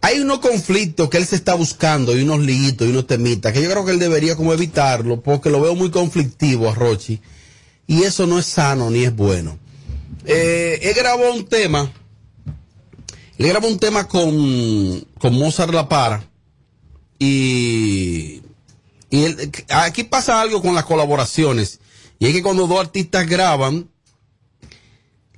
hay 0.00 0.20
unos 0.20 0.38
conflictos 0.38 1.10
que 1.10 1.18
él 1.18 1.26
se 1.26 1.36
está 1.36 1.54
buscando 1.54 2.16
y 2.16 2.22
unos 2.22 2.40
liguitos 2.40 2.86
y 2.86 2.90
unos 2.90 3.06
temitas 3.06 3.52
que 3.52 3.62
yo 3.62 3.70
creo 3.70 3.84
que 3.84 3.92
él 3.92 3.98
debería 3.98 4.34
como 4.34 4.52
evitarlo 4.52 5.20
porque 5.20 5.50
lo 5.50 5.60
veo 5.60 5.74
muy 5.74 5.90
conflictivo 5.90 6.70
a 6.70 6.74
Rochi 6.74 7.20
y 7.86 8.04
eso 8.04 8.26
no 8.26 8.38
es 8.38 8.46
sano 8.46 8.90
ni 8.90 9.04
es 9.04 9.14
bueno. 9.14 9.58
Eh, 10.24 10.78
él 10.82 10.94
grabó 10.94 11.32
un 11.32 11.46
tema, 11.46 11.90
él 13.38 13.48
grabó 13.48 13.68
un 13.68 13.78
tema 13.78 14.06
con, 14.06 15.06
con 15.18 15.38
Mozart 15.38 15.72
La 15.72 15.88
Para 15.88 16.28
y, 17.18 18.42
y 19.10 19.24
aquí 19.68 20.04
pasa 20.04 20.40
algo 20.40 20.60
con 20.60 20.74
las 20.74 20.84
colaboraciones 20.84 21.80
y 22.18 22.26
es 22.26 22.34
que 22.34 22.42
cuando 22.42 22.66
dos 22.66 22.78
artistas 22.78 23.26
graban, 23.26 23.88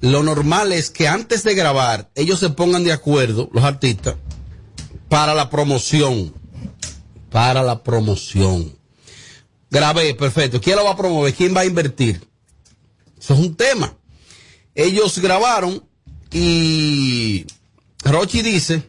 lo 0.00 0.24
normal 0.24 0.72
es 0.72 0.90
que 0.90 1.06
antes 1.06 1.44
de 1.44 1.54
grabar 1.54 2.10
ellos 2.16 2.40
se 2.40 2.50
pongan 2.50 2.82
de 2.82 2.92
acuerdo, 2.92 3.48
los 3.52 3.62
artistas, 3.62 4.16
para 5.08 5.32
la 5.32 5.48
promoción. 5.48 6.34
Para 7.30 7.62
la 7.62 7.82
promoción. 7.82 8.76
Grabé, 9.70 10.14
perfecto. 10.14 10.60
¿Quién 10.60 10.76
lo 10.76 10.84
va 10.84 10.90
a 10.90 10.96
promover? 10.96 11.32
¿Quién 11.32 11.56
va 11.56 11.60
a 11.60 11.66
invertir? 11.66 12.28
Eso 13.18 13.34
es 13.34 13.40
un 13.40 13.54
tema. 13.54 13.96
Ellos 14.74 15.18
grabaron 15.18 15.84
y 16.30 17.46
Rochi 18.04 18.42
dice 18.42 18.82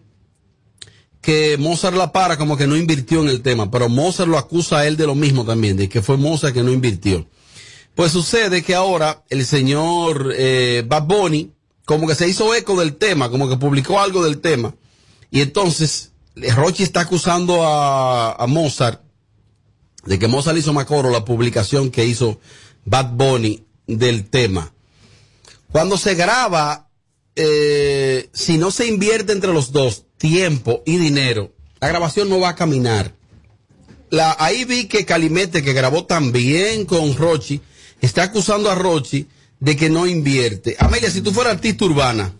que 1.21 1.57
Mozart 1.57 1.95
la 1.95 2.11
para 2.11 2.37
como 2.37 2.57
que 2.57 2.67
no 2.67 2.75
invirtió 2.75 3.21
en 3.21 3.29
el 3.29 3.41
tema, 3.41 3.71
pero 3.71 3.89
Mozart 3.89 4.29
lo 4.29 4.37
acusa 4.37 4.79
a 4.79 4.87
él 4.87 4.97
de 4.97 5.07
lo 5.07 5.15
mismo 5.15 5.45
también, 5.45 5.77
de 5.77 5.87
que 5.89 6.01
fue 6.01 6.17
Mozart 6.17 6.53
que 6.53 6.63
no 6.63 6.71
invirtió. 6.71 7.27
Pues 7.95 8.11
sucede 8.11 8.63
que 8.63 8.75
ahora 8.75 9.23
el 9.29 9.45
señor 9.45 10.33
eh, 10.35 10.83
Bad 10.85 11.03
Bunny 11.03 11.51
como 11.85 12.07
que 12.07 12.15
se 12.15 12.27
hizo 12.27 12.53
eco 12.55 12.79
del 12.79 12.95
tema, 12.95 13.29
como 13.29 13.49
que 13.49 13.57
publicó 13.57 13.99
algo 13.99 14.23
del 14.23 14.39
tema. 14.39 14.75
Y 15.31 15.41
entonces, 15.41 16.11
Rochi 16.35 16.83
está 16.83 17.01
acusando 17.01 17.63
a, 17.63 18.33
a 18.33 18.47
Mozart 18.47 19.01
de 20.05 20.19
que 20.19 20.27
Mozart 20.27 20.57
hizo 20.57 20.73
Macoro 20.73 21.09
la 21.09 21.25
publicación 21.25 21.89
que 21.89 22.05
hizo 22.05 22.39
Bad 22.85 23.11
Bunny 23.13 23.65
del 23.87 24.29
tema. 24.29 24.73
Cuando 25.73 25.97
se 25.97 26.13
graba, 26.13 26.87
eh, 27.35 28.29
si 28.31 28.59
no 28.59 28.69
se 28.69 28.85
invierte 28.85 29.33
entre 29.33 29.51
los 29.51 29.71
dos 29.71 30.05
tiempo 30.17 30.83
y 30.85 30.97
dinero, 30.97 31.51
la 31.81 31.87
grabación 31.87 32.29
no 32.29 32.39
va 32.39 32.49
a 32.49 32.55
caminar. 32.55 33.15
La, 34.11 34.35
ahí 34.39 34.65
vi 34.65 34.85
que 34.85 35.03
Calimete, 35.03 35.63
que 35.63 35.73
grabó 35.73 36.05
también 36.05 36.85
con 36.85 37.15
Rochi, 37.15 37.59
está 38.01 38.21
acusando 38.21 38.69
a 38.69 38.75
Rochi 38.75 39.27
de 39.59 39.75
que 39.75 39.89
no 39.89 40.05
invierte. 40.05 40.75
Amelia, 40.77 41.09
si 41.09 41.21
tú 41.21 41.33
fueras 41.33 41.55
artista 41.55 41.85
urbana 41.85 42.31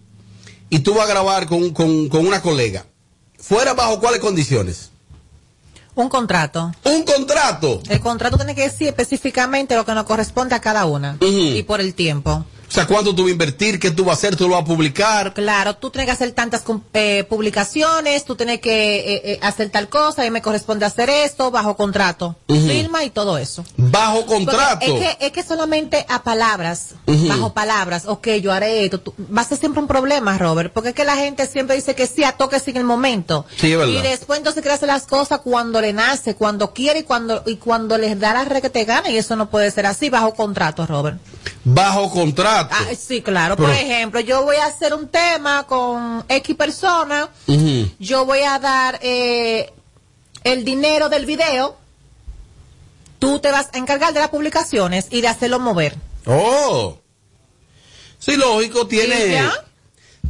y 0.69 0.79
tú 0.79 0.93
vas 0.93 1.07
a 1.07 1.09
grabar 1.09 1.47
con, 1.47 1.71
con, 1.71 2.09
con 2.09 2.27
una 2.27 2.39
colega, 2.39 2.86
¿fuera 3.39 3.73
bajo 3.73 3.99
cuáles 3.99 4.19
condiciones? 4.19 4.91
Un 5.95 6.07
contrato. 6.07 6.71
Un 6.84 7.01
contrato. 7.01 7.81
El 7.89 7.99
contrato 7.99 8.38
tiene 8.38 8.53
que 8.53 8.61
decir 8.61 8.89
específicamente 8.89 9.75
lo 9.75 9.86
que 9.86 9.93
nos 9.95 10.05
corresponde 10.05 10.53
a 10.53 10.61
cada 10.61 10.86
una. 10.86 11.17
Y 11.19 11.63
por 11.63 11.81
el 11.81 11.95
tiempo. 11.95 12.45
O 12.74 12.76
sea, 12.76 12.88
¿cuánto 12.88 13.13
tú 13.13 13.21
vas 13.21 13.30
a 13.30 13.34
invertir? 13.34 13.80
¿Qué 13.80 13.91
tú 13.91 14.03
vas 14.03 14.15
a 14.15 14.17
hacer? 14.17 14.36
¿Tú 14.36 14.47
lo 14.47 14.55
vas 14.55 14.63
a 14.63 14.65
publicar? 14.65 15.36
Claro, 15.36 15.76
tú 15.76 15.91
tienes 15.91 16.07
que 16.07 16.11
hacer 16.11 16.32
tantas 16.32 16.63
eh, 16.95 17.24
publicaciones, 17.30 18.26
tú 18.26 18.36
tienes 18.36 18.61
que 18.61 18.95
eh, 19.13 19.21
eh, 19.34 19.39
hacer 19.43 19.69
tal 19.69 19.89
cosa, 19.89 20.26
y 20.26 20.32
me 20.32 20.41
corresponde 20.41 20.84
hacer 20.84 21.07
esto 21.07 21.51
bajo 21.51 21.78
contrato. 21.78 22.36
Firma 22.47 23.03
y 23.03 23.11
todo 23.11 23.38
eso. 23.38 23.63
Bajo 23.78 24.26
contrato. 24.26 24.88
Porque 24.88 25.05
Es 25.09 25.17
que, 25.17 25.26
es 25.28 25.32
que 25.34 25.43
solamente 25.43 26.03
a 26.09 26.24
palabras, 26.24 26.95
bajo 27.05 27.53
palabras, 27.53 28.05
ok, 28.07 28.28
yo 28.41 28.51
haré 28.51 28.86
esto, 28.86 28.99
tú- 28.99 29.13
va 29.32 29.41
a 29.41 29.45
ser 29.45 29.59
siempre 29.59 29.80
un 29.80 29.88
problema, 29.88 30.36
Robert, 30.39 30.74
porque 30.74 30.89
es 30.89 30.95
que 30.95 31.05
la 31.05 31.15
gente 31.15 31.45
siempre 31.45 31.76
dice 31.76 31.93
que 31.93 32.07
sí 32.07 32.24
a 32.24 32.32
toques 32.32 32.67
en 32.69 32.78
el 32.78 32.86
momento. 32.86 33.45
Sí, 33.55 33.71
es 33.71 33.78
verdad. 33.78 33.93
Y 33.93 34.01
después 34.01 34.39
entonces 34.39 34.63
quiere 34.63 34.74
hacer 34.74 34.88
las 34.88 35.03
cosas 35.05 35.41
cuando 35.41 35.80
le 35.80 35.93
nace, 35.93 36.34
cuando 36.34 36.74
quiere 36.74 37.01
y 37.01 37.03
cuando, 37.03 37.43
y 37.45 37.57
cuando 37.57 37.99
les 37.99 38.19
da 38.19 38.34
la 38.34 38.45
re 38.45 38.63
que 38.63 38.71
te 38.71 38.84
gana, 38.86 39.11
y 39.11 39.17
eso 39.17 39.36
no 39.36 39.51
puede 39.51 39.69
ser 39.69 39.86
así 39.86 40.09
bajo 40.09 40.34
contrato, 40.34 40.88
Robert. 40.88 41.19
Bajo 41.66 42.09
contrato. 42.11 42.76
Ah, 42.78 42.88
sí, 42.99 43.22
claro. 43.22 43.55
Por 43.55 43.70
ejemplo, 43.70 44.20
yo 44.20 44.43
voy 44.43 44.57
a 44.57 44.66
hacer 44.66 44.93
un 44.93 45.07
tema 45.07 45.64
con 45.66 46.26
X 46.28 46.55
persona, 46.55 47.30
yo 47.99 48.26
voy 48.26 48.39
a 48.39 48.59
dar 48.59 48.99
eh, 49.01 49.72
el 50.43 50.66
dinero 50.66 51.07
del 51.09 51.26
video, 51.26 51.78
tú 53.20 53.39
te 53.39 53.49
vas 53.51 53.70
a 53.74 53.78
encargar 53.78 54.14
de 54.14 54.20
las 54.20 54.30
publicaciones 54.30 55.07
y 55.09 55.22
de 55.22 55.30
hacerlo 55.30 55.59
mover. 55.59 55.95
Oh. 56.26 56.97
Sí, 58.20 58.36
lógico, 58.36 58.82
¿Y 58.84 58.88
tiene, 58.88 59.41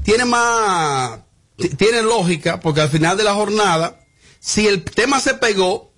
tiene 0.03 0.25
más, 0.25 1.19
ti- 1.57 1.69
tiene 1.69 2.01
lógica, 2.03 2.59
porque 2.59 2.81
al 2.81 2.89
final 2.89 3.17
de 3.17 3.23
la 3.23 3.33
jornada, 3.33 3.99
si 4.39 4.67
el 4.67 4.83
tema 4.83 5.19
se 5.19 5.33
pegó, 5.35 5.91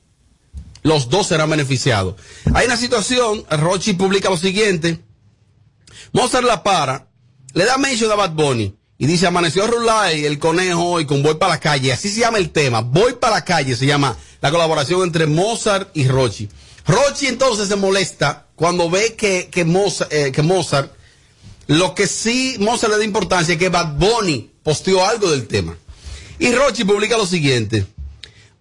los 0.83 1.09
dos 1.09 1.27
serán 1.27 1.49
beneficiados. 1.49 2.15
Hay 2.53 2.67
una 2.67 2.77
situación, 2.77 3.43
Rochi 3.49 3.93
publica 3.93 4.29
lo 4.29 4.37
siguiente, 4.37 4.99
Mozart 6.15 6.45
la 6.45 6.63
para, 6.63 7.09
le 7.53 7.65
da 7.65 7.77
mention 7.77 8.09
a 8.09 8.15
Bad 8.15 8.31
Bunny, 8.31 8.73
y 8.97 9.05
dice, 9.05 9.27
amaneció 9.27 9.67
Rulay, 9.67 10.23
el 10.23 10.39
conejo, 10.39 11.01
y 11.01 11.05
con 11.05 11.21
Voy 11.21 11.35
para 11.35 11.55
la 11.55 11.59
calle, 11.59 11.91
así 11.91 12.07
se 12.07 12.21
llama 12.21 12.37
el 12.37 12.51
tema, 12.51 12.79
Voy 12.79 13.15
para 13.15 13.35
la 13.35 13.43
calle, 13.43 13.75
se 13.75 13.85
llama 13.85 14.15
la 14.39 14.49
colaboración 14.49 15.03
entre 15.03 15.25
Mozart 15.25 15.89
y 15.93 16.07
Rochi. 16.07 16.47
Rochi 16.87 17.27
entonces 17.27 17.67
se 17.67 17.75
molesta 17.75 18.47
cuando 18.55 18.89
ve 18.89 19.15
que, 19.15 19.49
que, 19.51 19.65
Mozart, 19.65 20.13
eh, 20.13 20.31
que 20.31 20.41
Mozart, 20.41 20.93
lo 21.67 21.93
que 21.93 22.07
sí 22.07 22.55
Mozart 22.61 22.93
le 22.93 22.99
da 22.99 23.03
importancia 23.03 23.51
es 23.51 23.59
que 23.59 23.67
Bad 23.67 23.97
Bunny 23.97 24.53
posteó 24.63 25.05
algo 25.05 25.29
del 25.29 25.47
tema. 25.47 25.77
Y 26.39 26.53
Rochi 26.53 26.85
publica 26.85 27.17
lo 27.17 27.25
siguiente, 27.25 27.85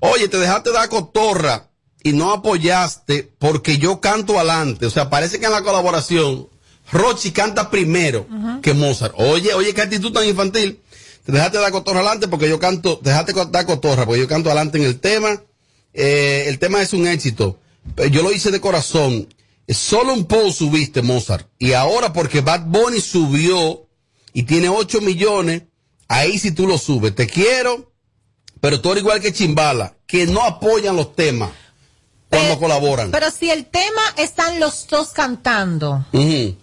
oye, 0.00 0.26
te 0.26 0.38
dejaste 0.38 0.72
dar 0.72 0.88
cotorra 0.88 1.70
y 2.02 2.14
no 2.14 2.32
apoyaste 2.32 3.32
porque 3.38 3.78
yo 3.78 4.00
canto 4.00 4.40
adelante, 4.40 4.86
o 4.86 4.90
sea, 4.90 5.08
parece 5.08 5.38
que 5.38 5.46
en 5.46 5.52
la 5.52 5.62
colaboración 5.62 6.48
Rochi 6.94 7.32
canta 7.32 7.70
primero 7.70 8.26
que 8.62 8.72
Mozart. 8.72 9.14
Oye, 9.18 9.52
oye, 9.54 9.74
qué 9.74 9.82
actitud 9.82 10.12
tan 10.12 10.26
infantil. 10.26 10.80
Te 11.24 11.32
dejaste 11.32 11.58
dar 11.58 11.72
cotorra 11.72 12.00
adelante 12.00 12.28
porque 12.28 12.48
yo 12.48 12.58
canto, 12.60 13.00
dejaste 13.02 13.32
dar 13.50 13.66
cotorra 13.66 14.06
porque 14.06 14.20
yo 14.20 14.28
canto 14.28 14.48
adelante 14.50 14.78
en 14.78 14.84
el 14.84 15.00
tema. 15.00 15.42
Eh, 15.92 16.44
el 16.48 16.58
tema 16.58 16.80
es 16.82 16.92
un 16.92 17.06
éxito. 17.06 17.58
Pero 17.94 18.08
Yo 18.08 18.22
lo 18.22 18.32
hice 18.32 18.50
de 18.50 18.60
corazón. 18.60 19.28
Solo 19.68 20.12
un 20.12 20.26
post 20.26 20.58
subiste, 20.58 21.02
Mozart. 21.02 21.48
Y 21.58 21.72
ahora 21.72 22.12
porque 22.12 22.40
Bad 22.42 22.66
Bunny 22.66 23.00
subió 23.00 23.86
y 24.32 24.42
tiene 24.44 24.68
8 24.68 25.00
millones, 25.00 25.62
ahí 26.06 26.38
sí 26.38 26.52
tú 26.52 26.66
lo 26.66 26.78
subes. 26.78 27.14
Te 27.14 27.26
quiero, 27.26 27.90
pero 28.60 28.80
tú 28.80 28.92
eres 28.92 29.02
igual 29.02 29.20
que 29.20 29.32
Chimbala, 29.32 29.96
que 30.06 30.26
no 30.26 30.42
apoyan 30.44 30.96
los 30.96 31.16
temas 31.16 31.50
cuando 32.28 32.58
colaboran. 32.58 33.10
Pero 33.10 33.30
si 33.30 33.50
el 33.50 33.64
tema 33.66 34.02
están 34.16 34.60
los 34.60 34.86
dos 34.88 35.10
cantando, 35.10 36.04
Ujú. 36.12 36.56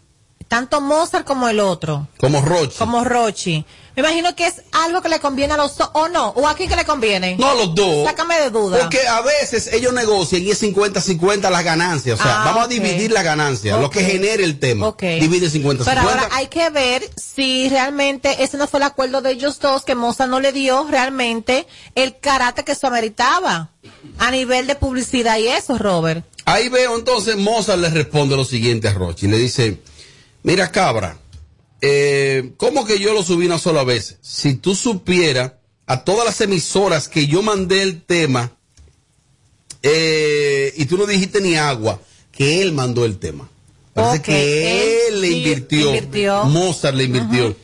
Tanto 0.52 0.82
Mozart 0.82 1.26
como 1.26 1.48
el 1.48 1.62
otro, 1.62 2.10
Como 2.18 2.42
Rochi. 2.42 2.78
como 2.78 3.06
Rochi, 3.06 3.64
me 3.96 4.02
imagino 4.02 4.36
que 4.36 4.48
es 4.48 4.56
algo 4.74 5.02
que 5.02 5.08
le 5.08 5.22
conviene 5.22 5.54
a 5.54 5.58
los 5.58 5.78
dos, 5.78 5.90
o 5.94 6.10
no, 6.10 6.28
o 6.32 6.46
a 6.46 6.56
quién 6.56 6.68
que 6.68 6.76
le 6.76 6.84
conviene. 6.84 7.38
No 7.38 7.50
a 7.52 7.56
los 7.56 7.74
dos. 7.74 8.06
Sácame 8.06 8.38
de 8.38 8.50
duda. 8.50 8.80
Porque 8.80 9.08
a 9.08 9.22
veces 9.22 9.72
ellos 9.72 9.94
negocian 9.94 10.42
y 10.42 10.52
es 10.52 10.62
50-50 10.62 11.50
las 11.50 11.64
ganancias. 11.64 12.20
O 12.20 12.24
sea, 12.24 12.42
Ah, 12.42 12.46
vamos 12.48 12.66
a 12.66 12.68
dividir 12.68 13.12
la 13.14 13.24
ganancia, 13.24 13.78
lo 13.78 13.90
que 13.90 14.04
genere 14.04 14.44
el 14.44 14.60
tema. 14.60 14.88
Ok. 14.90 15.02
Divide 15.04 15.48
50-50. 15.50 15.86
Pero 15.86 16.02
ahora 16.02 16.28
hay 16.34 16.48
que 16.48 16.70
ver 16.70 17.10
si 17.16 17.70
realmente 17.70 18.44
ese 18.44 18.58
no 18.58 18.68
fue 18.68 18.80
el 18.80 18.84
acuerdo 18.84 19.22
de 19.22 19.32
ellos 19.32 19.58
dos, 19.60 19.86
que 19.86 19.96
Mozart 19.96 20.30
no 20.30 20.42
le 20.42 20.52
dio 20.52 20.86
realmente 20.90 21.66
el 21.96 22.18
carácter 22.20 22.66
que 22.66 22.74
eso 22.74 22.88
ameritaba 22.88 23.70
a 24.20 24.32
nivel 24.32 24.68
de 24.68 24.76
publicidad 24.76 25.38
y 25.38 25.48
eso, 25.48 25.78
Robert. 25.78 26.26
Ahí 26.44 26.68
veo 26.68 26.98
entonces, 26.98 27.38
Mozart 27.38 27.80
le 27.80 27.90
responde 27.90 28.36
lo 28.36 28.44
siguiente 28.44 28.90
a 28.90 28.94
Rochi. 28.94 29.28
Le 29.28 29.38
dice, 29.38 29.80
mira 30.44 30.72
cabra, 30.72 31.18
eh, 31.82 32.54
¿cómo 32.58 32.86
que 32.86 33.00
yo 33.00 33.14
lo 33.14 33.24
subí 33.24 33.46
una 33.46 33.58
sola 33.58 33.84
vez? 33.84 34.18
Si 34.22 34.56
tú 34.56 34.76
supieras 34.76 35.54
a 35.86 36.04
todas 36.04 36.26
las 36.26 36.40
emisoras 36.42 37.08
que 37.08 37.28
yo 37.28 37.42
mandé 37.42 37.82
el 37.82 38.04
tema 38.04 38.52
eh, 39.84 40.74
y 40.78 40.86
tú 40.86 40.98
no 40.98 41.06
dijiste 41.06 41.42
ni 41.42 41.56
agua, 41.56 42.00
que 42.32 42.62
él 42.62 42.74
mandó 42.74 43.06
el 43.06 43.18
tema. 43.18 43.50
Parece 43.94 44.22
que 44.22 45.08
él, 45.08 45.16
él 45.16 45.22
le 45.22 45.28
invirtió, 45.30 45.88
invirtió. 45.88 46.44
Mozart 46.46 46.96
le 46.96 47.04
invirtió. 47.04 47.56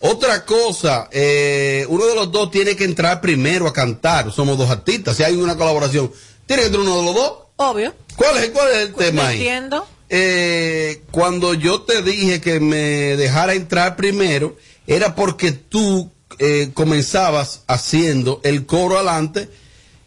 Otra 0.00 0.44
cosa, 0.44 1.08
eh, 1.12 1.86
uno 1.88 2.06
de 2.06 2.14
los 2.14 2.30
dos 2.30 2.50
tiene 2.50 2.76
que 2.76 2.84
entrar 2.84 3.20
primero 3.20 3.66
a 3.66 3.72
cantar. 3.72 4.30
Somos 4.32 4.58
dos 4.58 4.68
artistas. 4.70 5.16
Si 5.16 5.22
hay 5.22 5.34
una 5.34 5.56
colaboración, 5.56 6.12
tiene 6.46 6.62
que 6.62 6.66
entrar 6.66 6.84
uno 6.84 6.98
de 6.98 7.04
los 7.04 7.14
dos. 7.14 7.32
Obvio. 7.56 7.94
¿Cuál 8.16 8.36
es, 8.36 8.50
cuál 8.50 8.70
es 8.70 8.76
el 8.78 8.94
tema 8.94 9.28
ahí? 9.28 9.36
entiendo. 9.36 9.86
Eh, 10.16 11.02
cuando 11.10 11.54
yo 11.54 11.82
te 11.82 12.00
dije 12.00 12.40
que 12.40 12.60
me 12.60 13.16
dejara 13.16 13.54
entrar 13.54 13.96
primero, 13.96 14.56
era 14.86 15.16
porque 15.16 15.50
tú 15.50 16.08
eh, 16.38 16.70
comenzabas 16.72 17.62
haciendo 17.66 18.40
el 18.44 18.64
coro 18.64 18.94
adelante 18.94 19.48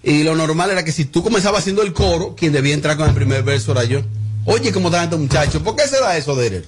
y 0.03 0.24
lo 0.24 0.34
normal 0.34 0.72
era 0.72 0.86
que 0.86 0.93
si 0.93 1.03
tú 1.03 1.24
comenzabas 1.24 1.60
haciendo 1.60 1.82
el 1.82 1.91
coro, 1.91 2.36
quien 2.38 2.53
debía 2.53 2.74
entrar 2.74 2.95
con 2.95 3.10
el 3.10 3.16
primer 3.16 3.43
verso 3.43 3.74
era 3.74 3.84
yo. 3.84 3.99
Oye, 4.45 4.72
¿cómo 4.72 4.88
están 4.88 5.03
estos 5.03 5.20
muchachos? 5.20 5.62
¿Por 5.62 5.76
qué 5.76 5.86
se 5.89 5.99
da 5.99 6.16
eso, 6.16 6.38
Derer? 6.38 6.66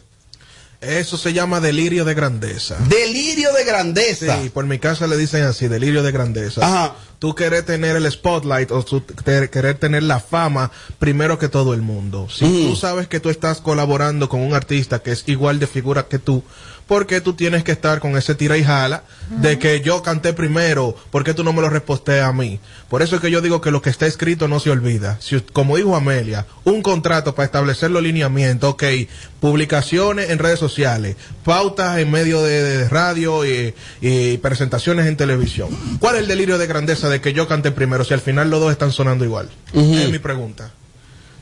Eso 0.82 1.18
se 1.18 1.32
llama 1.32 1.62
delirio 1.62 2.04
de 2.04 2.16
grandeza. 2.16 2.76
Delirio 2.90 3.54
de 3.54 3.64
grandeza. 3.64 4.42
Sí, 4.42 4.50
por 4.50 4.66
mi 4.66 4.80
casa 4.80 5.08
le 5.08 5.16
dicen 5.16 5.44
así, 5.44 5.70
delirio 5.70 6.04
de 6.04 6.12
grandeza. 6.12 6.66
Ajá. 6.66 6.96
Tú 7.20 7.36
querés 7.36 7.66
tener 7.66 7.98
el 7.98 8.10
spotlight 8.10 8.72
o 8.72 8.82
tú 8.84 9.02
te- 9.02 9.50
querer 9.50 9.78
tener 9.78 10.04
la 10.04 10.22
fama 10.22 10.72
primero 11.00 11.38
que 11.38 11.50
todo 11.50 11.74
el 11.74 11.82
mundo. 11.82 12.28
Si 12.30 12.46
Mm. 12.46 12.70
tú 12.70 12.76
sabes 12.78 13.08
que 13.10 13.20
tú 13.20 13.30
estás 13.30 13.60
colaborando 13.60 14.30
con 14.30 14.40
un 14.40 14.54
artista 14.54 15.00
que 15.00 15.12
es 15.12 15.24
igual 15.28 15.60
de 15.60 15.68
figura 15.68 16.08
que 16.08 16.18
tú, 16.18 16.44
¿por 16.90 17.06
qué 17.06 17.22
tú 17.22 17.34
tienes 17.34 17.64
que 17.64 17.72
estar 17.72 18.00
con 18.00 18.18
ese 18.18 18.34
tira 18.34 18.58
y 18.58 18.64
jala 18.64 19.04
de 19.30 19.60
que 19.60 19.80
yo 19.82 20.02
canté 20.02 20.34
primero? 20.34 20.96
¿Por 21.12 21.24
qué 21.24 21.36
tú 21.36 21.44
no 21.44 21.54
me 21.54 21.62
lo 21.62 21.70
reposteas 21.70 22.28
a 22.28 22.34
mí? 22.34 22.60
Por 22.90 23.04
eso 23.04 23.16
es 23.16 23.22
que 23.22 23.30
yo 23.30 23.42
digo 23.42 23.62
que 23.62 23.70
lo 23.70 23.84
que 23.84 23.92
está 23.92 24.08
escrito 24.08 24.48
no 24.48 24.60
se 24.60 24.72
olvida. 24.72 25.18
Si, 25.22 25.40
como 25.40 25.78
dijo 25.78 25.96
Amelia, 25.96 26.48
un 26.64 26.82
contrato 26.82 27.36
para 27.36 27.46
establecer 27.46 27.92
los 27.92 28.02
lineamientos, 28.02 28.72
ok, 28.72 28.84
publicaciones 29.40 30.32
en 30.32 30.40
redes 30.40 30.58
sociales, 30.58 31.16
pautas 31.46 32.00
en 32.00 32.10
medio 32.10 32.42
de, 32.42 32.64
de 32.64 32.90
radio 32.90 33.46
y, 33.46 33.76
y 34.02 34.38
presentaciones 34.40 35.06
en 35.06 35.16
televisión. 35.16 35.70
¿Cuál 36.00 36.16
es 36.16 36.22
el 36.24 36.28
delirio 36.28 36.58
de 36.58 36.66
grandeza 36.66 37.08
de 37.08 37.22
que 37.22 37.34
yo 37.34 37.48
cante 37.48 37.70
primero 37.72 38.04
si 38.04 38.16
al 38.16 38.22
final 38.22 38.50
los 38.50 38.60
dos 38.60 38.72
están 38.72 38.92
sonando 38.92 39.24
igual? 39.24 39.48
Es 39.76 40.10
mi 40.10 40.20
pregunta. 40.20 40.72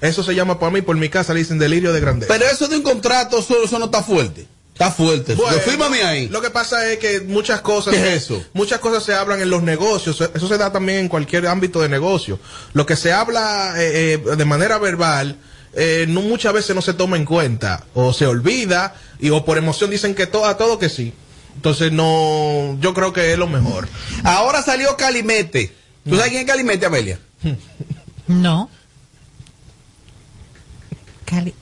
Eso 0.01 0.23
se 0.23 0.35
llama 0.35 0.59
para 0.59 0.73
mí, 0.73 0.81
por 0.81 0.97
mi 0.97 1.07
casa 1.07 1.33
le 1.33 1.39
dicen 1.39 1.57
delirio 1.57 1.93
de 1.93 2.01
grandeza. 2.01 2.33
Pero 2.33 2.45
eso 2.51 2.67
de 2.67 2.75
un 2.75 2.83
contrato, 2.83 3.39
eso, 3.39 3.63
eso 3.63 3.79
no 3.79 3.85
está 3.85 4.03
fuerte. 4.03 4.45
Está 4.77 4.91
fuerte. 4.91 5.33
Bueno, 5.33 5.57
Fírmame 5.57 6.03
ahí. 6.03 6.27
Lo 6.29 6.39
que 6.39 6.51
pasa 6.51 6.87
es 6.91 6.99
que 6.99 7.21
muchas 7.21 7.61
cosas, 7.61 7.95
¿Qué 7.95 8.13
es 8.13 8.23
eso? 8.25 8.43
muchas 8.53 8.79
cosas 8.79 9.03
se 9.03 9.11
hablan 9.15 9.41
en 9.41 9.49
los 9.49 9.63
negocios. 9.63 10.21
Eso 10.21 10.47
se 10.47 10.57
da 10.59 10.71
también 10.71 10.99
en 10.99 11.09
cualquier 11.09 11.47
ámbito 11.47 11.81
de 11.81 11.89
negocio. 11.89 12.39
Lo 12.73 12.85
que 12.85 12.95
se 12.95 13.11
habla 13.11 13.73
eh, 13.75 14.21
eh, 14.23 14.35
de 14.35 14.45
manera 14.45 14.77
verbal, 14.77 15.39
eh, 15.73 16.05
no 16.07 16.21
muchas 16.21 16.53
veces 16.53 16.75
no 16.75 16.83
se 16.83 16.93
toma 16.93 17.17
en 17.17 17.25
cuenta 17.25 17.85
o 17.95 18.13
se 18.13 18.27
olvida 18.27 18.93
y 19.19 19.31
o 19.31 19.43
por 19.43 19.57
emoción 19.57 19.89
dicen 19.89 20.13
que 20.13 20.27
todo 20.27 20.45
a 20.45 20.57
todo 20.57 20.77
que 20.77 20.89
sí. 20.89 21.11
Entonces 21.55 21.91
no, 21.91 22.77
yo 22.79 22.93
creo 22.93 23.13
que 23.13 23.31
es 23.33 23.39
lo 23.39 23.47
mejor. 23.47 23.87
Ahora 24.23 24.61
salió 24.61 24.95
Calimete. 24.95 25.73
¿Tú 26.07 26.15
sabes 26.17 26.29
quién 26.29 26.41
es 26.41 26.47
Calimete, 26.47 26.85
Amelia? 26.85 27.17
No. 28.27 28.69
Cali. 31.25 31.55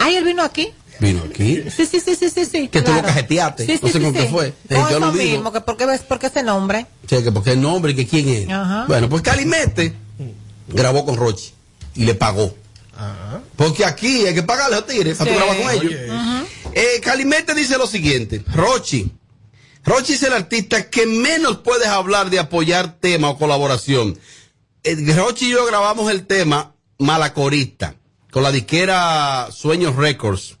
Ay, 0.00 0.16
él 0.16 0.24
vino 0.24 0.42
aquí. 0.42 0.72
Vino 1.00 1.22
aquí. 1.28 1.62
Sí, 1.74 1.86
sí, 1.86 2.00
sí, 2.00 2.14
sí, 2.16 2.30
sí, 2.30 2.44
sí. 2.44 2.68
Que 2.68 2.80
tú 2.80 2.86
claro. 2.86 3.02
lo 3.02 3.08
cajeteaste. 3.08 3.66
Sí, 3.66 3.72
sí, 3.74 3.80
no 3.82 3.88
sé 3.88 3.98
sí, 3.98 4.04
con 4.04 4.14
sí. 4.14 4.20
qué 4.20 4.26
fue. 4.28 4.54
Con 4.68 4.76
Eh, 4.76 4.80
yo 4.80 4.88
eso 4.88 5.00
lo 5.00 5.12
digo. 5.12 5.32
mismo, 5.36 5.52
que 5.52 5.60
por 5.60 5.76
qué 5.76 5.86
ves, 5.86 6.00
por 6.00 6.18
qué 6.18 6.26
ese 6.28 6.42
nombre. 6.42 6.86
Sí, 7.08 7.22
que 7.22 7.32
porque 7.32 7.52
el 7.52 7.60
nombre 7.60 7.92
y 7.92 7.94
que 7.96 8.06
quién 8.06 8.28
es. 8.28 8.48
Ajá. 8.48 8.84
Bueno, 8.88 9.08
pues 9.08 9.22
Calimete 9.22 9.94
grabó 10.68 11.04
con 11.04 11.16
Rochi 11.16 11.52
y 11.94 12.04
le 12.04 12.14
pagó. 12.14 12.54
Porque 13.56 13.84
aquí 13.84 14.24
hay 14.26 14.34
que 14.34 14.42
pagarle 14.42 14.76
a 14.76 14.78
los 14.80 14.86
tigres 14.86 15.18
para 15.18 15.30
tú 15.30 15.36
Sí. 15.38 15.44
grabar 15.44 15.62
con 15.62 15.70
ellos. 15.86 16.00
Eh, 16.72 17.00
Calimete 17.02 17.54
dice 17.54 17.76
lo 17.76 17.86
siguiente: 17.86 18.42
Rochi. 18.54 19.12
Rochi 19.84 20.14
es 20.14 20.22
el 20.22 20.32
artista 20.32 20.88
que 20.90 21.06
menos 21.06 21.58
puedes 21.58 21.86
hablar 21.88 22.30
de 22.30 22.38
apoyar 22.38 22.96
tema 22.98 23.28
o 23.30 23.38
colaboración. 23.38 24.18
Eh, 24.82 24.96
Rochi 25.14 25.46
y 25.46 25.50
yo 25.50 25.66
grabamos 25.66 26.10
el 26.10 26.26
tema 26.26 26.72
Malacorista 26.98 27.94
con 28.30 28.42
la 28.42 28.50
disquera 28.50 29.48
Sueños 29.52 29.94
Records. 29.96 30.56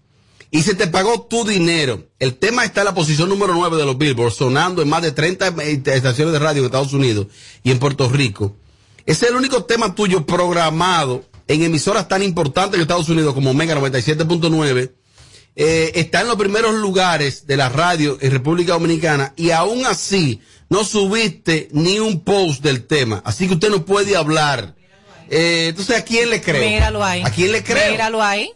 Y 0.50 0.62
se 0.62 0.74
te 0.74 0.86
pagó 0.86 1.22
tu 1.22 1.44
dinero. 1.44 2.08
El 2.18 2.36
tema 2.36 2.64
está 2.64 2.82
en 2.82 2.86
la 2.86 2.94
posición 2.94 3.28
número 3.28 3.54
9 3.54 3.76
de 3.76 3.84
los 3.84 3.98
Billboard, 3.98 4.32
sonando 4.32 4.80
en 4.82 4.88
más 4.88 5.02
de 5.02 5.12
30 5.12 5.48
estaciones 5.92 6.32
de 6.32 6.38
radio 6.38 6.60
en 6.60 6.66
Estados 6.66 6.92
Unidos 6.92 7.26
y 7.62 7.70
en 7.70 7.78
Puerto 7.78 8.08
Rico. 8.08 8.56
Es 9.04 9.22
el 9.22 9.34
único 9.34 9.64
tema 9.64 9.94
tuyo 9.94 10.24
programado 10.24 11.24
en 11.48 11.62
emisoras 11.62 12.08
tan 12.08 12.22
importantes 12.22 12.76
en 12.76 12.82
Estados 12.82 13.08
Unidos 13.08 13.34
como 13.34 13.54
Mega 13.54 13.74
97.9. 13.76 14.92
Eh, 15.58 15.92
está 15.94 16.20
en 16.20 16.28
los 16.28 16.36
primeros 16.36 16.74
lugares 16.74 17.46
de 17.46 17.56
la 17.56 17.68
radio 17.68 18.18
en 18.20 18.30
República 18.30 18.74
Dominicana 18.74 19.32
y 19.36 19.52
aún 19.52 19.86
así 19.86 20.42
no 20.68 20.84
subiste 20.84 21.68
ni 21.72 21.98
un 21.98 22.20
post 22.20 22.62
del 22.62 22.86
tema. 22.86 23.22
Así 23.24 23.46
que 23.46 23.54
usted 23.54 23.70
no 23.70 23.84
puede 23.84 24.16
hablar. 24.16 24.74
Eh, 25.30 25.68
entonces, 25.70 25.96
¿a 25.96 26.04
quién 26.04 26.30
le 26.30 26.40
creo? 26.40 26.62
Míralo 26.68 27.04
ahí. 27.04 27.22
¿A 27.24 27.30
quién 27.30 27.52
le 27.52 27.62
creo? 27.62 27.90
Míralo 27.90 28.22
ahí. 28.22 28.50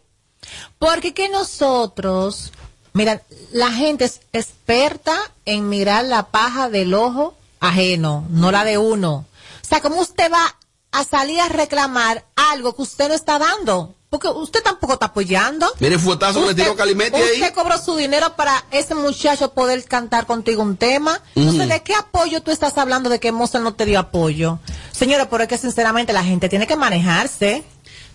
Porque 0.79 1.15
que 1.15 1.29
nosotros, 1.29 2.53
mira, 2.93 3.23
la 3.53 3.71
gente 3.71 4.05
es 4.05 4.21
experta 4.33 5.17
en 5.45 5.69
mirar 5.69 6.05
la 6.05 6.31
paja 6.31 6.71
del 6.71 6.95
ojo 6.95 7.35
ajeno, 7.61 8.27
no 8.31 8.51
la 8.51 8.65
de 8.65 8.79
uno. 8.79 9.27
O 9.63 9.69
sea, 9.69 9.81
¿cómo 9.81 10.01
usted 10.01 10.31
va 10.33 10.57
a 10.93 11.05
salir 11.05 11.41
a 11.41 11.49
reclamar 11.49 12.25
algo 12.35 12.75
que 12.75 12.83
usted 12.83 13.09
no 13.09 13.15
está 13.15 13.39
dando? 13.39 13.95
Porque 14.11 14.27
usted 14.27 14.61
tampoco 14.61 14.95
está 14.95 15.07
apoyando. 15.07 15.73
Mire, 15.79 15.97
fuetazo 15.97 16.41
que 16.41 16.49
le 16.49 16.55
tiró 16.57 16.75
Calimete 16.75 17.17
ahí. 17.17 17.35
Usted 17.35 17.55
cobró 17.55 17.79
su 17.79 17.95
dinero 17.95 18.35
para 18.35 18.65
ese 18.73 18.97
muchacho 18.97 19.55
poder 19.55 19.85
cantar 19.85 20.27
contigo 20.27 20.63
un 20.63 20.77
tema. 20.77 21.21
Entonces. 21.37 21.69
¿de 21.69 21.83
qué 21.85 21.95
apoyo 21.95 22.43
tú 22.43 22.51
estás 22.51 22.77
hablando 22.77 23.09
de 23.09 23.21
que 23.21 23.31
Mozart 23.31 23.63
no 23.63 23.75
te 23.75 23.85
dio 23.85 24.01
apoyo? 24.01 24.59
Señora, 24.91 25.31
pero 25.31 25.45
es 25.45 25.49
que 25.49 25.59
sinceramente 25.59 26.13
la 26.13 26.25
gente 26.25 26.49
tiene 26.49 26.67
que 26.67 26.75
manejarse. 26.75 27.63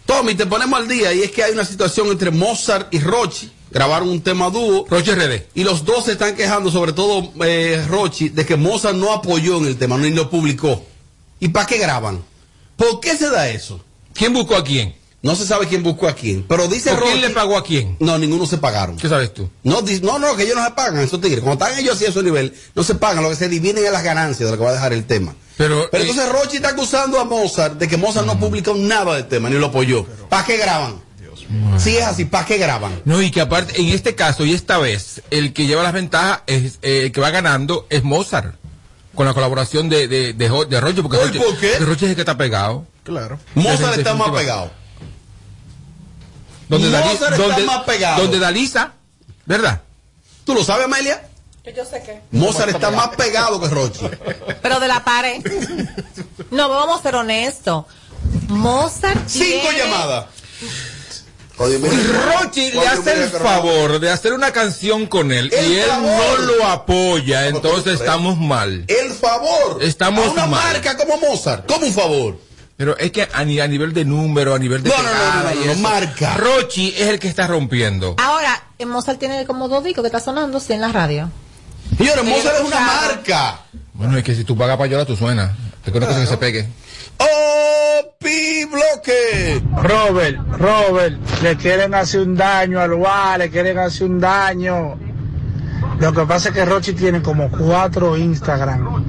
Tommy, 0.05 0.35
te 0.35 0.45
ponemos 0.45 0.79
al 0.79 0.87
día 0.87 1.13
y 1.13 1.23
es 1.23 1.31
que 1.31 1.43
hay 1.43 1.53
una 1.53 1.65
situación 1.65 2.07
entre 2.07 2.31
Mozart 2.31 2.93
y 2.93 2.99
Rochi. 2.99 3.51
Grabaron 3.71 4.07
un 4.07 4.21
tema 4.21 4.49
dúo. 4.49 4.85
Rochi 4.87 5.11
RD. 5.11 5.47
Y 5.55 5.63
los 5.63 5.83
dos 5.83 6.05
se 6.05 6.13
están 6.13 6.35
quejando, 6.35 6.71
sobre 6.71 6.93
todo 6.93 7.33
eh, 7.43 7.83
Rochi, 7.89 8.29
de 8.29 8.45
que 8.45 8.55
Mozart 8.55 8.95
no 8.95 9.11
apoyó 9.11 9.57
en 9.57 9.65
el 9.65 9.77
tema, 9.77 9.97
ni 9.97 10.11
lo 10.11 10.29
publicó. 10.29 10.85
¿Y 11.39 11.49
para 11.49 11.65
qué 11.65 11.77
graban? 11.77 12.23
¿Por 12.77 12.99
qué 12.99 13.17
se 13.17 13.29
da 13.29 13.49
eso? 13.49 13.83
¿Quién 14.13 14.31
buscó 14.33 14.55
a 14.55 14.63
quién? 14.63 14.95
No 15.25 15.35
se 15.35 15.47
sabe 15.47 15.65
quién 15.67 15.81
buscó 15.81 16.07
a 16.07 16.13
quién. 16.13 16.45
Pero 16.47 16.67
dice 16.67 16.91
¿Por 16.91 17.03
quién 17.03 17.17
Rochi- 17.17 17.21
le 17.21 17.29
pagó 17.31 17.57
a 17.57 17.63
quién? 17.63 17.97
No, 17.99 18.15
ninguno 18.19 18.45
se 18.45 18.59
pagaron. 18.59 18.95
¿Qué 18.95 19.09
sabes 19.09 19.33
tú? 19.33 19.49
No, 19.63 19.81
di- 19.81 19.99
no, 20.01 20.19
no, 20.19 20.35
que 20.35 20.43
ellos 20.43 20.55
no 20.55 20.63
se 20.63 20.69
pagan, 20.71 20.99
esos 20.99 21.19
tigres. 21.19 21.39
Cuando 21.41 21.65
están 21.65 21.79
ellos 21.79 21.95
así 21.95 22.05
a 22.05 22.11
su 22.11 22.21
nivel, 22.21 22.53
no 22.75 22.83
se 22.83 22.93
pagan. 22.93 23.23
Lo 23.23 23.29
que 23.31 23.35
se 23.35 23.49
dividen 23.49 23.83
es 23.83 23.91
las 23.91 24.03
ganancias 24.03 24.47
de 24.47 24.51
lo 24.51 24.57
que 24.59 24.63
va 24.63 24.69
a 24.69 24.73
dejar 24.73 24.93
el 24.93 25.05
tema. 25.05 25.33
Pero, 25.57 25.87
Pero 25.89 26.03
eh, 26.03 26.07
entonces 26.09 26.31
Rochi 26.31 26.57
está 26.57 26.69
acusando 26.69 27.19
a 27.19 27.23
Mozart 27.25 27.79
de 27.79 27.87
que 27.87 27.97
Mozart 27.97 28.27
no 28.27 28.39
publicó 28.39 28.75
nada 28.75 29.15
del 29.15 29.25
tema, 29.27 29.49
ni 29.49 29.55
lo 29.57 29.65
apoyó. 29.65 30.05
¿Para 30.29 30.45
qué 30.45 30.57
graban? 30.57 31.01
Si 31.79 31.97
es 31.97 32.03
así, 32.05 32.25
¿para 32.25 32.45
qué 32.45 32.57
graban? 32.59 33.01
No, 33.05 33.19
y 33.19 33.31
que 33.31 33.41
aparte, 33.41 33.81
en 33.81 33.87
este 33.89 34.13
caso 34.13 34.45
y 34.45 34.53
esta 34.53 34.77
vez, 34.77 35.23
el 35.31 35.53
que 35.53 35.65
lleva 35.65 35.81
las 35.81 35.93
ventajas, 35.93 36.41
es, 36.45 36.77
eh, 36.83 37.01
el 37.05 37.11
que 37.11 37.19
va 37.21 37.31
ganando 37.31 37.87
es 37.89 38.03
Mozart. 38.03 38.53
Con 39.15 39.25
la 39.25 39.33
colaboración 39.33 39.89
de, 39.89 40.07
de, 40.07 40.33
de, 40.33 40.47
Roche, 40.49 41.01
porque 41.01 41.17
Roche, 41.17 41.39
¿por 41.39 41.57
qué? 41.57 41.69
porque 41.77 41.85
Roche 41.85 42.05
es 42.05 42.09
el 42.11 42.15
que 42.15 42.21
está 42.21 42.37
pegado. 42.37 42.85
Claro. 43.03 43.39
Mozart 43.55 43.97
está 43.97 44.13
más 44.13 44.29
pegado. 44.29 44.71
Donde 46.69 46.87
está 46.87 47.29
donde- 47.37 47.63
más 47.63 47.83
pegado. 47.83 48.21
Donde 48.23 48.39
Dalisa, 48.39 48.93
¿verdad? 49.45 49.81
¿Tú 50.45 50.53
lo 50.55 50.63
sabes, 50.63 50.85
Amelia? 50.85 51.27
Yo 51.75 51.83
sé 51.83 52.01
que. 52.03 52.21
Mozart 52.31 52.69
está 52.69 52.91
más 52.91 53.09
pegado 53.15 53.59
que 53.59 53.67
Rochi. 53.67 54.05
Pero 54.61 54.79
de 54.79 54.87
la 54.87 55.03
pared. 55.03 55.41
No, 56.51 56.69
vamos 56.69 56.99
a 56.99 57.03
ser 57.03 57.15
honestos. 57.15 57.85
Mozart 58.49 59.27
Cinco 59.27 59.45
tiene- 59.69 59.77
llamadas. 59.79 60.25
Rochi 61.57 62.71
le 62.71 62.85
hace 62.87 63.13
el 63.13 63.29
favor 63.29 63.99
de 63.99 64.09
hacer 64.11 64.33
una 64.33 64.51
canción 64.51 65.05
con 65.07 65.31
él 65.31 65.49
El 65.53 65.71
y 65.71 65.79
él 65.79 65.87
favor. 65.89 66.39
no 66.41 66.45
lo 66.57 66.67
apoya, 66.67 67.47
entonces 67.47 67.99
estamos 68.01 68.37
mal. 68.37 68.83
El 68.87 69.11
favor. 69.13 69.81
Estamos 69.81 70.27
a 70.27 70.31
una 70.31 70.45
mal. 70.47 70.63
marca 70.73 70.97
como 70.97 71.17
Mozart. 71.17 71.65
Como 71.65 71.85
un 71.87 71.93
favor. 71.93 72.37
Pero 72.77 72.97
es 72.97 73.11
que 73.11 73.27
a, 73.33 73.43
ni- 73.45 73.59
a 73.59 73.67
nivel 73.67 73.93
de 73.93 74.03
número, 74.03 74.53
a 74.53 74.59
nivel 74.59 74.83
de 74.83 74.89
No, 74.89 74.97
no, 74.97 75.03
no, 75.03 75.09
pegada 75.09 75.43
no, 75.43 75.55
no, 75.55 75.61
y 75.61 75.65
no, 75.65 75.71
eso, 75.71 75.81
marca. 75.81 76.33
Rochi 76.37 76.89
es 76.97 77.07
el 77.07 77.19
que 77.19 77.27
está 77.29 77.47
rompiendo. 77.47 78.15
Ahora, 78.17 78.63
eh, 78.77 78.85
Mozart 78.85 79.17
tiene 79.17 79.45
como 79.45 79.69
dos 79.69 79.83
discos 79.83 80.01
que 80.03 80.07
está 80.07 80.19
sonando 80.19 80.59
sí, 80.59 80.73
en 80.73 80.81
la 80.81 80.91
radio. 80.91 81.29
Señores, 81.97 82.21
Sí, 82.23 82.29
Mozart 82.29 82.55
es 82.59 82.65
una 82.67 82.79
marca. 82.81 83.59
Bueno, 83.93 84.17
es 84.17 84.23
que 84.25 84.35
si 84.35 84.43
tú 84.43 84.57
pagas 84.57 84.77
payola, 84.77 85.05
tú 85.05 85.15
suenas. 85.15 85.51
Te 85.85 85.91
conozco 85.91 86.15
que 86.19 86.25
se 86.25 86.37
pegue. 86.37 86.67
¡Oh, 87.19 88.01
pi 88.19 88.65
bloque! 88.65 89.61
Robert, 89.81 90.37
Robert, 90.57 91.15
le 91.43 91.55
quieren 91.55 91.93
hacer 91.95 92.21
un 92.21 92.35
daño 92.35 92.81
al 92.81 92.89
lugar, 92.89 93.39
le 93.39 93.49
quieren 93.49 93.77
hacer 93.79 94.07
un 94.07 94.19
daño. 94.19 94.97
Lo 95.99 96.11
que 96.11 96.25
pasa 96.25 96.49
es 96.49 96.55
que 96.55 96.65
Rochi 96.65 96.91
tiene 96.91 97.21
como 97.21 97.49
cuatro 97.49 98.17
Instagram 98.17 99.05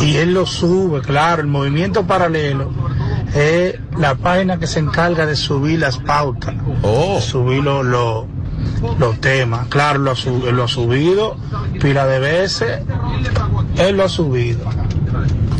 y 0.00 0.16
él 0.16 0.34
lo 0.34 0.46
sube, 0.46 1.00
claro, 1.02 1.42
el 1.42 1.48
movimiento 1.48 2.06
paralelo 2.06 2.70
es 3.34 3.74
la 3.98 4.14
página 4.14 4.58
que 4.58 4.66
se 4.66 4.78
encarga 4.80 5.26
de 5.26 5.36
subir 5.36 5.78
las 5.80 5.98
pautas, 5.98 6.54
Oh. 6.82 7.20
subir 7.20 7.62
los, 7.62 7.84
los, 7.84 8.24
los 8.98 9.20
temas. 9.20 9.66
Claro, 9.68 9.98
lo 9.98 10.12
ha, 10.12 10.52
lo 10.52 10.64
ha 10.64 10.68
subido 10.68 11.36
pila 11.80 12.06
de 12.06 12.18
veces, 12.18 12.80
él 13.78 13.96
lo 13.96 14.04
ha 14.04 14.08
subido. 14.08 14.60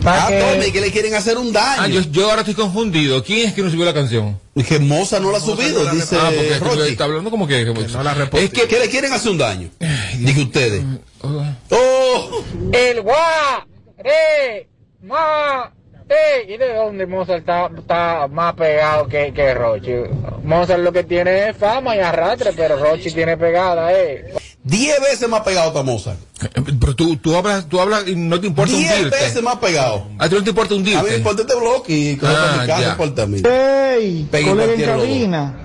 Ah, 0.07 0.27
que- 0.29 0.70
que 0.72 0.81
le 0.83 0.91
quieren 0.93 1.14
hacer 1.14 1.39
un 1.39 1.51
daño. 1.53 1.83
Ah, 1.83 1.89
yo, 1.89 2.01
yo 2.03 2.29
ahora 2.29 2.41
estoy 2.43 2.53
confundido. 2.55 3.25
¿Quién 3.25 3.49
es 3.49 3.55
que 3.55 3.62
no 3.62 3.70
subió 3.70 3.87
la 3.87 3.95
canción? 3.95 4.39
Que 4.68 4.79
Mozart 4.79 5.22
no 5.22 5.31
la 5.33 5.39
ha 5.39 5.41
subido, 5.41 5.83
dice 5.91 6.16
ah, 6.20 6.25
porque 6.35 6.53
es 6.53 6.59
que 6.61 6.68
Rochi. 6.68 6.91
está 6.93 7.05
hablando 7.05 7.31
como 7.31 7.47
que... 7.47 7.62
Es 7.62 8.51
que, 8.51 8.68
que 8.68 8.79
le 8.79 8.89
quieren 8.91 9.12
hacer 9.14 9.31
un 9.33 9.39
daño. 9.39 9.68
Dije 10.18 10.43
ustedes. 10.43 10.83
Oh, 11.22 12.43
El 12.72 13.01
gua, 13.01 13.66
re, 14.05 14.69
ma, 15.03 15.73
eh, 16.09 16.47
¿y 16.53 16.57
de 16.59 16.75
dónde 16.75 17.07
Mozart 17.07 17.41
está, 17.41 17.71
está 17.77 18.29
más 18.29 18.55
pegado 18.55 19.09
que, 19.09 19.33
que 19.33 19.55
Rochi? 19.55 19.93
Mozart 20.45 20.81
lo 20.81 20.93
que 20.93 21.05
tiene 21.05 21.49
es 21.49 21.57
fama 21.57 21.97
y 21.97 22.01
arrastre, 22.01 22.53
pero 22.55 22.77
Rochi 22.77 23.11
tiene 23.11 23.37
pegada, 23.37 23.93
eh. 23.93 24.33
diez 24.63 25.01
veces 25.01 25.29
más 25.29 25.41
pegado 25.41 25.69
está 25.69 25.83
Mozart. 25.83 26.19
Pero 26.81 26.95
tú, 26.95 27.17
tú 27.17 27.35
hablas, 27.35 27.67
tú 27.69 27.81
hablas 27.81 28.07
y 28.07 28.15
no 28.17 28.39
te 28.39 28.47
importa 28.47 28.73
Diez 28.75 28.93
hundirte. 28.97 29.17
veces 29.25 29.43
más 29.43 29.57
pegado. 29.57 30.07
A 30.19 30.29
ti 30.29 30.35
no 30.35 30.45
te 30.45 30.51
importa 30.51 30.75
A 30.75 30.77
mí 30.79 30.83
me 30.85 30.91
hundirte. 30.95 31.17
importa 31.17 31.43
este 31.43 31.55
bloque 31.55 31.93
y 31.95 32.17
con 32.19 32.29
Ah, 32.31 32.65
ya. 32.67 32.79
me 32.79 32.85
importa 32.89 33.23
a 33.23 33.27
mí. 33.27 33.43
¡Ey! 33.43 34.29
Colega 34.31 34.75
en 34.75 34.83
cabina. 34.83 35.64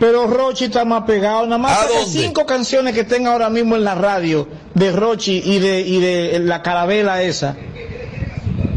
Pero 0.00 0.26
Rochi 0.26 0.64
está 0.64 0.84
más 0.84 1.04
pegado. 1.04 1.44
Nada 1.46 1.58
más 1.58 1.72
¿A 1.72 1.82
saca 1.82 1.98
dónde? 2.00 2.20
cinco 2.20 2.46
canciones 2.46 2.94
que 2.94 3.00
estén 3.02 3.26
ahora 3.26 3.48
mismo 3.50 3.76
en 3.76 3.84
la 3.84 3.94
radio 3.94 4.48
de 4.74 4.92
Rochi 4.92 5.40
y 5.44 5.58
de, 5.60 5.80
y 5.80 6.00
de 6.00 6.38
la 6.40 6.62
carabela 6.62 7.22
esa. 7.22 7.56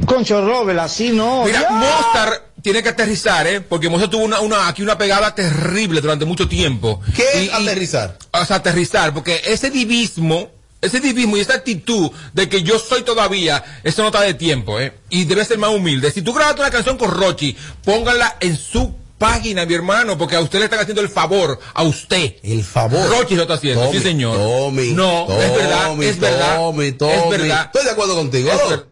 Concho 0.06 0.46
Robert, 0.46 0.80
así 0.80 1.10
no. 1.10 1.44
Mira, 1.44 1.62
ya. 1.62 1.70
Mozart 1.72 2.44
tiene 2.62 2.82
que 2.82 2.90
aterrizar, 2.90 3.46
¿eh? 3.48 3.62
Porque 3.62 3.90
Mozart 3.90 4.12
tuvo 4.12 4.24
una, 4.24 4.40
una, 4.42 4.68
aquí 4.68 4.82
una 4.82 4.98
pegada 4.98 5.34
terrible 5.36 6.02
durante 6.02 6.26
mucho 6.26 6.48
tiempo. 6.48 7.02
¿Qué 7.16 7.24
Y- 7.36 7.38
es 7.38 7.46
y- 7.46 7.50
aterrizar? 7.50 8.18
o 8.32 8.46
sea, 8.46 8.58
aterrizar, 8.58 9.14
porque 9.14 9.42
ese 9.46 9.70
divismo, 9.70 10.50
ese 10.82 11.00
divismo 11.00 11.36
y 11.36 11.42
esa 11.42 11.56
actitud 11.56 12.10
de 12.34 12.48
que 12.48 12.64
yo 12.64 12.80
soy 12.80 13.02
todavía, 13.04 13.64
eso 13.84 14.02
no 14.02 14.08
está 14.10 14.22
de 14.22 14.34
tiempo, 14.34 14.80
¿eh? 14.80 14.94
Y 15.10 15.26
debe 15.26 15.44
ser 15.44 15.58
más 15.58 15.72
humilde. 15.72 16.12
Si 16.12 16.22
tú 16.22 16.34
grabaste 16.34 16.62
una 16.62 16.72
canción 16.72 16.98
con 16.98 17.12
Rochi, 17.12 17.56
póngala 17.84 18.38
en 18.40 18.56
su 18.56 18.94
página, 19.18 19.66
mi 19.66 19.74
hermano, 19.74 20.18
porque 20.18 20.36
a 20.36 20.42
usted 20.42 20.60
le 20.60 20.66
están 20.66 20.80
haciendo 20.80 21.02
el 21.02 21.10
favor, 21.10 21.58
a 21.74 21.84
usted. 21.84 22.36
El 22.44 22.64
favor. 22.64 23.10
Rochi 23.10 23.36
lo 23.36 23.44
está 23.44 23.56
haciendo, 23.56 23.82
Tommy, 23.86 23.98
sí 23.98 24.04
señor. 24.04 24.38
Tommy, 24.38 24.92
no, 24.94 25.24
es 25.42 25.56
verdad, 25.56 25.88
Tommy, 25.88 26.06
es 26.06 26.20
verdad, 26.20 26.56
Tommy, 26.58 26.86
es 26.88 26.98
verdad. 27.30 27.66
Estoy 27.66 27.84
de 27.86 27.92
acuerdo 27.92 28.16
contigo. 28.16 28.50
Es 28.52 28.70
ver- 28.70 28.86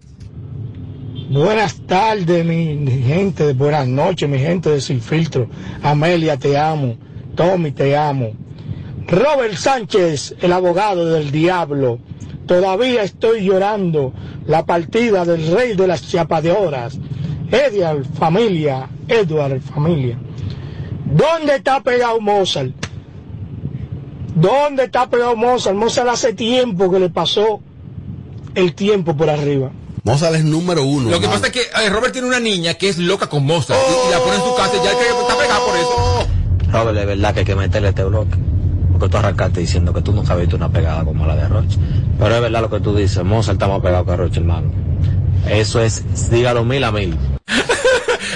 Buenas 1.29 1.75
tardes, 1.87 2.45
mi, 2.45 2.85
gente. 3.05 3.53
Buenas 3.53 3.87
noches, 3.87 4.29
mi 4.29 4.37
gente 4.39 4.69
de 4.69 4.79
Sin 4.81 5.01
Filtro. 5.01 5.49
Amelia, 5.81 6.37
te 6.37 6.57
amo. 6.57 6.97
Tommy, 7.35 7.71
te 7.71 7.97
amo. 7.97 8.33
Robert 9.07 9.55
Sánchez, 9.55 10.35
el 10.41 10.53
abogado 10.53 11.05
del 11.05 11.31
diablo. 11.31 11.99
Todavía 12.47 13.01
estoy 13.03 13.43
llorando 13.43 14.13
la 14.45 14.65
partida 14.65 15.25
del 15.25 15.47
rey 15.51 15.75
de 15.75 15.87
las 15.87 16.07
chapadeoras. 16.09 16.97
Edward 17.51 18.05
familia, 18.17 18.89
Edward 19.07 19.61
familia. 19.61 20.17
¿Dónde 21.05 21.55
está 21.55 21.81
pegado 21.81 22.19
Mozart? 22.19 22.71
¿Dónde 24.35 24.85
está 24.85 25.09
pegado 25.09 25.35
Mozart? 25.35 25.75
Mozart 25.75 26.09
hace 26.09 26.33
tiempo 26.33 26.91
que 26.91 26.99
le 26.99 27.09
pasó 27.09 27.61
el 28.55 28.73
tiempo 28.73 29.15
por 29.15 29.29
arriba. 29.29 29.71
Mozart 30.03 30.35
es 30.35 30.43
número 30.43 30.83
uno. 30.83 31.09
Lo 31.09 31.19
que 31.19 31.27
pasa 31.27 31.47
es 31.47 31.51
que 31.51 31.61
eh, 31.61 31.89
Robert 31.89 32.13
tiene 32.13 32.27
una 32.27 32.39
niña 32.39 32.75
que 32.75 32.89
es 32.89 32.97
loca 32.97 33.27
con 33.27 33.45
Mozart 33.45 33.79
y, 33.79 34.07
y 34.07 34.11
la 34.11 34.19
pone 34.19 34.35
en 34.35 34.41
su 34.41 34.55
casa 34.55 34.71
y 34.75 34.85
ya 34.85 34.91
que 34.91 35.07
está 35.07 35.37
pegada 35.37 35.59
por 35.65 35.77
eso. 35.77 36.27
Robert, 36.71 36.97
de 36.97 37.05
verdad 37.05 37.33
que 37.33 37.39
hay 37.39 37.45
que 37.45 37.55
meterle 37.55 37.89
este 37.89 38.03
bloque. 38.03 38.35
Porque 38.91 39.09
tú 39.09 39.17
arrancaste 39.17 39.59
diciendo 39.61 39.93
que 39.93 40.01
tú 40.01 40.11
nunca 40.11 40.33
has 40.33 40.39
visto 40.39 40.55
una 40.55 40.69
pegada 40.69 41.03
como 41.03 41.25
la 41.25 41.35
de 41.35 41.47
Roche. 41.47 41.77
Pero 42.19 42.35
es 42.35 42.41
verdad 42.41 42.61
lo 42.61 42.69
que 42.69 42.79
tú 42.79 42.95
dices, 42.95 43.23
Mozart 43.23 43.55
está 43.55 43.67
más 43.67 43.81
pegado 43.81 44.05
que 44.05 44.15
Roche, 44.15 44.39
hermano. 44.39 44.69
Eso 45.49 45.81
es, 45.81 46.29
dígalo 46.29 46.63
mil 46.63 46.83
a 46.83 46.91
mil. 46.91 47.17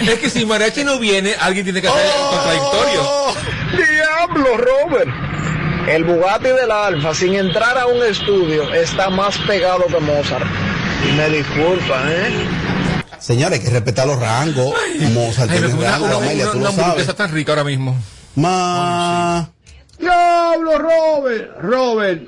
Es 0.02 0.20
que 0.20 0.30
si 0.30 0.46
Mariachi 0.46 0.84
no 0.84 1.00
viene, 1.00 1.36
alguien 1.40 1.66
tiene 1.66 1.82
que 1.82 1.88
hacer 1.88 2.02
Oh. 2.18 2.30
contradictorio. 2.32 3.88
Diablo, 3.88 4.58
Robert. 4.58 5.10
El 5.88 6.04
Bugatti 6.04 6.50
del 6.50 6.72
Alfa, 6.72 7.14
sin 7.16 7.34
entrar 7.36 7.78
a 7.78 7.88
un 7.88 8.04
estudio, 8.04 8.72
está 8.74 9.10
más 9.10 9.38
pegado 9.40 9.86
que 9.88 10.00
Mozart. 10.00 10.46
Y 11.08 11.12
me 11.14 11.30
disculpa, 11.30 12.04
¿eh? 12.08 12.48
Señores, 13.18 13.60
hay 13.60 13.66
que 13.66 13.72
respetar 13.72 14.06
los 14.08 14.20
rangos. 14.20 14.74
Mozart 15.14 15.50
Ay, 15.52 15.60
tiene 15.60 15.74
una, 15.74 15.92
rango, 15.92 16.06
una, 16.06 16.16
Amelia, 16.18 16.44
una- 16.46 16.52
tú 16.52 16.58
una 16.60 16.70
lo 16.70 16.76
sabes. 16.76 17.16
tan 17.16 17.32
rica 17.32 17.52
ahora 17.54 17.64
mismo. 17.64 17.98
Ma... 18.36 19.50
Diablo, 19.98 20.78
Robert, 20.78 21.52
Robert, 21.62 22.22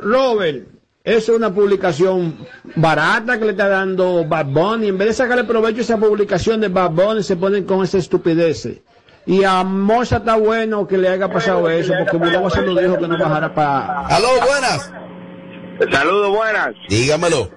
Robert. 0.00 0.62
Eso 1.08 1.32
es 1.32 1.38
una 1.38 1.52
publicación 1.54 2.36
barata 2.76 3.38
que 3.38 3.44
le 3.46 3.52
está 3.52 3.68
dando 3.68 4.24
Bad 4.26 4.46
Bunny. 4.46 4.88
En 4.88 4.98
vez 4.98 5.08
de 5.08 5.14
sacarle 5.14 5.44
provecho 5.44 5.78
a 5.78 5.82
esa 5.82 5.96
publicación 5.96 6.60
de 6.60 6.68
Bad 6.68 6.90
Bunny, 6.90 7.22
se 7.22 7.36
ponen 7.36 7.64
con 7.64 7.82
esa 7.82 7.96
estupidez. 7.98 8.68
Y 9.24 9.42
a 9.44 9.62
Moza 9.64 10.18
está 10.18 10.36
bueno 10.36 10.86
que 10.86 10.98
le 10.98 11.08
haya 11.08 11.30
pasado 11.30 11.68
eso, 11.70 11.92
porque 11.98 12.16
Bulagua 12.18 12.50
se 12.50 12.62
lo 12.62 12.78
dijo 12.80 12.98
que 12.98 13.08
no 13.08 13.18
bajara 13.18 13.54
para... 13.54 14.06
Aló, 14.06 14.28
buenas. 14.46 14.90
Saludos, 15.92 16.30
buenas. 16.36 16.74
Dígamelo. 16.88 17.50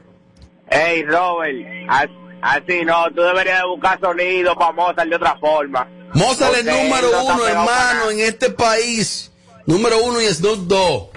Hey, 0.70 1.04
Robert, 1.04 1.58
as- 1.90 2.08
así 2.42 2.86
no, 2.86 3.06
tú 3.16 3.22
deberías 3.22 3.60
de 3.60 3.68
buscar 3.68 4.00
sonido 4.00 4.56
para 4.56 4.72
Mozart 4.72 5.10
de 5.10 5.16
otra 5.18 5.38
forma. 5.40 5.88
Mozart 6.14 6.54
es 6.56 6.66
número 6.66 7.08
uno, 7.26 7.48
hermano, 7.48 8.10
en 8.12 8.20
este 8.22 8.50
país. 8.50 9.32
Número 9.66 10.02
uno 10.04 10.22
y 10.22 10.26
Snoop 10.26 10.60
Dogg. 10.68 11.10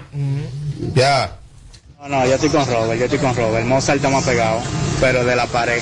Ya. 0.93 1.37
No, 2.07 2.19
no, 2.19 2.25
yo 2.27 2.35
estoy 2.35 2.49
con 2.49 2.63
Robert, 2.67 2.99
yo 2.99 3.05
estoy 3.05 3.17
con 3.17 3.35
Robert. 3.35 3.65
Mozart 3.65 3.95
está 3.95 4.09
más 4.09 4.23
pegado, 4.23 4.61
pero 5.01 5.25
de 5.25 5.35
la 5.35 5.47
pared. 5.47 5.81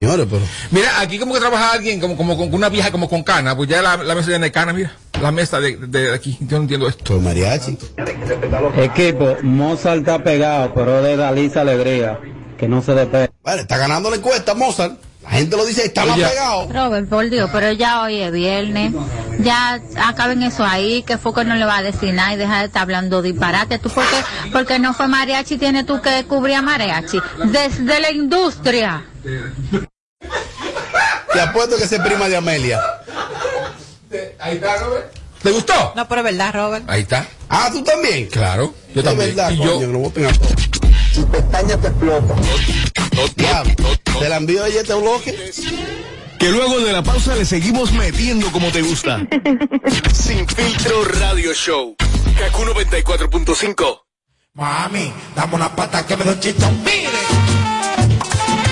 Señores, 0.00 0.26
pero. 0.28 0.42
Mira, 0.72 1.00
aquí 1.00 1.20
como 1.20 1.34
que 1.34 1.38
trabaja 1.38 1.72
alguien 1.72 2.00
como, 2.00 2.16
como 2.16 2.36
con 2.36 2.52
una 2.52 2.68
vieja 2.68 2.90
como 2.90 3.08
con 3.08 3.22
cana, 3.22 3.56
pues 3.56 3.68
ya 3.68 3.80
la, 3.80 3.96
la 3.96 4.16
mesa 4.16 4.30
tiene 4.30 4.50
cana, 4.50 4.72
mira. 4.72 4.96
La 5.22 5.30
mesa 5.30 5.60
de, 5.60 5.76
de 5.76 6.12
aquí, 6.12 6.36
yo 6.40 6.56
no 6.56 6.62
entiendo 6.64 6.88
esto. 6.88 7.20
Mariachi. 7.20 7.78
Equipo, 8.76 9.36
Mozart 9.42 9.98
está 9.98 10.18
pegado, 10.18 10.74
pero 10.74 11.00
de 11.00 11.16
Dalisa 11.16 11.60
Alegría, 11.60 12.18
que 12.58 12.66
no 12.66 12.82
se 12.82 12.94
despega. 12.94 13.30
Vale, 13.44 13.62
está 13.62 13.78
ganando 13.78 14.10
la 14.10 14.16
encuesta, 14.16 14.54
Mozart. 14.54 14.98
La 15.24 15.30
gente 15.30 15.56
lo 15.56 15.64
dice, 15.64 15.84
está 15.86 16.04
más 16.04 16.18
pegado. 16.18 16.68
Robert, 16.72 17.08
por 17.08 17.28
Dios, 17.28 17.48
pero 17.52 17.72
ya 17.72 18.02
hoy 18.02 18.20
es 18.20 18.30
viernes. 18.30 18.92
Ya 19.40 19.80
acaben 19.96 20.42
eso 20.42 20.64
ahí, 20.64 21.02
que 21.02 21.18
fue 21.18 21.34
que 21.34 21.44
no 21.44 21.54
le 21.56 21.64
va 21.64 21.78
a 21.78 21.82
decir 21.82 22.12
nada 22.14 22.34
y 22.34 22.36
deja 22.36 22.60
de 22.60 22.66
estar 22.66 22.82
hablando 22.82 23.20
disparate. 23.22 23.78
Tú 23.78 23.88
porque, 23.90 24.16
porque 24.52 24.78
no 24.78 24.92
fue 24.94 25.08
mariachi, 25.08 25.56
tienes 25.56 25.86
tú 25.86 26.00
que 26.00 26.24
cubrir 26.24 26.56
a 26.56 26.62
mariachi. 26.62 27.18
Desde 27.46 28.00
la 28.00 28.10
industria. 28.12 29.04
Te 31.32 31.40
apuesto 31.40 31.76
que 31.78 31.86
se 31.88 31.98
prima 32.00 32.28
de 32.28 32.36
Amelia. 32.36 32.80
Ahí 34.38 34.56
está, 34.56 34.76
Robert. 34.78 35.12
¿Te 35.42 35.50
gustó? 35.50 35.92
No, 35.96 36.06
pero 36.08 36.20
es 36.20 36.24
verdad, 36.24 36.54
Robert. 36.54 36.84
Ahí 36.88 37.02
está. 37.02 37.26
Ah, 37.48 37.68
tú 37.72 37.82
también. 37.82 38.28
Claro, 38.28 38.72
yo 38.94 39.00
Es 39.00 39.04
también. 39.04 39.34
verdad, 39.34 39.50
y 39.50 39.58
coño, 39.58 39.80
yo, 39.80 39.86
lo 39.88 39.98
voten 39.98 40.26
a 40.26 40.32
todos. 40.32 40.54
Pestaña 41.30 41.76
te 41.76 41.88
explota. 41.88 42.34
Diablo. 43.36 43.74
¿Te 44.18 44.28
la 44.28 44.36
envío 44.36 44.64
ayer 44.64 44.82
este 44.82 44.94
bloque? 44.94 45.52
Que 46.38 46.50
luego 46.50 46.80
de 46.80 46.92
la 46.92 47.02
pausa 47.02 47.34
le 47.34 47.44
seguimos 47.44 47.92
metiendo 47.92 48.50
como 48.52 48.70
te 48.70 48.82
gusta. 48.82 49.26
Sin 50.12 50.46
filtro 50.48 51.04
radio 51.04 51.52
show. 51.52 51.96
Kaku 52.38 52.62
94.5. 52.64 54.00
Mami, 54.54 55.12
dame 55.34 55.54
una 55.54 55.74
pata 55.74 56.06
que 56.06 56.16
me 56.16 56.24
doy 56.24 56.38
chichón. 56.38 56.78
Mire. 56.84 57.08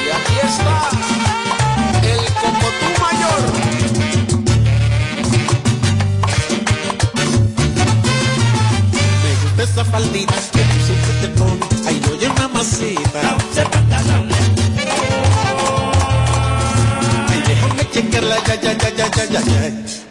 Y 0.04 0.10
aquí 0.10 0.34
está 0.46 0.90
el 2.08 2.34
como 2.34 2.68
tú 2.78 3.00
mayor. 3.00 3.42
Me 9.22 9.34
gusta 9.42 9.62
esa 9.62 9.84
faldita 9.84 10.34
que 10.52 10.62
tú 10.62 10.86
siempre 10.86 11.12
te 11.20 11.28
pones. 11.28 11.86
Ay, 11.86 12.02
oye, 12.12 12.28
mamacita. 12.28 13.36
Ay, 13.56 14.31
ya, 18.10 18.20
ya, 18.62 18.72
ya, 18.82 19.40
ya, 19.52 20.01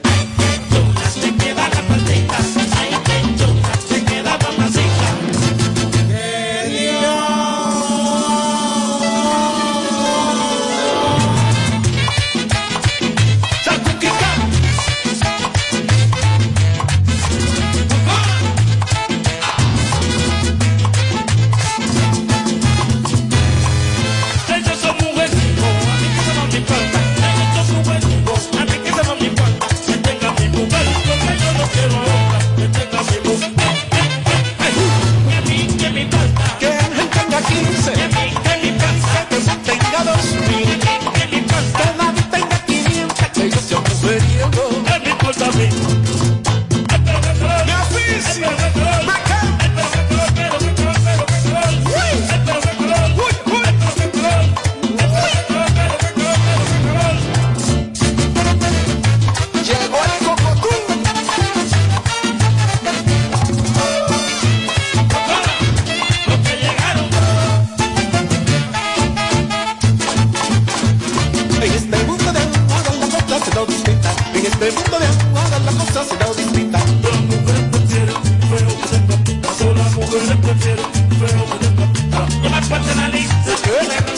Este 74.72 74.90
mundo 74.90 75.00
de 75.00 75.08
ahora 75.38 75.60
la 75.60 75.72
cosa 75.72 76.04
se 76.06 76.16
da 76.16 76.34
distinta. 76.34 76.80
Las 76.80 77.22
mujeres 77.30 77.66
prefieren 77.72 78.16
feo 78.50 78.72
que 78.80 78.88
tenga 78.88 79.24
pinta. 79.24 79.54
Solo 79.56 79.74
las 79.76 79.96
mujeres 79.96 80.38
prefieren 80.42 80.86
feo 81.20 81.46
que 81.52 81.66
tenga 81.66 81.86
pinta. 81.94 82.28
Yo 82.42 82.50
me 82.50 82.58
acuerdo 82.58 82.92
en 82.92 84.11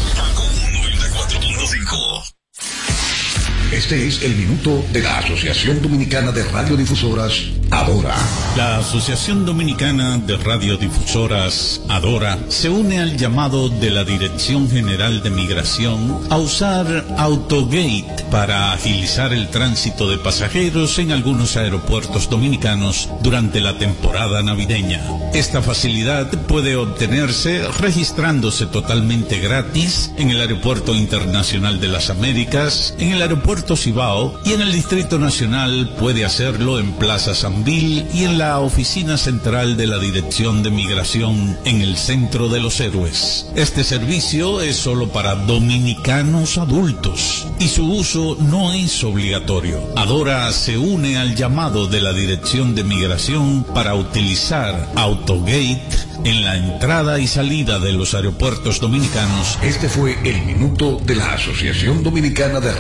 Este 3.73 4.07
es 4.07 4.23
el 4.23 4.35
minuto 4.35 4.83
de 4.95 5.03
la 5.03 5.19
Asociación 5.19 5.83
Dominicana 5.83 6.33
de 6.33 6.43
Radiodifusoras, 6.43 7.51
Adora. 7.71 8.14
La 8.57 8.79
Asociación 8.79 9.45
Dominicana 9.45 10.16
de 10.16 10.39
Radiodifusoras, 10.39 11.83
Adora, 11.87 12.39
se 12.49 12.71
une 12.71 12.99
al 12.99 13.19
llamado 13.19 13.69
de 13.69 13.91
la 13.91 14.05
Dirección 14.05 14.71
General 14.71 15.23
de 15.23 15.29
Migración 15.29 16.19
a 16.31 16.39
usar 16.39 17.05
Autogate 17.19 18.25
para 18.31 18.73
agilizar 18.73 19.35
el 19.35 19.49
tránsito 19.49 20.09
de 20.09 20.16
pasajeros 20.16 20.99
en 20.99 21.12
algunos 21.12 21.59
aeropuertos 21.59 22.31
dominicanos 22.31 23.11
durante 23.23 23.61
la 23.61 23.77
temporada 23.77 24.43
navideña. 24.43 25.03
Esta 25.35 25.61
facilidad 25.61 26.31
puede 26.47 26.77
obtenerse 26.77 27.69
registrándose 27.81 28.64
totalmente 28.64 29.41
gratis 29.41 30.11
en 30.16 30.31
el 30.31 30.41
Aeropuerto 30.41 30.95
Internacional 30.95 31.81
de 31.81 31.89
las 31.89 32.09
Américas, 32.09 32.95
en 32.99 33.12
el 33.12 33.21
Aeropuerto 33.21 33.57
Cibao 33.76 34.38
y 34.44 34.52
en 34.52 34.61
el 34.61 34.72
Distrito 34.72 35.18
Nacional 35.18 35.94
puede 35.98 36.24
hacerlo 36.24 36.78
en 36.78 36.92
Plaza 36.92 37.34
Sanvil 37.34 38.06
y 38.12 38.24
en 38.24 38.38
la 38.38 38.61
oficina 38.61 39.16
central 39.16 39.76
de 39.76 39.86
la 39.86 39.98
Dirección 39.98 40.62
de 40.62 40.70
Migración 40.70 41.59
en 41.64 41.82
el 41.82 41.96
Centro 41.96 42.48
de 42.48 42.61
los 42.61 42.80
Héroes. 42.80 43.46
Este 43.56 43.84
servicio 43.84 44.61
es 44.61 44.76
solo 44.76 45.09
para 45.09 45.34
dominicanos 45.34 46.59
adultos 46.59 47.46
y 47.59 47.68
su 47.68 47.90
uso 47.90 48.36
no 48.40 48.72
es 48.72 49.02
obligatorio. 49.04 49.80
Adora 49.96 50.50
se 50.52 50.78
une 50.78 51.18
al 51.18 51.34
llamado 51.34 51.86
de 51.86 52.00
la 52.00 52.12
Dirección 52.12 52.74
de 52.74 52.84
Migración 52.84 53.64
para 53.74 53.94
utilizar 53.94 54.88
Autogate 54.94 55.82
en 56.24 56.44
la 56.44 56.56
entrada 56.56 57.18
y 57.18 57.26
salida 57.26 57.78
de 57.78 57.92
los 57.92 58.14
aeropuertos 58.14 58.80
dominicanos. 58.80 59.59
Este 59.62 59.88
fue 59.88 60.18
el 60.24 60.42
minuto 60.44 61.00
de 61.04 61.14
la 61.14 61.34
Asociación 61.34 62.02
Dominicana 62.02 62.61
de 62.61 62.72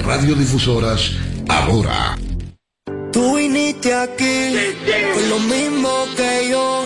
emisoras 0.68 1.12
ahora. 1.48 2.18
Tú 3.12 3.36
viniste 3.36 3.94
aquí 3.94 4.54
con 5.14 5.30
lo 5.30 5.38
mismo 5.40 5.90
que 6.16 6.48
yo. 6.50 6.84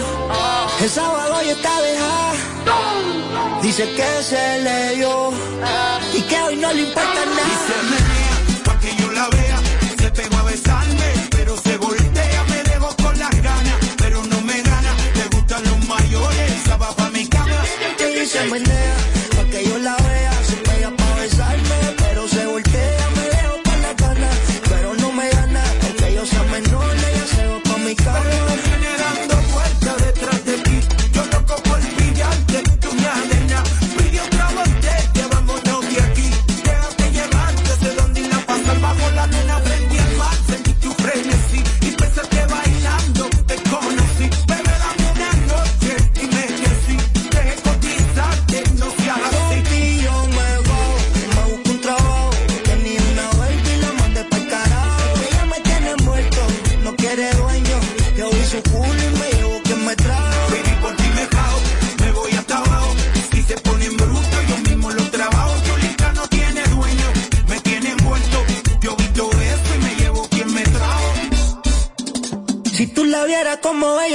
El 0.81 0.89
sábado 0.89 1.43
ya 1.45 1.53
está 1.53 1.81
dejada. 1.81 2.33
Dice 3.63 3.89
que 3.97 4.23
se 4.23 4.61
le 4.63 4.97
dio 4.97 5.33
y 6.15 6.23
que 6.23 6.43
hoy 6.43 6.57
no 6.57 6.73
le 6.73 6.83
importa 6.83 7.27
nada. 7.27 7.49
Y 7.49 7.59
se 7.69 7.79
menea 7.91 8.63
pa' 8.65 8.79
que 8.79 9.03
yo 9.03 9.11
la 9.13 9.29
vea. 9.29 9.59
Se 9.99 10.11
pegó 10.11 10.37
a 10.37 10.43
besarme, 10.45 11.29
pero 11.31 11.57
se 11.57 11.77
voltea. 11.77 12.45
Me 12.49 12.63
dejo 12.63 12.97
con 13.03 13.19
las 13.19 13.43
ganas, 13.43 13.77
pero 13.99 14.25
no 14.25 14.41
me 14.43 14.63
gana. 14.63 14.95
Le 15.17 15.37
gustan 15.37 15.63
los 15.65 15.89
mayores. 15.89 16.69
Abajo 16.71 17.03
a 17.03 17.11
mi 17.11 17.27
cama. 17.27 17.65
Y 18.23 18.27
se 18.27 18.45
menea 18.45 19.12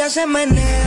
se 0.10 0.26
menea. 0.26 0.87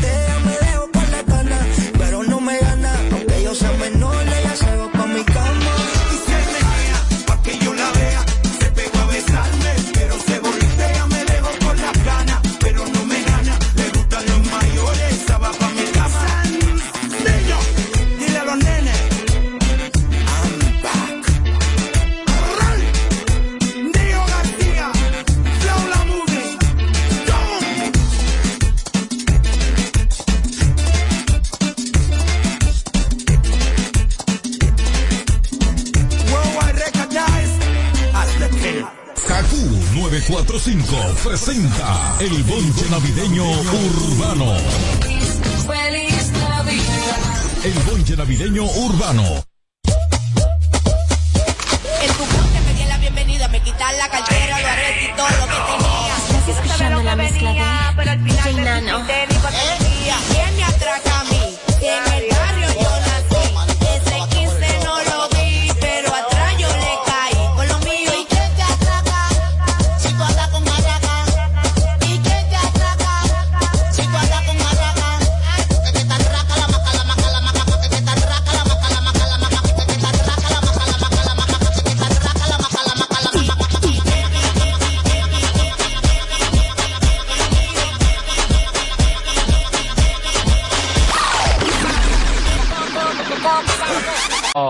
El 42.21 42.43